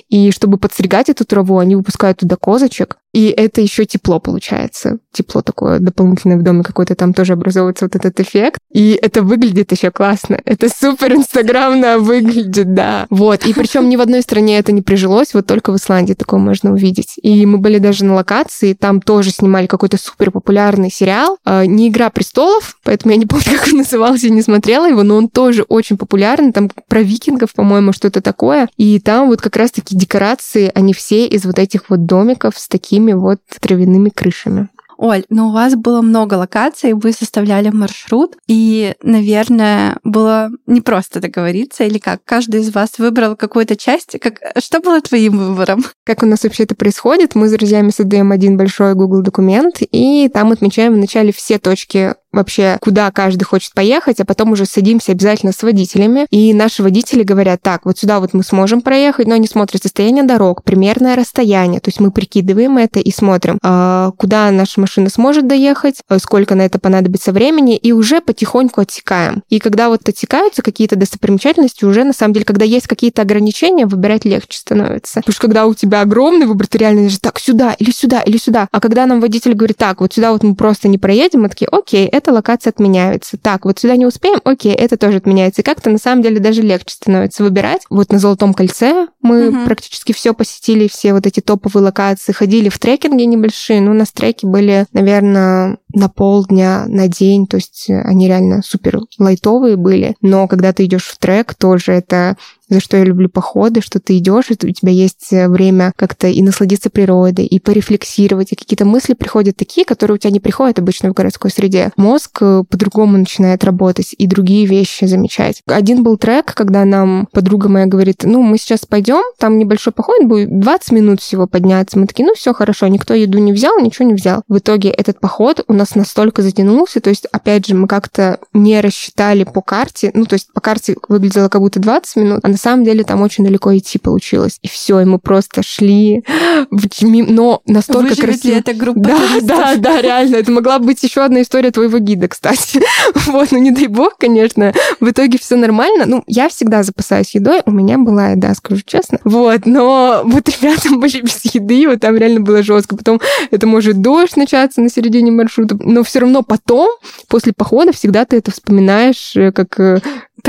И 0.10 0.32
чтобы 0.32 0.58
подстригать 0.58 1.10
эту 1.10 1.26
траву, 1.26 1.58
они 1.58 1.76
выпускают 1.76 2.20
туда 2.20 2.36
козочек, 2.38 2.98
и 3.16 3.28
это 3.28 3.62
еще 3.62 3.86
тепло 3.86 4.20
получается. 4.20 4.98
Тепло 5.14 5.42
такое 5.42 5.80
дополнительное 5.80 6.36
в 6.36 6.44
доме 6.44 6.64
какой-то, 6.64 6.96
там 6.96 7.14
тоже 7.14 7.32
образовывается 7.32 7.86
вот 7.86 7.96
этот 7.96 8.20
эффект. 8.20 8.60
И 8.74 9.00
это 9.02 9.22
выглядит 9.22 9.72
еще 9.72 9.90
классно. 9.90 10.42
Это 10.44 10.68
супер 10.68 11.14
инстаграмно 11.14 11.98
выглядит, 11.98 12.74
да. 12.74 13.08
Вот. 13.10 13.46
И 13.46 13.54
причем 13.54 13.88
ни 13.88 13.96
в 13.96 14.02
одной 14.02 14.22
стране 14.22 14.60
это 14.60 14.74
не 14.74 14.82
прижилось, 14.82 15.34
вот 15.34 15.48
только 15.48 15.72
в 15.72 15.78
Исландии 15.78 16.14
такое 16.14 16.42
можно 16.42 16.74
увидеть. 16.74 17.14
И 17.22 17.46
мы 17.46 17.58
были 17.58 17.78
даже 17.78 18.04
на 18.04 18.16
локации, 18.16 18.74
там 18.74 19.00
тоже 19.00 19.32
снимали 19.32 19.68
какой-то 19.68 19.96
супер 19.96 20.32
популярный 20.32 20.92
сериал. 20.92 21.38
А, 21.46 21.66
не 21.66 21.88
«Игра 21.88 22.10
престолов», 22.10 22.78
поэтому 22.84 23.14
я 23.14 23.18
не 23.18 23.26
помню, 23.26 23.46
как 23.58 23.70
он 23.70 23.78
назывался, 23.78 24.30
не 24.30 24.42
смотрела 24.42 24.90
его, 24.90 25.04
но 25.04 25.16
он 25.16 25.30
тоже 25.30 25.64
очень 25.70 25.96
популярный. 25.96 26.52
Там 26.52 26.70
про 26.90 27.02
викингов, 27.02 27.54
по-моему, 27.54 27.94
что-то 27.94 28.20
такое. 28.20 28.68
И 28.76 29.00
там 29.00 29.30
вот 29.30 29.40
как 29.40 29.56
раз-таки 29.56 29.96
декорации, 29.96 30.70
они 30.76 30.94
все 30.94 31.26
из 31.28 31.46
вот 31.46 31.60
этих 31.60 31.90
вот 31.90 32.06
домиков 32.06 32.58
с 32.58 32.68
такими 32.68 33.05
такими 33.06 33.14
вот 33.14 33.40
травяными 33.60 34.10
крышами. 34.10 34.70
Оль, 34.98 35.26
ну 35.30 35.50
у 35.50 35.52
вас 35.52 35.76
было 35.76 36.02
много 36.02 36.36
локаций, 36.36 36.94
вы 36.94 37.12
составляли 37.12 37.70
маршрут, 37.70 38.38
и, 38.48 38.94
наверное, 39.04 39.98
было 40.06 40.50
не 40.68 40.80
просто 40.80 41.20
договориться, 41.20 41.84
или 41.84 41.98
как? 41.98 42.24
Каждый 42.24 42.62
из 42.62 42.74
вас 42.74 42.98
выбрал 42.98 43.36
какую-то 43.36 43.76
часть. 43.76 44.18
Как... 44.22 44.40
Что 44.58 44.80
было 44.80 45.02
твоим 45.02 45.38
выбором? 45.38 45.84
Как 46.06 46.24
у 46.24 46.26
нас 46.26 46.44
вообще 46.44 46.64
это 46.64 46.76
происходит? 46.76 47.36
Мы 47.36 47.50
с 47.50 47.52
друзьями 47.52 47.90
создаем 47.90 48.32
один 48.32 48.56
большой 48.56 48.96
Google 48.96 49.22
документ, 49.22 49.80
и 49.82 50.30
там 50.34 50.54
отмечаем 50.54 50.94
вначале 50.94 51.34
все 51.34 51.60
точки 51.60 52.16
вообще, 52.36 52.78
куда 52.82 53.12
каждый 53.12 53.44
хочет 53.44 53.74
поехать, 53.74 54.20
а 54.20 54.26
потом 54.26 54.52
уже 54.52 54.66
садимся 54.66 55.12
обязательно 55.14 55.52
с 55.52 55.64
водителями, 55.64 56.28
и 56.30 56.54
наши 56.54 56.84
водители 56.84 57.24
говорят, 57.24 57.62
так, 57.62 57.86
вот 57.86 57.98
сюда 57.98 58.20
вот 58.20 58.34
мы 58.34 58.44
сможем 58.44 58.82
проехать, 58.82 59.28
но 59.28 59.36
они 59.36 59.48
смотрят 59.48 59.84
состояние 59.84 60.24
дорог, 60.24 60.64
примерное 60.64 61.16
расстояние, 61.16 61.80
то 61.80 61.90
есть 61.90 62.00
мы 62.00 62.12
прикидываем 62.12 62.78
это 62.78 63.00
и 63.00 63.12
смотрим, 63.12 63.58
а, 63.64 64.12
куда 64.18 64.52
наша 64.52 64.80
машина 64.80 65.10
сможет 65.10 65.48
доехать, 65.48 65.96
а, 66.08 66.20
сколько 66.20 66.56
на 66.56 66.64
это 66.64 66.80
понадобится 66.80 67.32
времени, 67.32 67.78
и 67.78 67.92
уже 67.92 68.22
потихоньку 68.22 68.82
отсекаем. 68.82 69.44
И 69.50 69.60
когда 69.60 69.90
вот 69.90 70.08
отсекаются 70.08 70.62
какие-то 70.62 70.96
достопримечательности, 70.96 71.86
уже 71.86 72.04
на 72.04 72.14
самом 72.14 72.34
деле, 72.34 72.46
когда 72.46 72.66
есть 72.66 72.88
какие-то 72.88 73.22
ограничения, 73.22 73.86
выбирать 73.86 74.26
легче 74.26 74.60
становится. 74.60 75.20
Потому 75.20 75.34
что 75.34 75.42
когда 75.42 75.66
у 75.66 75.74
тебя 75.74 76.02
огромный 76.02 76.46
выбор, 76.46 76.68
ты 76.68 76.78
реально 76.78 77.10
же 77.10 77.20
так, 77.20 77.40
сюда 77.40 77.74
или 77.74 77.92
сюда 77.92 78.22
или 78.22 78.38
сюда. 78.38 78.68
А 78.72 78.80
когда 78.80 79.06
нам 79.06 79.22
водитель 79.22 79.54
говорит, 79.54 79.78
так, 79.78 80.02
вот 80.02 80.14
сюда 80.14 80.32
вот 80.32 80.44
мы 80.44 80.56
просто 80.56 80.88
не 80.88 80.98
проедем, 80.98 81.42
мы 81.42 81.50
такие, 81.50 81.68
окей, 81.72 82.08
это 82.08 82.25
эта 82.26 82.34
локация 82.34 82.72
отменяется. 82.72 83.38
Так, 83.38 83.66
вот 83.66 83.78
сюда 83.78 83.96
не 83.96 84.06
успеем, 84.06 84.40
окей, 84.44 84.74
это 84.74 84.98
тоже 84.98 85.18
отменяется. 85.18 85.62
И 85.62 85.64
как-то 85.64 85.92
на 85.92 86.00
самом 86.00 86.24
деле 86.24 86.40
даже 86.40 86.64
легче 86.64 86.96
становится 86.96 87.44
выбирать. 87.44 87.84
Вот 87.92 88.12
на 88.12 88.18
Золотом 88.18 88.56
кольце 88.56 89.08
мы 89.22 89.50
угу. 89.50 89.66
практически 89.66 90.12
все 90.12 90.34
посетили, 90.34 90.88
все 90.88 91.14
вот 91.14 91.28
эти 91.28 91.40
топовые 91.40 91.84
локации, 91.84 92.32
ходили 92.32 92.70
в 92.70 92.80
трекинги 92.80 93.24
небольшие, 93.24 93.82
ну, 93.82 93.92
у 93.92 93.94
нас 93.94 94.12
треки 94.12 94.46
были, 94.46 94.88
наверное, 94.92 95.78
на 95.94 96.10
полдня, 96.10 96.86
на 96.88 97.08
день, 97.08 97.46
то 97.48 97.58
есть 97.58 97.90
они 97.90 98.28
реально 98.28 98.62
супер 98.64 99.02
лайтовые 99.20 99.76
были, 99.76 100.16
но 100.22 100.48
когда 100.48 100.74
ты 100.74 100.86
идешь 100.86 101.06
в 101.06 101.18
трек, 101.18 101.54
тоже 101.54 101.94
это 101.94 102.38
за 102.70 102.80
что 102.80 102.98
я 102.98 103.04
люблю 103.04 103.30
походы, 103.30 103.82
что 103.82 104.00
ты 104.00 104.18
идешь, 104.18 104.50
и 104.50 104.54
у 104.54 104.72
тебя 104.72 104.92
есть 104.92 105.32
э, 105.32 105.48
время 105.48 105.94
как-то 105.96 106.28
и 106.28 106.42
насладиться 106.42 106.90
природой, 106.90 107.46
и 107.46 107.60
порефлексировать, 107.60 108.52
и 108.52 108.56
какие-то 108.56 108.86
мысли 108.86 109.14
приходят 109.14 109.56
такие, 109.56 109.86
которые 109.86 110.16
у 110.16 110.18
тебя 110.18 110.32
не 110.32 110.40
приходят 110.40 110.80
обычно 110.80 111.10
в 111.10 111.14
городской 111.14 111.52
среде. 111.52 111.92
Мозг 111.98 112.38
э, 112.42 112.64
по-другому 112.70 113.18
начинает 113.18 113.64
работать 113.64 114.16
и 114.18 114.28
другие 114.28 114.66
вещи 114.66 115.06
замечать. 115.06 115.62
Один 115.68 116.04
был 116.04 116.18
трек, 116.18 116.54
когда 116.54 116.86
нам 116.86 117.28
подруга 117.32 117.70
моя 117.70 117.86
говорит, 117.86 118.24
ну, 118.24 118.42
мы 118.42 118.58
сейчас 118.58 118.86
пойдем, 118.86 119.22
там 119.38 119.58
небольшой 119.58 119.94
поход 119.94 120.24
будет, 120.24 120.60
20 120.60 120.92
минут 120.92 121.22
всего 121.22 121.48
подняться. 121.48 122.00
Мы 122.00 122.08
такие, 122.08 122.26
ну, 122.26 122.34
все 122.36 122.54
хорошо, 122.54 122.88
никто 122.88 123.14
еду 123.14 123.38
не 123.38 123.54
взял, 123.54 123.80
ничего 123.80 124.08
не 124.08 124.14
взял. 124.14 124.44
В 124.48 124.58
итоге 124.58 124.90
этот 124.90 125.20
поход 125.20 125.64
у 125.68 125.74
нас 125.74 125.96
настолько 125.96 126.42
затянулся, 126.42 127.00
то 127.00 127.10
есть, 127.10 127.26
опять 127.32 127.68
же, 127.68 127.76
мы 127.76 127.88
как-то 127.88 128.40
не 128.54 128.80
рассчитали 128.82 129.44
по 129.44 129.62
карте, 129.62 130.12
ну, 130.14 130.26
то 130.26 130.34
есть 130.34 130.52
по 130.54 130.62
карте 130.62 130.96
выглядело 131.08 131.50
как 131.50 131.62
будто 131.62 131.80
20 131.80 132.16
минут, 132.16 132.40
а 132.44 132.55
на 132.56 132.60
самом 132.60 132.86
деле 132.86 133.04
там 133.04 133.22
очень 133.22 133.44
далеко 133.44 133.76
идти 133.78 134.00
получилось. 134.00 134.60
И 134.62 134.70
все, 134.70 135.02
и 135.02 135.06
мы 135.06 135.20
просто 135.20 135.62
шли, 135.62 136.24
но 136.72 137.62
настолько 137.66 138.10
Выживет 138.12 138.22
красиво. 138.42 138.56
эта 138.56 138.74
группа 138.74 139.00
Да, 139.02 139.18
туристов? 139.18 139.48
да, 139.48 139.76
да, 139.76 140.02
реально. 140.02 140.36
Это 140.38 140.52
могла 140.54 140.80
быть 140.80 141.04
еще 141.04 141.22
одна 141.22 141.42
история 141.42 141.72
твоего 141.72 141.98
гида, 142.00 142.30
кстати. 142.30 142.82
Вот, 143.28 143.52
ну 143.52 143.58
не 143.58 143.72
дай 143.72 143.88
бог, 143.88 144.18
конечно. 144.18 144.72
В 145.02 145.10
итоге 145.10 145.38
все 145.38 145.58
нормально. 145.58 146.06
Ну, 146.06 146.24
я 146.28 146.48
всегда 146.48 146.84
запасаюсь 146.84 147.36
едой. 147.36 147.62
У 147.66 147.72
меня 147.72 147.98
была, 147.98 148.36
да, 148.36 148.54
скажу 148.54 148.82
честно. 148.86 149.20
Вот, 149.26 149.66
но 149.66 150.22
вот 150.24 150.48
ребята 150.48 150.90
были 150.96 151.22
без 151.22 151.44
еды, 151.54 151.90
вот 151.90 152.00
там 152.00 152.16
реально 152.16 152.40
было 152.40 152.64
жестко. 152.64 152.96
Потом 152.96 153.20
это 153.52 153.68
может 153.68 154.00
дождь 154.00 154.38
начаться 154.38 154.80
на 154.80 154.90
середине 154.90 155.32
маршрута. 155.32 155.78
Но 155.82 156.04
все 156.04 156.20
равно 156.20 156.42
потом, 156.42 156.90
после 157.28 157.52
похода, 157.52 157.92
всегда 157.92 158.24
ты 158.24 158.38
это 158.38 158.52
вспоминаешь 158.52 159.36
э, 159.36 159.52
как 159.52 159.78
э, 159.80 160.00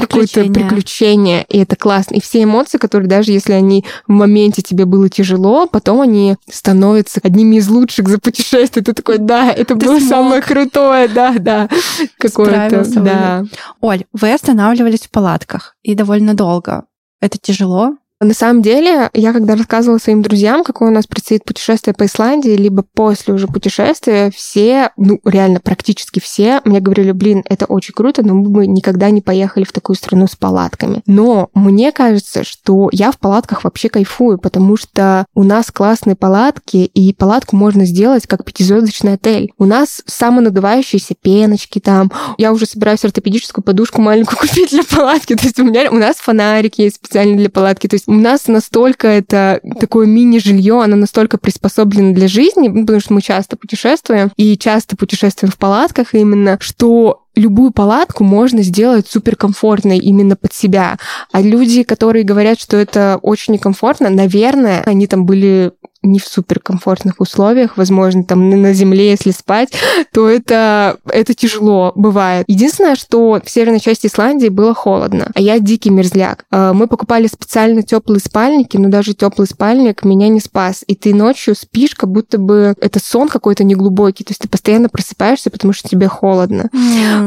какое-то 0.03 0.45
Приключение. 0.45 1.45
и 1.49 1.59
это 1.59 1.77
классно. 1.77 2.15
И 2.15 2.21
все 2.21 2.43
эмоции, 2.43 2.79
которые 2.79 3.09
даже 3.09 3.33
если 3.33 3.53
они 3.53 3.85
в 4.07 4.13
моменте 4.13 4.63
тебе 4.63 4.85
было 4.85 5.09
тяжело, 5.09 5.67
потом 5.67 6.01
они 6.01 6.37
становятся 6.51 7.21
одними 7.23 7.57
из 7.57 7.69
лучших 7.69 8.09
за 8.09 8.19
путешествие. 8.19 8.85
Ты 8.85 8.93
такой, 8.93 9.19
да, 9.19 9.51
это 9.53 9.75
Ты 9.75 9.87
было 9.87 9.99
смог. 9.99 10.09
самое 10.09 10.43
крутое, 10.43 11.09
да, 11.09 11.35
да. 11.39 11.69
Какое-то, 12.19 12.85
да. 13.01 13.45
Оль, 13.81 14.05
вы 14.13 14.33
останавливались 14.33 15.03
в 15.03 15.11
палатках 15.11 15.77
и 15.83 15.95
довольно 15.95 16.35
долго. 16.35 16.85
Это 17.21 17.39
тяжело? 17.39 17.97
На 18.21 18.33
самом 18.33 18.63
деле, 18.63 19.11
я 19.13 19.33
когда 19.35 19.57
рассказывала 19.57 19.99
своим 19.99 20.23
друзьям, 20.23 20.65
какое 20.65 20.89
у 20.89 20.93
нас 20.93 21.07
предстоит 21.07 21.45
путешествие 21.45 21.93
по 21.93 22.07
Исландии, 22.07 22.57
либо 22.57 22.83
после 22.83 23.35
уже 23.35 23.47
путешествия, 23.47 24.31
все, 24.35 24.91
ну, 24.97 25.21
реально 25.25 25.61
практически 25.61 26.19
все, 26.19 26.63
мне 26.65 26.81
говорили, 26.81 27.13
блин, 27.13 27.45
это 27.47 27.67
очень 27.67 27.93
круто, 27.93 28.23
но 28.25 28.35
мы 28.35 28.49
бы 28.49 28.67
никогда 28.67 29.11
не 29.11 29.21
поехали 29.21 29.65
в 29.65 29.73
такую 29.73 29.97
страну 29.97 30.27
с 30.29 30.35
палатками. 30.35 31.03
Но 31.07 31.51
мне 31.53 31.93
кажется, 31.93 32.43
что 32.43 32.89
я 32.91 33.13
в 33.13 33.19
палатках 33.19 33.65
вообще 33.65 33.91
кайфую, 33.91 34.39
потому 34.39 34.79
что 34.79 35.27
у 35.35 35.43
нас 35.43 35.71
классные 35.71 36.17
палатки, 36.17 36.79
и 36.79 37.13
палатку 37.13 37.55
можно 37.57 37.85
сделать 37.85 38.27
как 38.27 38.45
пятизвездочный 38.45 39.15
отель. 39.15 39.53
У 39.59 39.67
нас 39.67 40.03
самонадувающиеся 40.07 41.15
пеночки 41.21 41.81
там. 41.81 42.11
Я 42.39 42.53
уже 42.53 42.65
собираюсь 42.65 43.05
ортопедическую 43.05 43.63
подушку 43.63 44.01
маленькую 44.01 44.39
купить 44.41 44.71
для 44.71 44.85
палатки. 44.85 45.35
То 45.35 45.45
есть 45.45 45.61
у 45.61 45.65
меня 45.65 45.91
у 45.91 45.97
нас 45.97 46.17
фонарик 46.17 46.79
есть 46.79 46.97
специально 46.97 47.37
для 47.37 47.51
палатки. 47.51 47.87
То 47.87 47.97
есть 47.97 48.06
у 48.07 48.15
нас 48.15 48.47
настолько 48.47 49.09
это 49.09 49.61
такое 49.81 50.07
мини-жилье, 50.07 50.83
оно 50.83 50.97
настолько 50.97 51.39
приспособлено 51.39 52.15
для 52.15 52.29
жизни, 52.29 52.69
ну, 52.69 52.83
потому 52.83 53.01
что 53.01 53.15
мы 53.15 53.23
часто 53.23 53.57
путешествуем, 53.57 54.31
и 54.37 54.57
часто 54.57 54.97
путешествуем 54.97 55.53
в 55.53 55.59
палатках 55.59 56.15
именно, 56.15 56.59
что 56.61 57.23
любую 57.35 57.71
палатку 57.71 58.25
можно 58.25 58.63
сделать 58.63 59.07
суперкомфортной 59.09 59.99
именно 59.99 60.37
под 60.37 60.53
себя. 60.53 60.97
А 61.33 61.43
люди, 61.43 61.83
которые 61.83 62.25
говорят, 62.25 62.59
что 62.59 62.77
это 62.77 63.19
очень 63.23 63.55
некомфортно, 63.55 64.09
наверное, 64.09 64.83
они 64.85 65.07
там 65.07 65.27
были 65.27 65.73
не 66.07 66.19
в 66.19 66.27
суперкомфортных 66.27 67.21
условиях, 67.21 67.77
возможно, 67.77 68.25
там 68.25 68.49
на 68.49 68.73
земле, 68.73 69.11
если 69.11 69.31
спать, 69.31 69.73
то 70.13 70.29
это, 70.29 70.99
это 71.07 71.35
тяжело 71.35 71.93
бывает. 71.95 72.45
Единственное, 72.49 72.97
что 72.97 73.41
в 73.45 73.51
северной 73.51 73.81
части 73.81 74.07
Исландии 74.07 74.49
было 74.49 74.75
холодно, 74.75 75.31
а 75.35 75.41
я 75.41 75.59
дикий 75.59 75.91
мерзляк. 75.91 76.45
Э, 76.51 76.73
Мы 76.73 76.87
покупали 76.87 77.27
специально 77.27 77.83
теплые 77.83 78.21
спальники, 78.21 78.77
но 78.77 78.89
даже 78.89 79.15
теплый 79.15 79.47
спальник 79.47 80.05
меня 80.05 80.29
не 80.29 80.41
спас. 80.41 80.85
И 80.87 80.95
ты 80.95 81.15
ночью 81.15 81.55
спишь, 81.55 81.95
как 81.95 82.11
будто 82.11 82.39
бы 82.39 82.75
это 82.81 83.01
сон 83.01 83.29
какой-то 83.29 83.65
неглубокий, 83.65 84.25
то 84.25 84.31
есть 84.31 84.41
ты 84.41 84.49
постоянно 84.49 84.89
просыпаешься, 84.89 85.51
потому 85.51 85.73
что 85.73 85.89
тебе 85.89 86.09
холодно. 86.09 86.71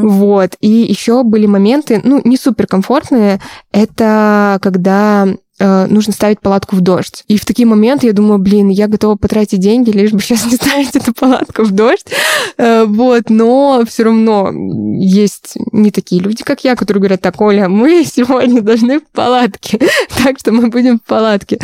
Вот. 0.01 0.55
И 0.61 0.69
еще 0.69 1.23
были 1.23 1.45
моменты, 1.45 2.01
ну, 2.03 2.21
не 2.23 2.37
суперкомфортные. 2.37 3.39
Это 3.71 4.59
когда 4.61 5.27
э, 5.59 5.85
нужно 5.87 6.13
ставить 6.13 6.39
палатку 6.39 6.75
в 6.75 6.81
дождь. 6.81 7.23
И 7.27 7.37
в 7.37 7.45
такие 7.45 7.67
моменты 7.67 8.07
я 8.07 8.13
думаю, 8.13 8.39
блин, 8.39 8.69
я 8.69 8.87
готова 8.87 9.15
потратить 9.15 9.59
деньги, 9.59 9.91
лишь 9.91 10.11
бы 10.11 10.19
сейчас 10.21 10.45
не 10.45 10.55
ставить 10.55 10.95
эту 10.95 11.13
палатку 11.13 11.63
в 11.63 11.71
дождь. 11.71 12.05
Э, 12.57 12.85
Вот, 12.85 13.29
но 13.29 13.83
все 13.87 14.03
равно 14.03 14.51
есть 14.95 15.55
не 15.71 15.91
такие 15.91 16.21
люди, 16.21 16.43
как 16.43 16.63
я, 16.63 16.75
которые 16.75 17.01
говорят, 17.01 17.21
так, 17.21 17.39
Оля, 17.41 17.67
мы 17.69 18.03
сегодня 18.11 18.61
должны 18.61 18.99
в 18.99 19.07
палатке, 19.11 19.79
так 20.23 20.39
что 20.39 20.51
мы 20.51 20.69
будем 20.69 20.99
в 20.99 21.03
палатке. 21.03 21.59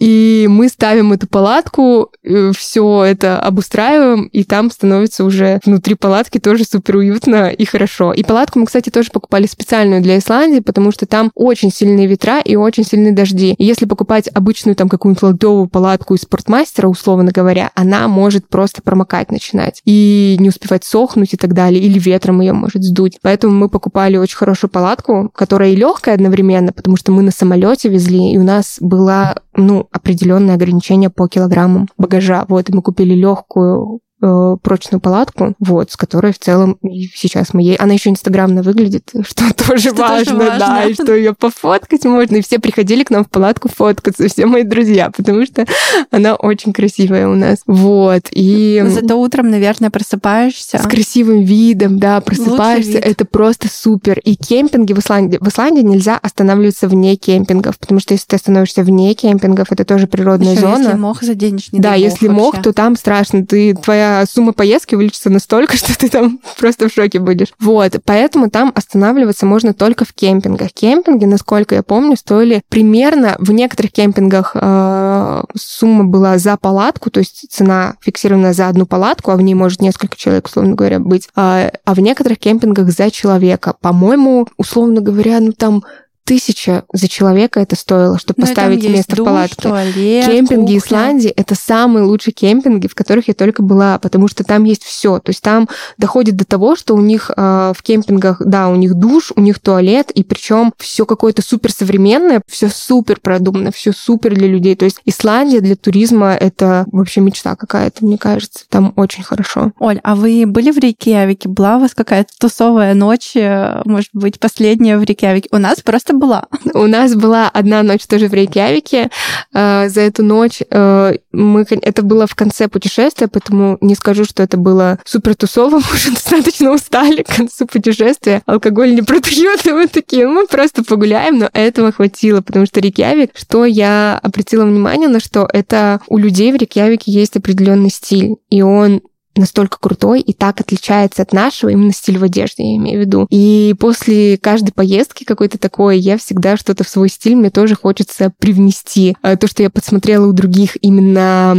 И 0.00 0.46
мы 0.48 0.68
ставим 0.68 1.12
эту 1.12 1.26
палатку, 1.26 2.10
все 2.56 3.04
это 3.04 3.38
обустраиваем, 3.38 4.24
и 4.26 4.44
там 4.44 4.70
становится 4.70 5.24
уже 5.24 5.60
внутри 5.64 5.94
палатки 5.94 6.38
тоже 6.38 6.64
супер 6.64 6.96
уютно 6.96 7.50
и 7.50 7.64
хорошо. 7.64 8.12
И 8.12 8.22
палатку 8.22 8.58
мы, 8.58 8.66
кстати, 8.66 8.90
тоже 8.90 9.10
покупали 9.12 9.46
специальную 9.46 10.02
для 10.02 10.18
Исландии, 10.18 10.60
потому 10.60 10.92
что 10.92 11.06
там 11.06 11.30
очень 11.34 11.72
сильные 11.72 12.06
ветра 12.06 12.40
и 12.40 12.56
очень 12.56 12.84
сильные 12.84 13.12
дожди. 13.16 13.54
Если 13.58 13.86
покупать 13.86 14.28
обычную 14.32 14.76
там 14.76 14.88
какую-нибудь 14.88 15.22
лодовую 15.22 15.68
палатку 15.68 16.14
из 16.14 16.22
спортмастера, 16.22 16.88
условно 16.88 17.32
говоря, 17.32 17.70
она 17.74 18.06
может 18.06 18.48
просто 18.48 18.82
промокать 18.82 19.30
начинать 19.30 19.82
и 19.84 20.36
не 20.38 20.50
успевать 20.50 20.84
сохнуть 20.84 21.34
и 21.34 21.36
так 21.36 21.52
далее, 21.52 21.82
или 21.82 21.98
ветром 21.98 22.40
ее 22.40 22.52
может 22.52 22.84
сдуть. 22.84 23.18
Поэтому 23.22 23.54
мы 23.54 23.68
покупали 23.68 24.16
очень 24.16 24.36
хорошую 24.36 24.70
палатку, 24.70 25.30
которая 25.34 25.70
и 25.70 25.76
легкая 25.76 26.14
одновременно, 26.14 26.72
потому 26.72 26.96
что 26.96 27.10
мы 27.10 27.22
на 27.22 27.32
самолете 27.32 27.88
везли, 27.88 28.32
и 28.32 28.38
у 28.38 28.44
нас 28.44 28.76
было 28.80 29.40
ну, 29.54 29.88
определенное 29.90 30.54
ограничение 30.54 31.10
по 31.10 31.26
килограммам 31.28 31.88
багажа. 31.98 32.44
Вот, 32.48 32.68
и 32.68 32.72
мы 32.72 32.82
купили 32.82 33.14
легкую 33.14 34.00
э, 34.22 34.56
прочную 34.62 35.00
палатку, 35.00 35.54
вот, 35.58 35.90
с 35.90 35.96
которой 35.96 36.32
в 36.32 36.38
целом 36.38 36.78
и 36.82 37.08
сейчас 37.14 37.52
мы 37.52 37.62
ей... 37.62 37.76
Она 37.76 37.94
еще 37.94 38.10
инстаграмно 38.10 38.62
выглядит, 38.62 39.10
что 39.26 39.44
тоже 39.54 39.90
Что 39.90 40.08
тоже 40.08 40.34
важно, 40.34 40.58
да, 40.58 40.68
важно. 40.76 40.88
и 40.88 40.94
что 40.94 41.14
ее 41.14 41.34
пофоткать 41.34 42.04
можно. 42.04 42.36
И 42.36 42.42
все 42.42 42.58
приходили 42.58 43.04
к 43.04 43.10
нам 43.10 43.24
в 43.24 43.30
палатку 43.30 43.68
фоткаться, 43.68 44.28
все 44.28 44.46
мои 44.46 44.62
друзья, 44.62 45.10
потому 45.10 45.44
что 45.44 45.66
она 46.10 46.34
очень 46.34 46.72
красивая 46.72 47.28
у 47.28 47.34
нас. 47.34 47.58
Вот, 47.66 48.22
и... 48.30 48.80
Но 48.82 48.90
Зато 48.90 49.16
утром, 49.20 49.50
наверное, 49.50 49.90
просыпаешься. 49.90 50.78
С 50.78 50.86
красивым 50.86 51.42
видом, 51.42 51.98
да, 51.98 52.20
просыпаешься, 52.20 52.92
вид. 52.92 53.04
это 53.04 53.24
просто 53.24 53.68
супер. 53.70 54.18
И 54.20 54.34
кемпинги 54.34 54.92
в 54.92 54.98
Исландии, 54.98 55.38
в 55.40 55.48
Исландии 55.48 55.82
нельзя 55.82 56.16
останавливаться 56.16 56.88
вне 56.88 57.16
кемпингов, 57.16 57.78
потому 57.78 58.00
что 58.00 58.14
если 58.14 58.26
ты 58.26 58.36
остановишься 58.36 58.82
вне 58.82 59.14
кемпингов, 59.14 59.72
это 59.72 59.84
тоже 59.84 60.06
природная 60.06 60.52
Ещё 60.52 60.62
зона. 60.62 60.84
Если 60.84 60.94
мох 60.94 61.22
заденешь, 61.22 61.72
не 61.72 61.80
да, 61.80 61.94
если 61.94 62.28
вообще. 62.28 62.62
то 62.62 62.72
там 62.72 62.96
страшно. 62.96 63.44
Ты, 63.44 63.74
твоя 63.74 64.05
сумма 64.28 64.52
поездки 64.52 64.94
увеличится 64.94 65.30
настолько, 65.30 65.76
что 65.76 65.96
ты 65.96 66.08
там 66.08 66.40
просто 66.58 66.88
в 66.88 66.92
шоке 66.92 67.18
будешь. 67.18 67.48
Вот, 67.58 67.92
поэтому 68.04 68.50
там 68.50 68.72
останавливаться 68.74 69.46
можно 69.46 69.74
только 69.74 70.04
в 70.04 70.12
кемпингах. 70.12 70.72
Кемпинги, 70.72 71.24
насколько 71.24 71.74
я 71.74 71.82
помню, 71.82 72.16
стоили 72.16 72.62
примерно 72.68 73.36
в 73.38 73.52
некоторых 73.52 73.92
кемпингах 73.92 74.52
э, 74.54 75.42
сумма 75.56 76.04
была 76.04 76.38
за 76.38 76.56
палатку, 76.56 77.10
то 77.10 77.20
есть 77.20 77.50
цена 77.50 77.96
фиксирована 78.00 78.52
за 78.52 78.68
одну 78.68 78.86
палатку, 78.86 79.30
а 79.30 79.36
в 79.36 79.42
ней 79.42 79.54
может 79.54 79.80
несколько 79.80 80.16
человек, 80.16 80.46
условно 80.46 80.74
говоря, 80.74 80.98
быть. 81.00 81.28
А, 81.34 81.70
а 81.84 81.94
в 81.94 82.00
некоторых 82.00 82.38
кемпингах 82.38 82.90
за 82.90 83.10
человека. 83.10 83.74
По-моему, 83.80 84.46
условно 84.56 85.00
говоря, 85.00 85.40
ну 85.40 85.52
там 85.52 85.84
тысяча 86.26 86.84
за 86.92 87.08
человека 87.08 87.60
это 87.60 87.76
стоило, 87.76 88.18
чтобы 88.18 88.42
Ну, 88.42 88.44
и 88.44 88.48
поставить 88.48 88.88
место 88.88 89.16
душ, 89.16 89.24
в 89.24 89.24
палатке. 89.24 89.62
туалет, 89.68 90.26
Кемпинги 90.26 90.74
кухня. 90.74 90.78
Исландии 90.78 91.30
это 91.30 91.54
самые 91.54 92.04
лучшие 92.04 92.34
кемпинги, 92.34 92.88
в 92.88 92.94
которых 92.94 93.28
я 93.28 93.34
только 93.34 93.62
была, 93.62 93.98
потому 93.98 94.26
что 94.28 94.42
там 94.44 94.64
есть 94.64 94.82
все. 94.82 95.20
То 95.20 95.30
есть 95.30 95.40
там 95.40 95.68
доходит 95.98 96.36
до 96.36 96.44
того, 96.44 96.74
что 96.74 96.94
у 96.94 97.00
них 97.00 97.30
э, 97.34 97.72
в 97.76 97.82
кемпингах, 97.82 98.42
да, 98.44 98.68
у 98.68 98.74
них 98.74 98.94
душ, 98.94 99.32
у 99.36 99.40
них 99.40 99.60
туалет, 99.60 100.10
и 100.10 100.24
причем 100.24 100.72
все 100.78 101.06
какое-то 101.06 101.42
супер 101.42 101.70
современное, 101.70 102.42
все 102.48 102.68
супер 102.68 103.20
продумано, 103.20 103.70
все 103.70 103.92
супер 103.92 104.34
для 104.34 104.48
людей. 104.48 104.74
То 104.74 104.84
есть 104.84 105.00
Исландия 105.04 105.60
для 105.60 105.76
туризма 105.76 106.32
это 106.32 106.86
вообще 106.90 107.20
мечта 107.20 107.54
какая-то, 107.54 108.04
мне 108.04 108.18
кажется. 108.18 108.64
Там 108.68 108.92
очень 108.96 109.22
хорошо. 109.22 109.72
Оль, 109.78 110.00
а 110.02 110.16
вы 110.16 110.44
были 110.46 110.72
в 110.72 110.78
Рейкьявике? 110.78 111.48
Была 111.48 111.76
у 111.76 111.80
вас 111.80 111.94
какая-то 111.94 112.32
тусовая 112.38 112.94
ночь, 112.94 113.36
э, 113.36 113.82
может 113.84 114.10
быть, 114.12 114.40
последняя 114.40 114.98
в 114.98 115.04
Рейкьявике? 115.04 115.48
У 115.52 115.58
нас 115.58 115.80
просто 115.82 116.15
была. 116.16 116.46
У 116.74 116.86
нас 116.86 117.14
была 117.14 117.48
одна 117.48 117.82
ночь 117.82 118.06
тоже 118.06 118.28
в 118.28 118.34
Рейкьявике. 118.34 119.10
Э, 119.54 119.88
За 119.88 120.00
эту 120.00 120.22
ночь 120.22 120.62
э, 120.68 121.14
мы, 121.32 121.66
это 121.68 122.02
было 122.02 122.26
в 122.26 122.34
конце 122.34 122.68
путешествия, 122.68 123.28
поэтому 123.28 123.78
не 123.80 123.94
скажу, 123.94 124.24
что 124.24 124.42
это 124.42 124.56
было 124.56 124.98
супер 125.04 125.34
тусово. 125.34 125.76
Мы 125.86 125.94
уже 125.94 126.10
достаточно 126.10 126.72
устали 126.72 127.22
к 127.22 127.36
концу 127.36 127.66
путешествия. 127.66 128.42
Алкоголь 128.46 128.94
не 128.94 129.02
продают, 129.02 129.66
и 129.66 129.72
мы 129.72 129.86
такие, 129.86 130.26
мы 130.26 130.46
просто 130.46 130.84
погуляем, 130.84 131.38
но 131.38 131.50
этого 131.52 131.92
хватило, 131.92 132.40
потому 132.40 132.66
что 132.66 132.80
Рейкьявик, 132.80 133.30
что 133.34 133.64
я 133.64 134.18
обратила 134.22 134.64
внимание 134.64 135.08
на 135.08 135.20
что, 135.20 135.48
это 135.52 136.00
у 136.08 136.18
людей 136.18 136.52
в 136.52 136.56
Рейкьявике 136.56 137.12
есть 137.12 137.36
определенный 137.36 137.90
стиль, 137.90 138.36
и 138.50 138.62
он 138.62 139.02
настолько 139.38 139.78
крутой 139.78 140.20
и 140.20 140.32
так 140.32 140.60
отличается 140.60 141.22
от 141.22 141.32
нашего, 141.32 141.70
именно 141.70 141.92
стиль 141.92 142.18
в 142.18 142.24
одежде, 142.24 142.62
я 142.62 142.76
имею 142.76 142.98
в 142.98 143.00
виду. 143.00 143.26
И 143.30 143.74
после 143.78 144.38
каждой 144.38 144.72
поездки 144.72 145.24
какой-то 145.24 145.58
такой, 145.58 145.98
я 145.98 146.18
всегда 146.18 146.56
что-то 146.56 146.84
в 146.84 146.88
свой 146.88 147.08
стиль 147.08 147.36
мне 147.36 147.50
тоже 147.50 147.74
хочется 147.74 148.32
привнести. 148.38 149.16
А 149.22 149.36
То, 149.36 149.46
что 149.46 149.62
я 149.62 149.70
подсмотрела 149.70 150.26
у 150.26 150.32
других, 150.32 150.76
именно 150.80 151.56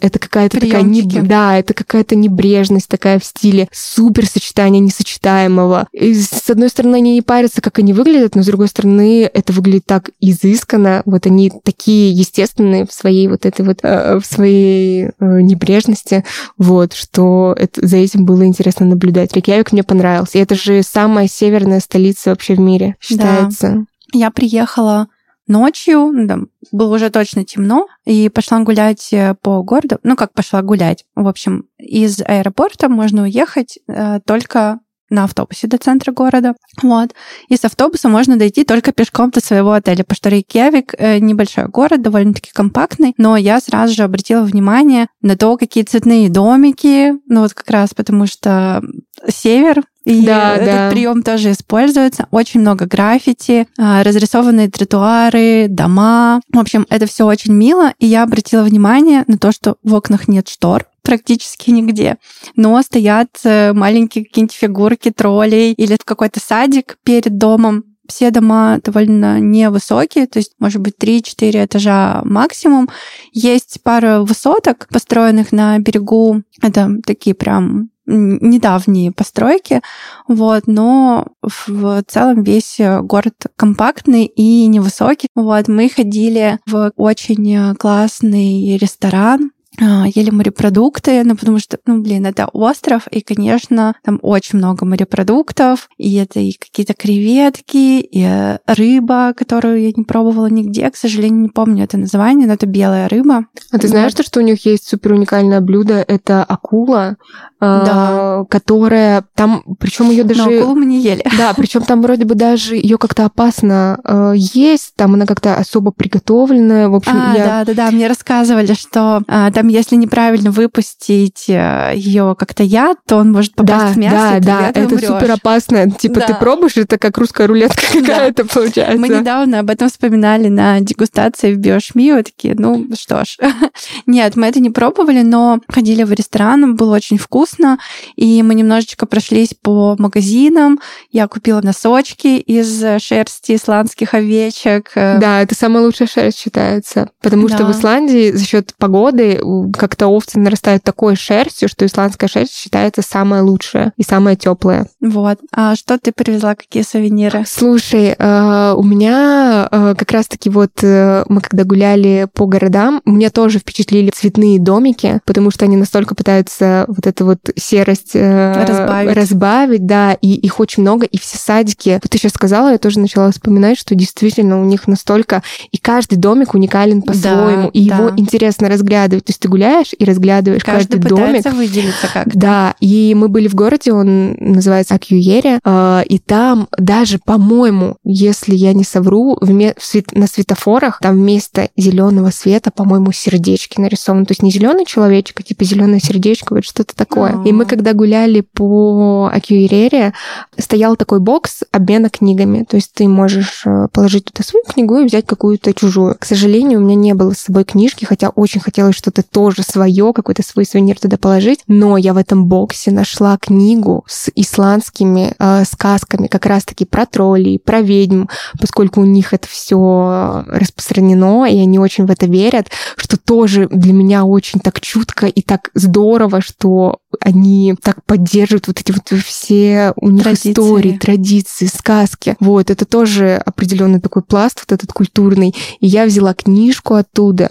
это 0.00 0.18
какая-то 0.18 0.60
такая... 0.60 0.82
не-. 0.82 1.02
Да, 1.02 1.58
это 1.58 1.74
какая-то 1.74 2.16
небрежность 2.16 2.88
такая 2.88 3.18
в 3.18 3.24
стиле 3.24 3.68
супер 3.72 4.26
сочетания 4.26 4.80
несочетаемого. 4.80 5.88
И 5.92 6.14
с 6.14 6.48
одной 6.50 6.68
стороны, 6.68 6.96
они 6.96 7.14
не 7.14 7.22
парятся, 7.22 7.60
как 7.60 7.78
они 7.78 7.92
выглядят, 7.92 8.34
но 8.34 8.42
с 8.42 8.46
другой 8.46 8.68
стороны, 8.68 9.22
это 9.32 9.52
выглядит 9.52 9.86
так 9.86 10.10
изысканно. 10.20 11.02
Вот 11.04 11.26
они 11.26 11.52
такие 11.64 12.10
естественные 12.12 12.86
в 12.86 12.92
своей 12.92 13.28
вот 13.28 13.46
этой 13.46 13.64
вот, 13.64 13.78
э, 13.82 14.18
в 14.18 14.26
своей 14.26 15.06
э, 15.06 15.40
небрежности. 15.40 16.24
Вот, 16.58 16.92
что 16.92 17.15
это, 17.56 17.86
за 17.86 17.96
этим 17.96 18.24
было 18.24 18.44
интересно 18.44 18.86
наблюдать. 18.86 19.32
Рейкьявик 19.34 19.72
мне 19.72 19.82
понравился. 19.82 20.38
И 20.38 20.40
это 20.40 20.54
же 20.54 20.82
самая 20.82 21.28
северная 21.28 21.80
столица 21.80 22.30
вообще 22.30 22.54
в 22.54 22.60
мире, 22.60 22.96
считается. 23.00 23.86
Я 24.12 24.30
приехала 24.30 25.08
ночью, 25.46 26.10
ну, 26.12 26.28
там, 26.28 26.48
было 26.72 26.94
уже 26.94 27.10
точно 27.10 27.44
темно, 27.44 27.86
и 28.04 28.28
пошла 28.28 28.60
гулять 28.60 29.12
э, 29.12 29.34
по 29.40 29.62
городу. 29.62 29.98
Ну, 30.02 30.16
как 30.16 30.32
пошла 30.32 30.62
гулять? 30.62 31.04
В 31.14 31.28
общем, 31.28 31.66
из 31.78 32.20
аэропорта 32.20 32.88
можно 32.88 33.22
уехать 33.22 33.78
э, 33.86 34.20
только 34.24 34.80
на 35.10 35.24
автобусе 35.24 35.66
до 35.66 35.78
центра 35.78 36.12
города. 36.12 36.54
Вот. 36.82 37.14
И 37.48 37.56
с 37.56 37.64
автобуса 37.64 38.08
можно 38.08 38.36
дойти 38.36 38.64
только 38.64 38.92
пешком 38.92 39.30
до 39.30 39.40
своего 39.40 39.72
отеля, 39.72 40.04
потому 40.04 40.16
что 40.16 40.28
Рейкьявик 40.30 40.94
э, 40.98 41.18
небольшой 41.18 41.68
город, 41.68 42.02
довольно-таки 42.02 42.50
компактный, 42.52 43.14
но 43.18 43.36
я 43.36 43.60
сразу 43.60 43.94
же 43.94 44.02
обратила 44.02 44.42
внимание 44.42 45.06
на 45.22 45.36
то, 45.36 45.56
какие 45.56 45.84
цветные 45.84 46.28
домики, 46.28 47.12
ну 47.26 47.40
вот 47.40 47.54
как 47.54 47.70
раз 47.70 47.94
потому 47.94 48.26
что 48.26 48.82
север, 49.28 49.82
и 50.06 50.24
Да, 50.24 50.54
этот 50.54 50.66
да. 50.66 50.90
прием 50.90 51.22
тоже 51.24 51.50
используется. 51.50 52.28
Очень 52.30 52.60
много 52.60 52.86
граффити, 52.86 53.66
а, 53.76 54.04
разрисованные 54.04 54.70
тротуары, 54.70 55.66
дома. 55.68 56.40
В 56.52 56.60
общем, 56.60 56.86
это 56.88 57.06
все 57.06 57.26
очень 57.26 57.52
мило. 57.52 57.92
И 57.98 58.06
я 58.06 58.22
обратила 58.22 58.62
внимание 58.62 59.24
на 59.26 59.36
то, 59.36 59.50
что 59.50 59.76
в 59.82 59.92
окнах 59.94 60.28
нет 60.28 60.48
штор 60.48 60.86
практически 61.02 61.70
нигде. 61.70 62.16
Но 62.54 62.80
стоят 62.82 63.28
э, 63.44 63.72
маленькие 63.72 64.24
какие-нибудь 64.24 64.54
фигурки 64.54 65.10
троллей 65.10 65.72
или 65.72 65.96
какой-то 66.04 66.40
садик 66.40 66.98
перед 67.04 67.36
домом. 67.36 67.84
Все 68.08 68.30
дома 68.30 68.78
довольно 68.84 69.40
невысокие, 69.40 70.28
то 70.28 70.38
есть, 70.38 70.52
может 70.60 70.80
быть, 70.80 70.94
3-4 71.00 71.64
этажа 71.64 72.22
максимум. 72.24 72.88
Есть 73.32 73.80
пара 73.82 74.20
высоток, 74.20 74.86
построенных 74.88 75.50
на 75.50 75.78
берегу. 75.80 76.42
Это 76.62 76.90
такие 77.04 77.34
прям 77.34 77.90
недавние 78.06 79.12
постройки, 79.12 79.82
вот, 80.28 80.66
но 80.66 81.28
в 81.42 82.02
целом 82.06 82.42
весь 82.42 82.78
э, 82.78 83.00
город 83.00 83.34
компактный 83.56 84.24
и 84.24 84.66
невысокий. 84.66 85.28
Вот, 85.34 85.68
мы 85.68 85.88
ходили 85.88 86.58
в 86.66 86.92
очень 86.96 87.54
э, 87.54 87.74
классный 87.74 88.76
ресторан, 88.76 89.50
ели 89.78 90.30
морепродукты, 90.30 91.22
ну, 91.24 91.36
потому 91.36 91.58
что, 91.58 91.78
ну, 91.86 92.00
блин, 92.00 92.26
это 92.26 92.46
остров, 92.46 93.06
и, 93.08 93.20
конечно, 93.20 93.94
там 94.04 94.18
очень 94.22 94.58
много 94.58 94.84
морепродуктов, 94.86 95.88
и 95.98 96.14
это 96.16 96.40
и 96.40 96.52
какие-то 96.52 96.94
креветки, 96.94 98.00
и 98.00 98.22
э, 98.22 98.58
рыба, 98.66 99.34
которую 99.36 99.82
я 99.82 99.92
не 99.94 100.04
пробовала 100.04 100.46
нигде, 100.46 100.90
к 100.90 100.96
сожалению, 100.96 101.42
не 101.42 101.48
помню 101.48 101.84
это 101.84 101.98
название, 101.98 102.46
но 102.46 102.54
это 102.54 102.66
белая 102.66 103.08
рыба. 103.08 103.46
А 103.72 103.78
ты 103.78 103.88
знаешь, 103.88 104.14
то, 104.14 104.22
что 104.22 104.40
у 104.40 104.42
них 104.42 104.64
есть 104.66 104.88
супер 104.88 105.12
уникальное 105.12 105.60
блюдо? 105.60 106.04
Это 106.06 106.44
акула, 106.44 107.16
а, 107.60 107.84
Да. 107.84 108.44
которая 108.48 109.24
там, 109.34 109.62
причем 109.78 110.10
ее 110.10 110.24
даже... 110.24 110.44
Но 110.44 110.58
акулу 110.58 110.74
мы 110.76 110.86
не 110.86 111.00
ели. 111.00 111.24
Да, 111.38 111.52
причем 111.56 111.82
там 111.82 112.02
вроде 112.02 112.24
бы 112.24 112.34
даже 112.34 112.76
ее 112.76 112.98
как-то 112.98 113.24
опасно 113.24 113.98
э, 114.04 114.32
есть, 114.36 114.92
там 114.96 115.14
она 115.14 115.26
как-то 115.26 115.56
особо 115.56 115.90
приготовленная. 115.90 116.88
В 116.88 116.94
общем, 116.94 117.12
А, 117.14 117.36
я... 117.36 117.44
да, 117.44 117.64
да, 117.64 117.74
да, 117.74 117.90
мне 117.90 118.06
рассказывали, 118.08 118.74
что 118.74 119.22
а, 119.26 119.50
там, 119.66 119.68
если 119.68 119.96
неправильно 119.96 120.50
выпустить 120.50 121.48
ее 121.48 122.36
как-то 122.38 122.62
яд, 122.62 122.98
то 123.06 123.16
он 123.16 123.32
может 123.32 123.54
попасть 123.54 123.86
Да, 123.86 123.92
в 123.92 123.96
мясо, 123.96 124.16
да, 124.16 124.36
и 124.36 124.40
ты 124.40 124.46
да, 124.46 124.68
этого 124.70 124.84
это 124.84 124.94
умрёшь. 124.94 125.08
супер 125.20 125.30
опасно. 125.32 125.90
Типа 125.90 126.20
ты 126.20 126.28
Да. 126.32 126.34
пробуешь, 126.34 126.76
это 126.76 126.98
как 126.98 127.18
русская 127.18 127.46
рулетка 127.46 127.82
какая-то 127.92 128.44
получается. 128.46 128.98
Мы 128.98 129.08
недавно 129.08 129.60
об 129.60 129.70
этом 129.70 129.88
вспоминали 129.88 130.48
на 130.48 130.80
дегустации 130.80 131.54
в 131.54 131.58
Биошмио, 131.58 132.22
такие, 132.22 132.54
ну 132.56 132.86
что 132.98 133.24
ж. 133.24 133.36
Нет, 134.06 134.36
мы 134.36 134.46
это 134.46 134.60
не 134.60 134.70
пробовали, 134.70 135.22
но 135.22 135.58
ходили 135.68 136.02
в 136.04 136.12
ресторан, 136.12 136.76
было 136.76 136.96
очень 136.96 137.18
вкусно, 137.18 137.78
и 138.14 138.42
мы 138.42 138.54
немножечко 138.54 139.06
прошлись 139.06 139.50
по 139.60 139.96
магазинам. 139.98 140.78
Я 141.10 141.26
купила 141.28 141.60
носочки 141.60 142.38
из 142.38 142.82
шерсти 143.02 143.56
исландских 143.56 144.14
овечек. 144.14 144.92
Да, 144.94 145.42
это 145.42 145.54
самая 145.54 145.82
лучшая 145.84 146.08
шерсть 146.08 146.38
считается. 146.38 147.10
Потому 147.20 147.48
что 147.48 147.58
Да. 147.58 147.64
в 147.66 147.72
Исландии 147.72 148.30
за 148.32 148.44
счет 148.44 148.74
погоды 148.78 149.40
как-то 149.72 150.08
овцы 150.08 150.38
нарастают 150.38 150.82
такой 150.82 151.16
шерстью, 151.16 151.68
что 151.68 151.84
исландская 151.86 152.28
шерсть 152.28 152.54
считается 152.54 153.02
самая 153.02 153.42
лучшая 153.42 153.92
и 153.96 154.02
самая 154.02 154.36
теплая. 154.36 154.86
Вот. 155.00 155.38
А 155.52 155.74
что 155.76 155.98
ты 155.98 156.12
привезла, 156.12 156.54
какие 156.54 156.82
сувениры? 156.82 157.44
Слушай, 157.46 158.14
э, 158.18 158.74
у 158.76 158.82
меня 158.82 159.68
э, 159.70 159.94
как 159.96 160.10
раз-таки 160.12 160.50
вот 160.50 160.72
э, 160.82 161.24
мы 161.28 161.40
когда 161.40 161.64
гуляли 161.64 162.28
по 162.32 162.46
городам, 162.46 163.00
меня 163.04 163.30
тоже 163.30 163.58
впечатлили 163.58 164.10
цветные 164.14 164.58
домики, 164.60 165.20
потому 165.24 165.50
что 165.50 165.64
они 165.64 165.76
настолько 165.76 166.14
пытаются 166.14 166.84
вот 166.88 167.06
эту 167.06 167.24
вот 167.24 167.38
серость 167.56 168.14
Разбавить. 168.14 169.16
разбавить, 169.16 169.86
да, 169.86 170.14
и 170.14 170.34
их 170.34 170.60
очень 170.60 170.82
много, 170.82 171.06
и 171.06 171.18
все 171.18 171.38
садики. 171.38 171.98
Вот 172.02 172.10
ты 172.10 172.18
сейчас 172.18 172.32
сказала, 172.32 172.70
я 172.70 172.78
тоже 172.78 173.00
начала 173.00 173.30
вспоминать, 173.30 173.78
что 173.78 173.94
действительно 173.94 174.60
у 174.60 174.64
них 174.64 174.86
настолько, 174.86 175.42
и 175.72 175.78
каждый 175.78 176.16
домик 176.16 176.54
уникален 176.54 177.02
по-своему, 177.02 177.64
Да, 177.64 177.70
и 177.72 177.80
его 177.80 178.10
да. 178.10 178.14
интересно 178.16 178.68
разглядывать. 178.68 179.24
То 179.24 179.30
есть 179.30 179.45
ты 179.46 179.50
гуляешь 179.50 179.94
и 179.96 180.04
разглядываешь 180.04 180.64
Каждый 180.64 181.00
каждый 181.00 181.08
домик. 181.08 181.52
выделиться 181.52 182.08
как-то. 182.12 182.36
Да, 182.36 182.74
и 182.80 183.14
мы 183.14 183.28
были 183.28 183.46
в 183.46 183.54
городе, 183.54 183.92
он 183.92 184.34
называется 184.40 184.94
Акьюере, 184.96 185.60
э, 185.64 186.02
и 186.06 186.18
там 186.18 186.68
даже, 186.76 187.18
по-моему, 187.24 187.96
если 188.04 188.54
я 188.56 188.72
не 188.72 188.82
совру, 188.84 189.38
на 189.40 190.26
светофорах 190.26 190.98
там 191.00 191.14
вместо 191.16 191.68
зеленого 191.76 192.30
света, 192.30 192.70
по-моему, 192.70 193.12
сердечки 193.12 193.80
нарисованы. 193.80 194.26
То 194.26 194.32
есть 194.32 194.42
не 194.42 194.50
зеленый 194.50 194.84
человечек, 194.84 195.40
а 195.40 195.42
типа 195.42 195.64
зеленое 195.64 196.00
сердечко, 196.00 196.54
вот 196.54 196.64
что-то 196.64 196.96
такое. 196.96 197.42
И 197.44 197.52
мы, 197.52 197.64
А. 197.64 197.66
когда 197.66 197.92
гуляли 197.92 198.40
по 198.40 199.30
Акьюере, 199.32 200.12
стоял 200.58 200.96
такой 200.96 201.20
бокс 201.20 201.62
обмена 201.70 202.10
книгами. 202.10 202.64
То 202.68 202.76
есть 202.76 202.92
ты 202.94 203.06
можешь 203.06 203.62
э, 203.64 203.88
положить 203.92 204.24
туда 204.24 204.42
свою 204.42 204.64
книгу 204.64 204.98
и 204.98 205.04
взять 205.04 205.26
какую-то 205.26 205.72
чужую. 205.72 206.16
К 206.18 206.24
сожалению, 206.24 206.80
у 206.80 206.82
меня 206.82 206.96
не 206.96 207.14
было 207.14 207.32
с 207.32 207.38
собой 207.38 207.64
книжки, 207.64 208.04
хотя 208.04 208.30
очень 208.30 208.60
хотелось 208.60 208.96
что-то 208.96 209.22
тоже 209.36 209.62
свое, 209.62 210.14
какой-то 210.14 210.42
свой 210.42 210.64
сувенир 210.64 210.98
туда 210.98 211.18
положить. 211.18 211.60
Но 211.66 211.98
я 211.98 212.14
в 212.14 212.16
этом 212.16 212.46
боксе 212.46 212.90
нашла 212.90 213.36
книгу 213.36 214.02
с 214.08 214.30
исландскими 214.34 215.34
э, 215.38 215.64
сказками, 215.70 216.26
как 216.26 216.46
раз-таки 216.46 216.86
про 216.86 217.04
троллей, 217.04 217.58
про 217.58 217.82
ведьм, 217.82 218.28
поскольку 218.58 219.02
у 219.02 219.04
них 219.04 219.34
это 219.34 219.46
все 219.46 220.42
распространено, 220.46 221.44
и 221.44 221.58
они 221.58 221.78
очень 221.78 222.06
в 222.06 222.10
это 222.10 222.24
верят, 222.24 222.68
что 222.96 223.18
тоже 223.18 223.68
для 223.70 223.92
меня 223.92 224.24
очень 224.24 224.58
так 224.58 224.80
чутко 224.80 225.26
и 225.26 225.42
так 225.42 225.68
здорово, 225.74 226.40
что 226.40 227.00
они 227.20 227.74
так 227.82 228.04
поддерживают 228.04 228.68
вот 228.68 228.80
эти 228.80 228.92
вот 228.92 229.22
все 229.22 229.92
у 229.96 230.10
них 230.10 230.22
традиции. 230.22 230.52
истории, 230.52 230.98
традиции, 230.98 231.66
сказки. 231.66 232.36
Вот, 232.40 232.70
это 232.70 232.84
тоже 232.84 233.36
определенный 233.44 234.00
такой 234.00 234.22
пласт, 234.22 234.64
вот 234.66 234.72
этот 234.72 234.92
культурный. 234.92 235.54
И 235.80 235.86
я 235.86 236.06
взяла 236.06 236.34
книжку 236.34 236.94
оттуда, 236.94 237.50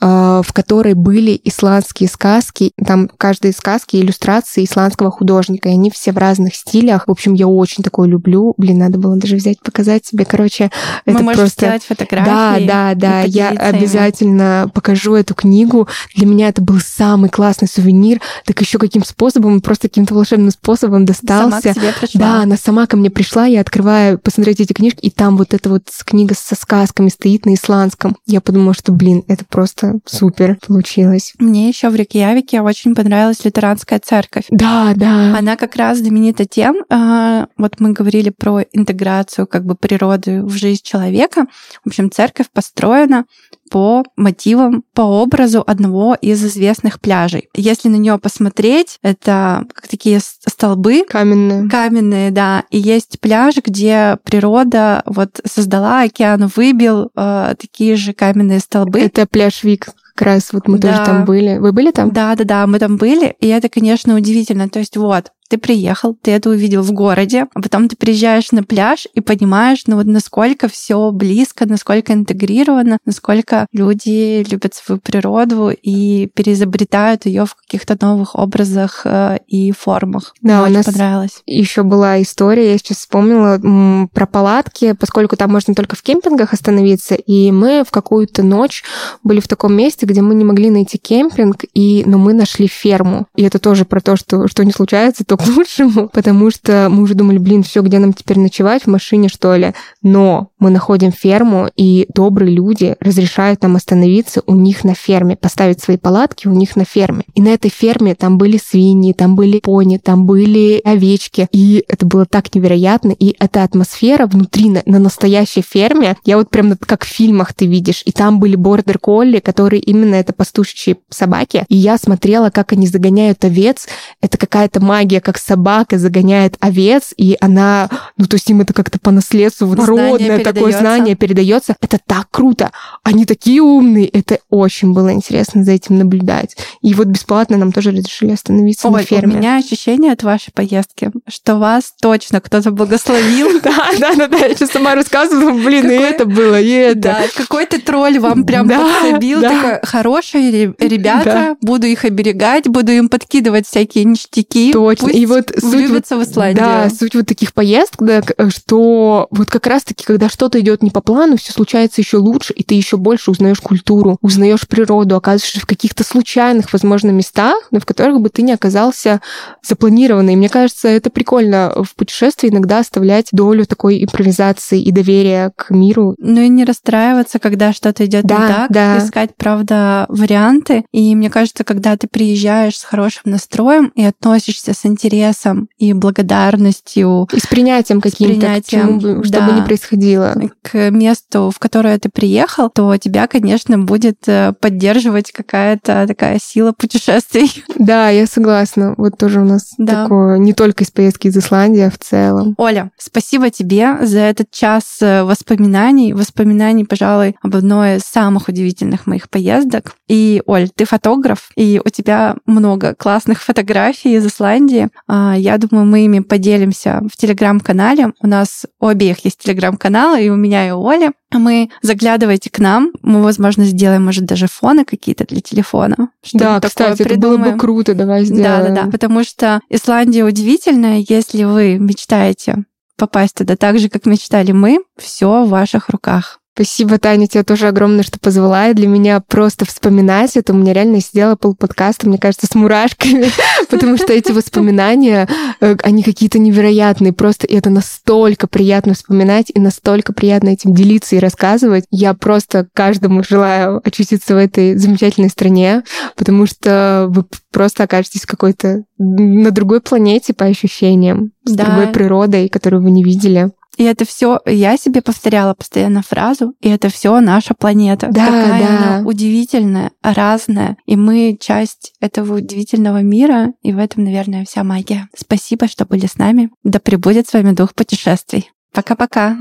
а, 0.00 0.42
в 0.42 0.52
которой 0.52 0.94
были 0.94 1.15
исландские 1.44 2.08
сказки. 2.08 2.72
Там 2.84 3.08
каждой 3.16 3.52
сказки 3.52 3.96
иллюстрации 3.96 4.64
исландского 4.64 5.10
художника, 5.10 5.68
и 5.68 5.72
они 5.72 5.90
все 5.90 6.12
в 6.12 6.18
разных 6.18 6.54
стилях. 6.54 7.06
В 7.06 7.10
общем, 7.10 7.34
я 7.34 7.48
очень 7.48 7.82
такое 7.82 8.08
люблю. 8.08 8.54
Блин, 8.56 8.78
надо 8.78 8.98
было 8.98 9.16
даже 9.16 9.36
взять, 9.36 9.60
показать 9.60 10.06
себе. 10.06 10.24
Короче, 10.24 10.70
Мы 11.04 11.14
это 11.14 11.22
можем 11.22 11.40
просто... 11.40 11.66
сделать 11.66 11.84
фотографии. 11.84 12.66
Да, 12.66 12.94
да, 12.94 12.94
да. 12.94 13.22
Я 13.22 13.50
обязательно 13.50 14.62
ими. 14.64 14.70
покажу 14.70 15.14
эту 15.14 15.34
книгу. 15.34 15.88
Для 16.14 16.26
меня 16.26 16.48
это 16.48 16.62
был 16.62 16.78
самый 16.80 17.30
классный 17.30 17.68
сувенир. 17.68 18.20
Так 18.44 18.60
еще 18.60 18.78
каким 18.78 19.04
способом, 19.04 19.60
просто 19.60 19.88
каким-то 19.88 20.14
волшебным 20.14 20.50
способом 20.50 21.04
достался. 21.04 21.60
Сама 21.60 21.60
к 21.60 21.74
тебе 21.74 21.92
пришла. 21.92 22.20
Да, 22.20 22.42
она 22.42 22.56
сама 22.56 22.86
ко 22.86 22.96
мне 22.96 23.10
пришла, 23.10 23.46
я 23.46 23.60
открываю, 23.60 24.18
посмотреть 24.18 24.60
эти 24.60 24.72
книжки, 24.72 25.00
и 25.00 25.10
там 25.10 25.36
вот 25.36 25.54
эта 25.54 25.68
вот 25.68 25.84
книга 26.04 26.34
со 26.36 26.54
сказками 26.54 27.08
стоит 27.08 27.46
на 27.46 27.54
исландском. 27.54 28.16
Я 28.26 28.40
подумала, 28.40 28.74
что, 28.74 28.92
блин, 28.92 29.24
это 29.28 29.44
просто 29.44 29.98
супер 30.04 30.58
получилось. 30.66 31.05
Мне 31.38 31.68
еще 31.68 31.88
в 31.88 31.94
Рейкьявике 31.96 32.60
очень 32.60 32.94
понравилась 32.94 33.44
лютеранская 33.44 33.98
церковь. 33.98 34.44
Да, 34.50 34.92
да. 34.94 35.36
Она 35.36 35.56
как 35.56 35.76
раз 35.76 35.98
знаменита 35.98 36.44
тем, 36.44 36.76
а, 36.90 37.46
вот 37.56 37.80
мы 37.80 37.92
говорили 37.92 38.30
про 38.30 38.62
интеграцию 38.72 39.46
как 39.46 39.64
бы 39.64 39.74
природы 39.74 40.42
в 40.42 40.52
жизнь 40.52 40.82
человека. 40.82 41.46
В 41.84 41.88
общем, 41.88 42.10
церковь 42.10 42.50
построена 42.52 43.24
по 43.70 44.04
мотивам, 44.16 44.84
по 44.94 45.02
образу 45.02 45.62
одного 45.66 46.14
из 46.14 46.44
известных 46.44 47.00
пляжей. 47.00 47.48
Если 47.54 47.88
на 47.88 47.96
нее 47.96 48.18
посмотреть, 48.18 48.98
это 49.02 49.64
как 49.74 49.88
такие 49.88 50.20
столбы. 50.20 51.04
Каменные. 51.08 51.68
Каменные, 51.68 52.30
да. 52.30 52.64
И 52.70 52.78
есть 52.78 53.20
пляж, 53.20 53.56
где 53.56 54.18
природа 54.24 55.02
вот 55.06 55.40
создала, 55.44 56.02
океан 56.02 56.50
выбил 56.54 57.10
э, 57.16 57.54
такие 57.58 57.96
же 57.96 58.12
каменные 58.12 58.60
столбы. 58.60 59.00
Это 59.00 59.26
пляж 59.26 59.64
Вик 59.64 59.88
как 60.16 60.26
раз 60.26 60.52
вот 60.52 60.66
мы 60.66 60.78
да. 60.78 60.88
тоже 60.88 61.04
там 61.04 61.24
были. 61.24 61.58
Вы 61.58 61.72
были 61.72 61.90
там? 61.90 62.10
Да, 62.10 62.34
да, 62.34 62.44
да, 62.44 62.66
мы 62.66 62.78
там 62.78 62.96
были, 62.96 63.36
и 63.38 63.48
это, 63.48 63.68
конечно, 63.68 64.16
удивительно. 64.16 64.68
То 64.68 64.78
есть 64.78 64.96
вот, 64.96 65.32
ты 65.48 65.58
приехал, 65.58 66.16
ты 66.20 66.30
это 66.32 66.50
увидел 66.50 66.82
в 66.82 66.92
городе, 66.92 67.46
а 67.54 67.60
потом 67.60 67.88
ты 67.88 67.96
приезжаешь 67.96 68.52
на 68.52 68.62
пляж 68.62 69.06
и 69.14 69.20
понимаешь, 69.20 69.84
ну 69.86 69.96
вот 69.96 70.06
насколько 70.06 70.68
все 70.68 71.10
близко, 71.10 71.66
насколько 71.66 72.12
интегрировано, 72.12 72.98
насколько 73.04 73.66
люди 73.72 74.44
любят 74.50 74.74
свою 74.74 75.00
природу 75.00 75.70
и 75.70 76.28
переизобретают 76.34 77.26
ее 77.26 77.46
в 77.46 77.54
каких-то 77.54 77.96
новых 78.00 78.34
образах 78.34 79.02
э, 79.04 79.38
и 79.46 79.72
формах. 79.72 80.34
Да, 80.42 80.62
Мне 80.62 80.74
у 80.74 80.76
нас 80.76 80.86
понравилось. 80.86 81.42
Еще 81.46 81.82
была 81.82 82.20
история, 82.22 82.72
я 82.72 82.78
сейчас 82.78 82.98
вспомнила 82.98 84.08
про 84.12 84.26
палатки, 84.26 84.92
поскольку 84.92 85.36
там 85.36 85.52
можно 85.52 85.74
только 85.74 85.96
в 85.96 86.02
кемпингах 86.02 86.52
остановиться, 86.52 87.14
и 87.14 87.50
мы 87.52 87.84
в 87.86 87.90
какую-то 87.90 88.42
ночь 88.42 88.84
были 89.22 89.40
в 89.40 89.48
таком 89.48 89.74
месте, 89.74 90.06
где 90.06 90.22
мы 90.22 90.34
не 90.34 90.44
могли 90.44 90.70
найти 90.70 90.98
кемпинг, 90.98 91.64
и 91.74 92.04
но 92.06 92.18
мы 92.18 92.32
нашли 92.32 92.66
ферму. 92.66 93.26
И 93.36 93.42
это 93.42 93.58
тоже 93.58 93.84
про 93.84 94.00
то, 94.00 94.16
что 94.16 94.48
что 94.48 94.64
не 94.64 94.72
случается, 94.72 95.24
то 95.24 95.35
к 95.36 95.46
лучшему, 95.46 96.08
потому 96.12 96.50
что 96.50 96.88
мы 96.90 97.02
уже 97.02 97.14
думали, 97.14 97.38
блин, 97.38 97.62
все, 97.62 97.82
где 97.82 97.98
нам 97.98 98.12
теперь 98.12 98.38
ночевать, 98.38 98.84
в 98.84 98.86
машине, 98.88 99.28
что 99.28 99.54
ли? 99.56 99.72
Но 100.02 100.48
мы 100.58 100.70
находим 100.70 101.12
ферму, 101.12 101.68
и 101.76 102.06
добрые 102.14 102.54
люди 102.54 102.96
разрешают 103.00 103.62
нам 103.62 103.76
остановиться 103.76 104.42
у 104.46 104.54
них 104.54 104.84
на 104.84 104.94
ферме, 104.94 105.36
поставить 105.36 105.80
свои 105.80 105.96
палатки 105.96 106.48
у 106.48 106.52
них 106.52 106.76
на 106.76 106.84
ферме. 106.84 107.24
И 107.34 107.40
на 107.40 107.48
этой 107.48 107.70
ферме 107.70 108.14
там 108.14 108.38
были 108.38 108.58
свиньи, 108.58 109.12
там 109.12 109.36
были 109.36 109.60
пони, 109.60 109.98
там 109.98 110.26
были 110.26 110.80
овечки. 110.84 111.48
И 111.52 111.84
это 111.88 112.06
было 112.06 112.26
так 112.26 112.54
невероятно. 112.54 113.12
И 113.12 113.34
эта 113.38 113.62
атмосфера 113.62 114.26
внутри, 114.26 114.70
на, 114.70 114.82
на 114.86 114.98
настоящей 114.98 115.62
ферме, 115.62 116.16
я 116.24 116.36
вот 116.36 116.50
прям 116.50 116.76
как 116.76 117.04
в 117.04 117.08
фильмах 117.08 117.54
ты 117.54 117.66
видишь. 117.66 118.02
И 118.04 118.12
там 118.12 118.40
были 118.40 118.56
бордер-колли, 118.56 119.40
которые 119.40 119.80
именно 119.80 120.14
это 120.14 120.32
пастушечьи 120.32 120.96
собаки. 121.10 121.64
И 121.68 121.76
я 121.76 121.98
смотрела, 121.98 122.50
как 122.50 122.72
они 122.72 122.86
загоняют 122.86 123.44
овец. 123.44 123.86
Это 124.20 124.38
какая-то 124.38 124.80
магия, 124.80 125.20
как 125.26 125.38
собака 125.38 125.98
загоняет 125.98 126.56
овец, 126.60 127.12
и 127.16 127.36
она, 127.40 127.90
ну, 128.16 128.26
то 128.26 128.36
есть 128.36 128.48
им 128.48 128.60
это 128.60 128.72
как-то 128.72 129.00
по 129.00 129.10
наследству, 129.10 129.66
вот 129.66 129.78
народное 129.78 130.38
такое 130.38 130.70
знание 130.70 131.16
передается. 131.16 131.74
Это 131.80 131.98
так 132.06 132.28
круто. 132.30 132.70
Они 133.02 133.24
такие 133.24 133.60
умные. 133.60 134.06
Это 134.06 134.38
очень 134.50 134.92
было 134.92 135.12
интересно 135.12 135.64
за 135.64 135.72
этим 135.72 135.98
наблюдать. 135.98 136.56
И 136.80 136.94
вот 136.94 137.08
бесплатно 137.08 137.56
нам 137.56 137.72
тоже 137.72 137.90
разрешили 137.90 138.30
остановиться 138.30 138.86
Ой, 138.86 139.00
на 139.00 139.02
ферме. 139.02 139.34
у 139.34 139.38
меня 139.38 139.56
ощущение 139.56 140.12
от 140.12 140.22
вашей 140.22 140.52
поездки, 140.52 141.10
что 141.26 141.56
вас 141.56 141.92
точно 142.00 142.40
кто-то 142.40 142.70
благословил. 142.70 143.48
Да, 143.66 143.88
да, 143.98 144.14
да, 144.14 144.28
да. 144.28 144.36
Я 144.38 144.54
сейчас 144.54 144.70
сама 144.70 144.94
рассказывала, 144.94 145.50
блин, 145.50 145.90
и 145.90 145.94
это 145.94 146.24
было, 146.24 146.60
и 146.60 146.70
это. 146.70 147.16
Какой-то 147.36 147.80
тролль 147.80 148.20
вам 148.20 148.44
прям 148.44 148.68
подсобил. 148.68 149.40
Такой, 149.40 149.80
хорошие 149.82 150.72
ребята, 150.78 151.56
буду 151.60 151.86
их 151.86 152.04
оберегать, 152.04 152.68
буду 152.68 152.92
им 152.92 153.08
подкидывать 153.08 153.66
всякие 153.66 154.04
ништяки. 154.04 154.72
Точно 154.72 155.15
и 155.16 155.24
вот 155.24 155.50
суть 155.58 155.88
вот, 155.88 156.06
в 156.06 156.22
Исландию. 156.22 156.66
Да, 156.66 156.90
суть 156.90 157.14
вот 157.14 157.26
таких 157.26 157.54
поездок, 157.54 158.02
да, 158.02 158.50
что 158.50 159.28
вот 159.30 159.48
как 159.48 159.66
раз-таки, 159.66 160.04
когда 160.04 160.28
что-то 160.28 160.60
идет 160.60 160.82
не 160.82 160.90
по 160.90 161.00
плану, 161.00 161.38
все 161.38 161.52
случается 161.52 162.02
еще 162.02 162.18
лучше, 162.18 162.52
и 162.52 162.62
ты 162.62 162.74
еще 162.74 162.98
больше 162.98 163.30
узнаешь 163.30 163.62
культуру, 163.62 164.18
узнаешь 164.20 164.68
природу, 164.68 165.16
оказываешься 165.16 165.60
в 165.60 165.66
каких-то 165.66 166.04
случайных, 166.04 166.70
возможно, 166.70 167.12
местах, 167.12 167.56
но 167.70 167.80
в 167.80 167.86
которых 167.86 168.20
бы 168.20 168.28
ты 168.28 168.42
не 168.42 168.52
оказался 168.52 169.22
запланированный. 169.66 170.34
И 170.34 170.36
мне 170.36 170.50
кажется, 170.50 170.88
это 170.88 171.08
прикольно 171.08 171.72
в 171.82 171.94
путешествии 171.94 172.50
иногда 172.50 172.80
оставлять 172.80 173.28
долю 173.32 173.64
такой 173.64 174.04
импровизации 174.04 174.82
и 174.82 174.92
доверия 174.92 175.50
к 175.56 175.70
миру. 175.70 176.14
Ну 176.18 176.42
и 176.42 176.48
не 176.50 176.66
расстраиваться, 176.66 177.38
когда 177.38 177.72
что-то 177.72 178.04
идет 178.04 178.26
да, 178.26 178.34
не 178.34 178.48
так, 178.48 178.70
да. 178.70 178.98
искать, 178.98 179.30
правда, 179.34 180.04
варианты. 180.10 180.84
И 180.92 181.14
мне 181.14 181.30
кажется, 181.30 181.64
когда 181.64 181.96
ты 181.96 182.06
приезжаешь 182.06 182.76
с 182.76 182.84
хорошим 182.84 183.22
настроем 183.24 183.92
и 183.94 184.04
относишься 184.04 184.74
с 184.74 184.84
интересом 184.84 185.05
интересом 185.06 185.68
и 185.78 185.92
благодарностью. 185.92 187.28
И 187.32 187.40
с 187.40 187.46
принятием 187.46 188.00
каким-то, 188.00 188.60
к 188.60 188.66
чему 188.66 189.22
что 189.24 189.32
да, 189.32 189.46
бы 189.48 189.60
ни 189.60 189.64
происходило. 189.64 190.34
К 190.62 190.90
месту, 190.90 191.50
в 191.54 191.58
которое 191.58 191.98
ты 191.98 192.08
приехал, 192.08 192.70
то 192.70 192.96
тебя, 192.96 193.26
конечно, 193.26 193.78
будет 193.78 194.26
э, 194.26 194.52
поддерживать 194.60 195.32
какая-то 195.32 196.06
такая 196.06 196.38
сила 196.42 196.72
путешествий. 196.72 197.64
Да, 197.78 198.08
я 198.08 198.26
согласна. 198.26 198.94
Вот 198.96 199.16
тоже 199.18 199.40
у 199.40 199.44
нас 199.44 199.74
да. 199.78 200.04
такое 200.04 200.38
не 200.38 200.54
только 200.54 200.82
из 200.82 200.90
поездки 200.90 201.28
из 201.28 201.36
Исландии, 201.36 201.82
а 201.82 201.90
в 201.90 201.98
целом. 201.98 202.54
Оля, 202.58 202.90
спасибо 202.98 203.50
тебе 203.50 203.98
за 204.04 204.20
этот 204.20 204.50
час 204.50 204.98
э, 205.00 205.22
воспоминаний. 205.22 206.12
Воспоминаний, 206.12 206.84
пожалуй, 206.84 207.36
об 207.42 207.54
одной 207.54 207.96
из 207.96 208.02
самых 208.02 208.48
удивительных 208.48 209.06
моих 209.06 209.28
поездок. 209.28 209.94
И, 210.08 210.42
Оль, 210.46 210.68
ты 210.74 210.84
фотограф, 210.84 211.50
и 211.54 211.80
у 211.84 211.88
тебя 211.90 212.36
много 212.46 212.94
классных 212.94 213.42
фотографий 213.42 214.14
из 214.14 214.26
Исландии. 214.26 214.88
А, 215.06 215.34
я 215.36 215.58
думаю, 215.58 215.86
мы 215.86 216.04
ими 216.04 216.20
поделимся 216.20 217.02
в 217.10 217.16
телеграм-канале. 217.16 218.12
У 218.20 218.26
нас 218.26 218.66
у 218.80 218.86
обеих 218.86 219.24
есть 219.24 219.38
телеграм-каналы, 219.38 220.24
и 220.24 220.28
у 220.28 220.36
меня, 220.36 220.66
и 220.66 220.70
у 220.70 220.86
Оли. 220.86 221.12
Мы 221.32 221.70
заглядывайте 221.82 222.50
к 222.50 222.58
нам, 222.58 222.92
мы, 223.02 223.22
возможно, 223.22 223.64
сделаем, 223.64 224.04
может, 224.04 224.24
даже 224.24 224.46
фоны 224.46 224.84
какие-то 224.84 225.26
для 225.26 225.40
телефона. 225.40 226.10
Да, 226.32 226.60
кстати, 226.60 227.02
это 227.02 227.16
было 227.16 227.36
бы 227.36 227.58
круто, 227.58 227.94
давай 227.94 228.24
сделаем. 228.24 228.44
Да, 228.44 228.68
да, 228.68 228.82
да, 228.84 228.90
потому 228.90 229.24
что 229.24 229.60
Исландия 229.68 230.24
удивительная, 230.24 231.04
если 231.08 231.44
вы 231.44 231.78
мечтаете 231.78 232.64
попасть 232.96 233.34
туда 233.36 233.56
так 233.56 233.78
же, 233.78 233.88
как 233.88 234.06
мечтали 234.06 234.52
мы, 234.52 234.78
все 234.96 235.44
в 235.44 235.50
ваших 235.50 235.90
руках. 235.90 236.40
Спасибо, 236.56 236.96
Таня, 236.98 237.26
тебе 237.26 237.44
тоже 237.44 237.68
огромное, 237.68 238.02
что 238.02 238.18
позвала. 238.18 238.70
И 238.70 238.74
для 238.74 238.86
меня 238.86 239.20
просто 239.20 239.66
вспоминать 239.66 240.38
это. 240.38 240.54
У 240.54 240.56
меня 240.56 240.72
реально 240.72 241.02
сидела 241.02 241.36
пол 241.36 241.54
подкаста, 241.54 242.08
мне 242.08 242.16
кажется, 242.16 242.46
с 242.46 242.54
мурашками, 242.54 243.26
потому 243.68 243.98
что 243.98 244.14
эти 244.14 244.32
воспоминания, 244.32 245.28
э, 245.60 245.76
они 245.82 246.02
какие-то 246.02 246.38
невероятные. 246.38 247.12
Просто 247.12 247.46
это 247.46 247.68
настолько 247.68 248.46
приятно 248.46 248.94
вспоминать 248.94 249.52
и 249.54 249.60
настолько 249.60 250.14
приятно 250.14 250.48
этим 250.48 250.72
делиться 250.72 251.16
и 251.16 251.18
рассказывать. 251.18 251.84
Я 251.90 252.14
просто 252.14 252.66
каждому 252.72 253.22
желаю 253.22 253.82
очутиться 253.84 254.34
в 254.34 254.38
этой 254.38 254.78
замечательной 254.78 255.28
стране, 255.28 255.82
потому 256.16 256.46
что 256.46 257.04
вы 257.10 257.26
просто 257.52 257.82
окажетесь 257.82 258.24
какой-то 258.24 258.84
на 258.96 259.50
другой 259.50 259.82
планете 259.82 260.32
по 260.32 260.46
ощущениям, 260.46 261.32
с 261.44 261.52
да. 261.52 261.66
другой 261.66 261.88
природой, 261.88 262.48
которую 262.48 262.82
вы 262.82 262.90
не 262.92 263.04
видели. 263.04 263.50
И 263.76 263.84
это 263.84 264.04
все, 264.04 264.40
я 264.46 264.76
себе 264.76 265.02
повторяла 265.02 265.54
постоянно 265.54 266.02
фразу, 266.02 266.54
и 266.60 266.68
это 266.68 266.88
все 266.88 267.20
наша 267.20 267.54
планета. 267.54 268.08
Да, 268.10 268.26
Какая 268.26 268.60
да. 268.60 268.68
она 268.68 269.08
удивительная, 269.08 269.92
разная. 270.02 270.76
И 270.86 270.96
мы 270.96 271.36
часть 271.38 271.94
этого 272.00 272.36
удивительного 272.36 273.02
мира, 273.02 273.52
и 273.62 273.72
в 273.72 273.78
этом, 273.78 274.04
наверное, 274.04 274.44
вся 274.44 274.64
магия. 274.64 275.08
Спасибо, 275.16 275.68
что 275.68 275.84
были 275.84 276.06
с 276.06 276.16
нами. 276.16 276.50
Да 276.64 276.80
пребудет 276.80 277.28
с 277.28 277.32
вами 277.32 277.52
дух 277.52 277.74
путешествий. 277.74 278.50
Пока-пока. 278.72 279.36